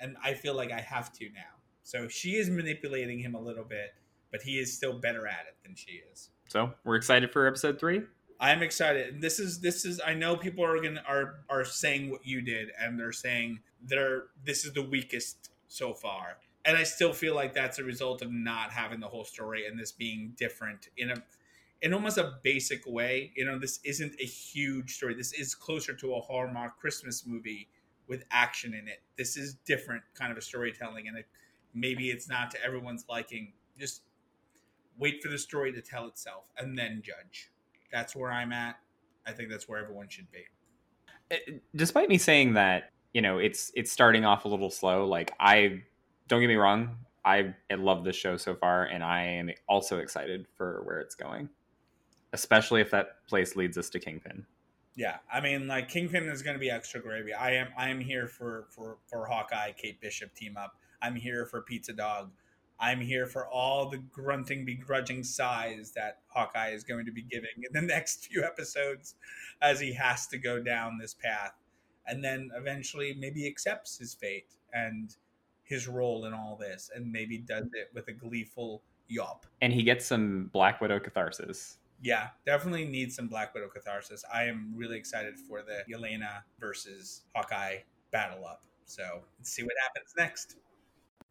And 0.00 0.16
I 0.22 0.34
feel 0.34 0.54
like 0.54 0.72
I 0.72 0.80
have 0.80 1.12
to 1.14 1.24
now. 1.26 1.54
So 1.84 2.08
she 2.08 2.36
is 2.36 2.50
manipulating 2.50 3.18
him 3.18 3.34
a 3.34 3.40
little 3.40 3.64
bit, 3.64 3.94
but 4.32 4.42
he 4.42 4.58
is 4.58 4.72
still 4.72 4.98
better 4.98 5.26
at 5.26 5.46
it 5.48 5.56
than 5.62 5.74
she 5.76 6.00
is. 6.12 6.30
So 6.48 6.72
we're 6.84 6.96
excited 6.96 7.30
for 7.30 7.46
episode 7.46 7.78
three. 7.78 8.02
I'm 8.40 8.62
excited. 8.62 9.20
This 9.20 9.38
is 9.38 9.60
this 9.60 9.84
is. 9.84 10.00
I 10.04 10.14
know 10.14 10.36
people 10.36 10.64
are 10.64 10.80
gonna 10.80 11.02
are 11.06 11.36
are 11.48 11.64
saying 11.64 12.10
what 12.10 12.26
you 12.26 12.42
did, 12.42 12.70
and 12.78 12.98
they're 12.98 13.12
saying 13.12 13.60
they're 13.82 14.24
this 14.44 14.64
is 14.64 14.72
the 14.72 14.82
weakest 14.82 15.50
so 15.68 15.94
far. 15.94 16.38
And 16.64 16.76
I 16.76 16.82
still 16.82 17.12
feel 17.12 17.34
like 17.34 17.52
that's 17.52 17.78
a 17.78 17.84
result 17.84 18.22
of 18.22 18.32
not 18.32 18.70
having 18.70 18.98
the 18.98 19.06
whole 19.06 19.24
story 19.24 19.66
and 19.66 19.78
this 19.78 19.92
being 19.92 20.32
different 20.36 20.88
in 20.96 21.10
a 21.10 21.16
in 21.82 21.92
almost 21.92 22.18
a 22.18 22.38
basic 22.42 22.82
way. 22.86 23.32
You 23.36 23.44
know, 23.44 23.58
this 23.58 23.80
isn't 23.84 24.14
a 24.20 24.24
huge 24.24 24.96
story. 24.96 25.14
This 25.14 25.32
is 25.32 25.54
closer 25.54 25.94
to 25.94 26.14
a 26.14 26.20
Hallmark 26.20 26.78
Christmas 26.78 27.26
movie 27.26 27.68
with 28.08 28.24
action 28.30 28.74
in 28.74 28.88
it. 28.88 29.02
This 29.16 29.36
is 29.36 29.54
different 29.66 30.02
kind 30.14 30.32
of 30.32 30.38
a 30.38 30.42
storytelling, 30.42 31.08
and 31.08 31.18
it, 31.18 31.26
maybe 31.74 32.10
it's 32.10 32.28
not 32.28 32.50
to 32.52 32.62
everyone's 32.64 33.04
liking. 33.08 33.52
Just 33.78 34.02
wait 34.98 35.22
for 35.22 35.28
the 35.28 35.38
story 35.38 35.72
to 35.72 35.82
tell 35.82 36.06
itself 36.06 36.44
and 36.58 36.78
then 36.78 37.02
judge. 37.04 37.50
That's 37.94 38.16
where 38.16 38.32
I'm 38.32 38.52
at. 38.52 38.74
I 39.24 39.30
think 39.30 39.50
that's 39.50 39.68
where 39.68 39.78
everyone 39.78 40.08
should 40.08 40.26
be. 40.32 40.44
Uh, 41.30 41.58
Despite 41.76 42.08
me 42.08 42.18
saying 42.18 42.54
that, 42.54 42.90
you 43.12 43.22
know, 43.22 43.38
it's 43.38 43.70
it's 43.76 43.92
starting 43.92 44.24
off 44.24 44.44
a 44.44 44.48
little 44.48 44.68
slow. 44.68 45.06
Like 45.06 45.32
I, 45.38 45.84
don't 46.26 46.40
get 46.40 46.48
me 46.48 46.56
wrong, 46.56 46.96
I 47.24 47.54
love 47.70 48.02
this 48.02 48.16
show 48.16 48.36
so 48.36 48.56
far, 48.56 48.86
and 48.86 49.04
I 49.04 49.22
am 49.22 49.50
also 49.68 49.98
excited 49.98 50.46
for 50.56 50.82
where 50.84 50.98
it's 50.98 51.14
going, 51.14 51.48
especially 52.32 52.80
if 52.80 52.90
that 52.90 53.24
place 53.28 53.54
leads 53.54 53.78
us 53.78 53.88
to 53.90 54.00
Kingpin. 54.00 54.44
Yeah, 54.96 55.18
I 55.32 55.40
mean, 55.40 55.68
like 55.68 55.88
Kingpin 55.88 56.24
is 56.24 56.42
going 56.42 56.54
to 56.54 56.60
be 56.60 56.70
extra 56.70 57.00
gravy. 57.00 57.32
I 57.32 57.52
am, 57.52 57.68
I 57.78 57.90
am 57.90 58.00
here 58.00 58.26
for 58.26 58.66
for 58.70 58.98
for 59.06 59.26
Hawkeye, 59.26 59.70
Kate 59.72 60.00
Bishop 60.00 60.34
team 60.34 60.56
up. 60.56 60.74
I'm 61.00 61.14
here 61.14 61.46
for 61.46 61.62
Pizza 61.62 61.92
Dog. 61.92 62.32
I'm 62.80 63.00
here 63.00 63.26
for 63.26 63.46
all 63.48 63.88
the 63.88 63.98
grunting, 63.98 64.64
begrudging 64.64 65.22
sighs 65.22 65.92
that 65.92 66.18
Hawkeye 66.28 66.70
is 66.70 66.84
going 66.84 67.06
to 67.06 67.12
be 67.12 67.22
giving 67.22 67.50
in 67.56 67.72
the 67.72 67.86
next 67.94 68.26
few 68.26 68.42
episodes, 68.42 69.14
as 69.62 69.80
he 69.80 69.92
has 69.94 70.26
to 70.28 70.38
go 70.38 70.60
down 70.60 70.98
this 70.98 71.14
path, 71.14 71.52
and 72.06 72.22
then 72.22 72.50
eventually 72.56 73.14
maybe 73.18 73.46
accepts 73.46 73.98
his 73.98 74.14
fate 74.14 74.48
and 74.72 75.16
his 75.62 75.88
role 75.88 76.26
in 76.26 76.34
all 76.34 76.56
this, 76.56 76.90
and 76.94 77.10
maybe 77.10 77.38
does 77.38 77.66
it 77.72 77.90
with 77.94 78.08
a 78.08 78.12
gleeful 78.12 78.82
yawp. 79.08 79.46
And 79.60 79.72
he 79.72 79.82
gets 79.82 80.04
some 80.04 80.50
Black 80.52 80.80
Widow 80.80 81.00
catharsis. 81.00 81.78
Yeah, 82.02 82.28
definitely 82.44 82.84
needs 82.84 83.16
some 83.16 83.28
Black 83.28 83.54
Widow 83.54 83.68
catharsis. 83.68 84.24
I 84.32 84.44
am 84.44 84.72
really 84.76 84.98
excited 84.98 85.38
for 85.38 85.62
the 85.62 85.84
Yelena 85.90 86.42
versus 86.60 87.22
Hawkeye 87.34 87.78
battle 88.10 88.44
up. 88.44 88.62
So 88.84 89.22
let's 89.38 89.50
see 89.50 89.62
what 89.62 89.72
happens 89.80 90.12
next. 90.18 90.56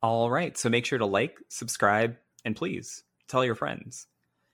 All 0.04 0.30
right, 0.30 0.58
so 0.58 0.70
make 0.70 0.86
sure 0.86 1.00
to 1.00 1.06
like, 1.06 1.38
subscribe, 1.48 2.18
and 2.44 2.58
please 2.58 3.04
tell 3.30 3.46
your 3.46 3.56
friends. 3.56 4.06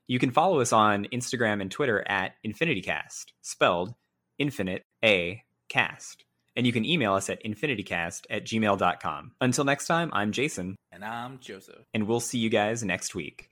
You 0.08 0.20
can 0.20 0.30
follow 0.30 0.60
us 0.62 0.72
on 0.72 1.08
Instagram 1.12 1.60
and 1.60 1.72
Twitter 1.72 2.08
at 2.08 2.34
InfinityCast, 2.46 3.26
spelled 3.42 3.96
Infinite 4.38 4.84
A 5.04 5.42
Cast. 5.68 6.24
And 6.56 6.68
you 6.68 6.72
can 6.74 6.86
email 6.86 7.14
us 7.14 7.30
at 7.32 7.44
infinitycast 7.44 8.26
at 8.30 8.46
gmail.com. 8.46 9.32
Until 9.42 9.64
next 9.64 9.88
time, 9.88 10.12
I'm 10.14 10.32
Jason, 10.32 10.76
And 10.92 11.04
I'm 11.04 11.40
Joseph. 11.40 11.84
and 11.96 12.08
we'll 12.08 12.20
see 12.20 12.38
you 12.38 12.50
guys 12.50 12.84
next 12.84 13.16
week. 13.16 13.50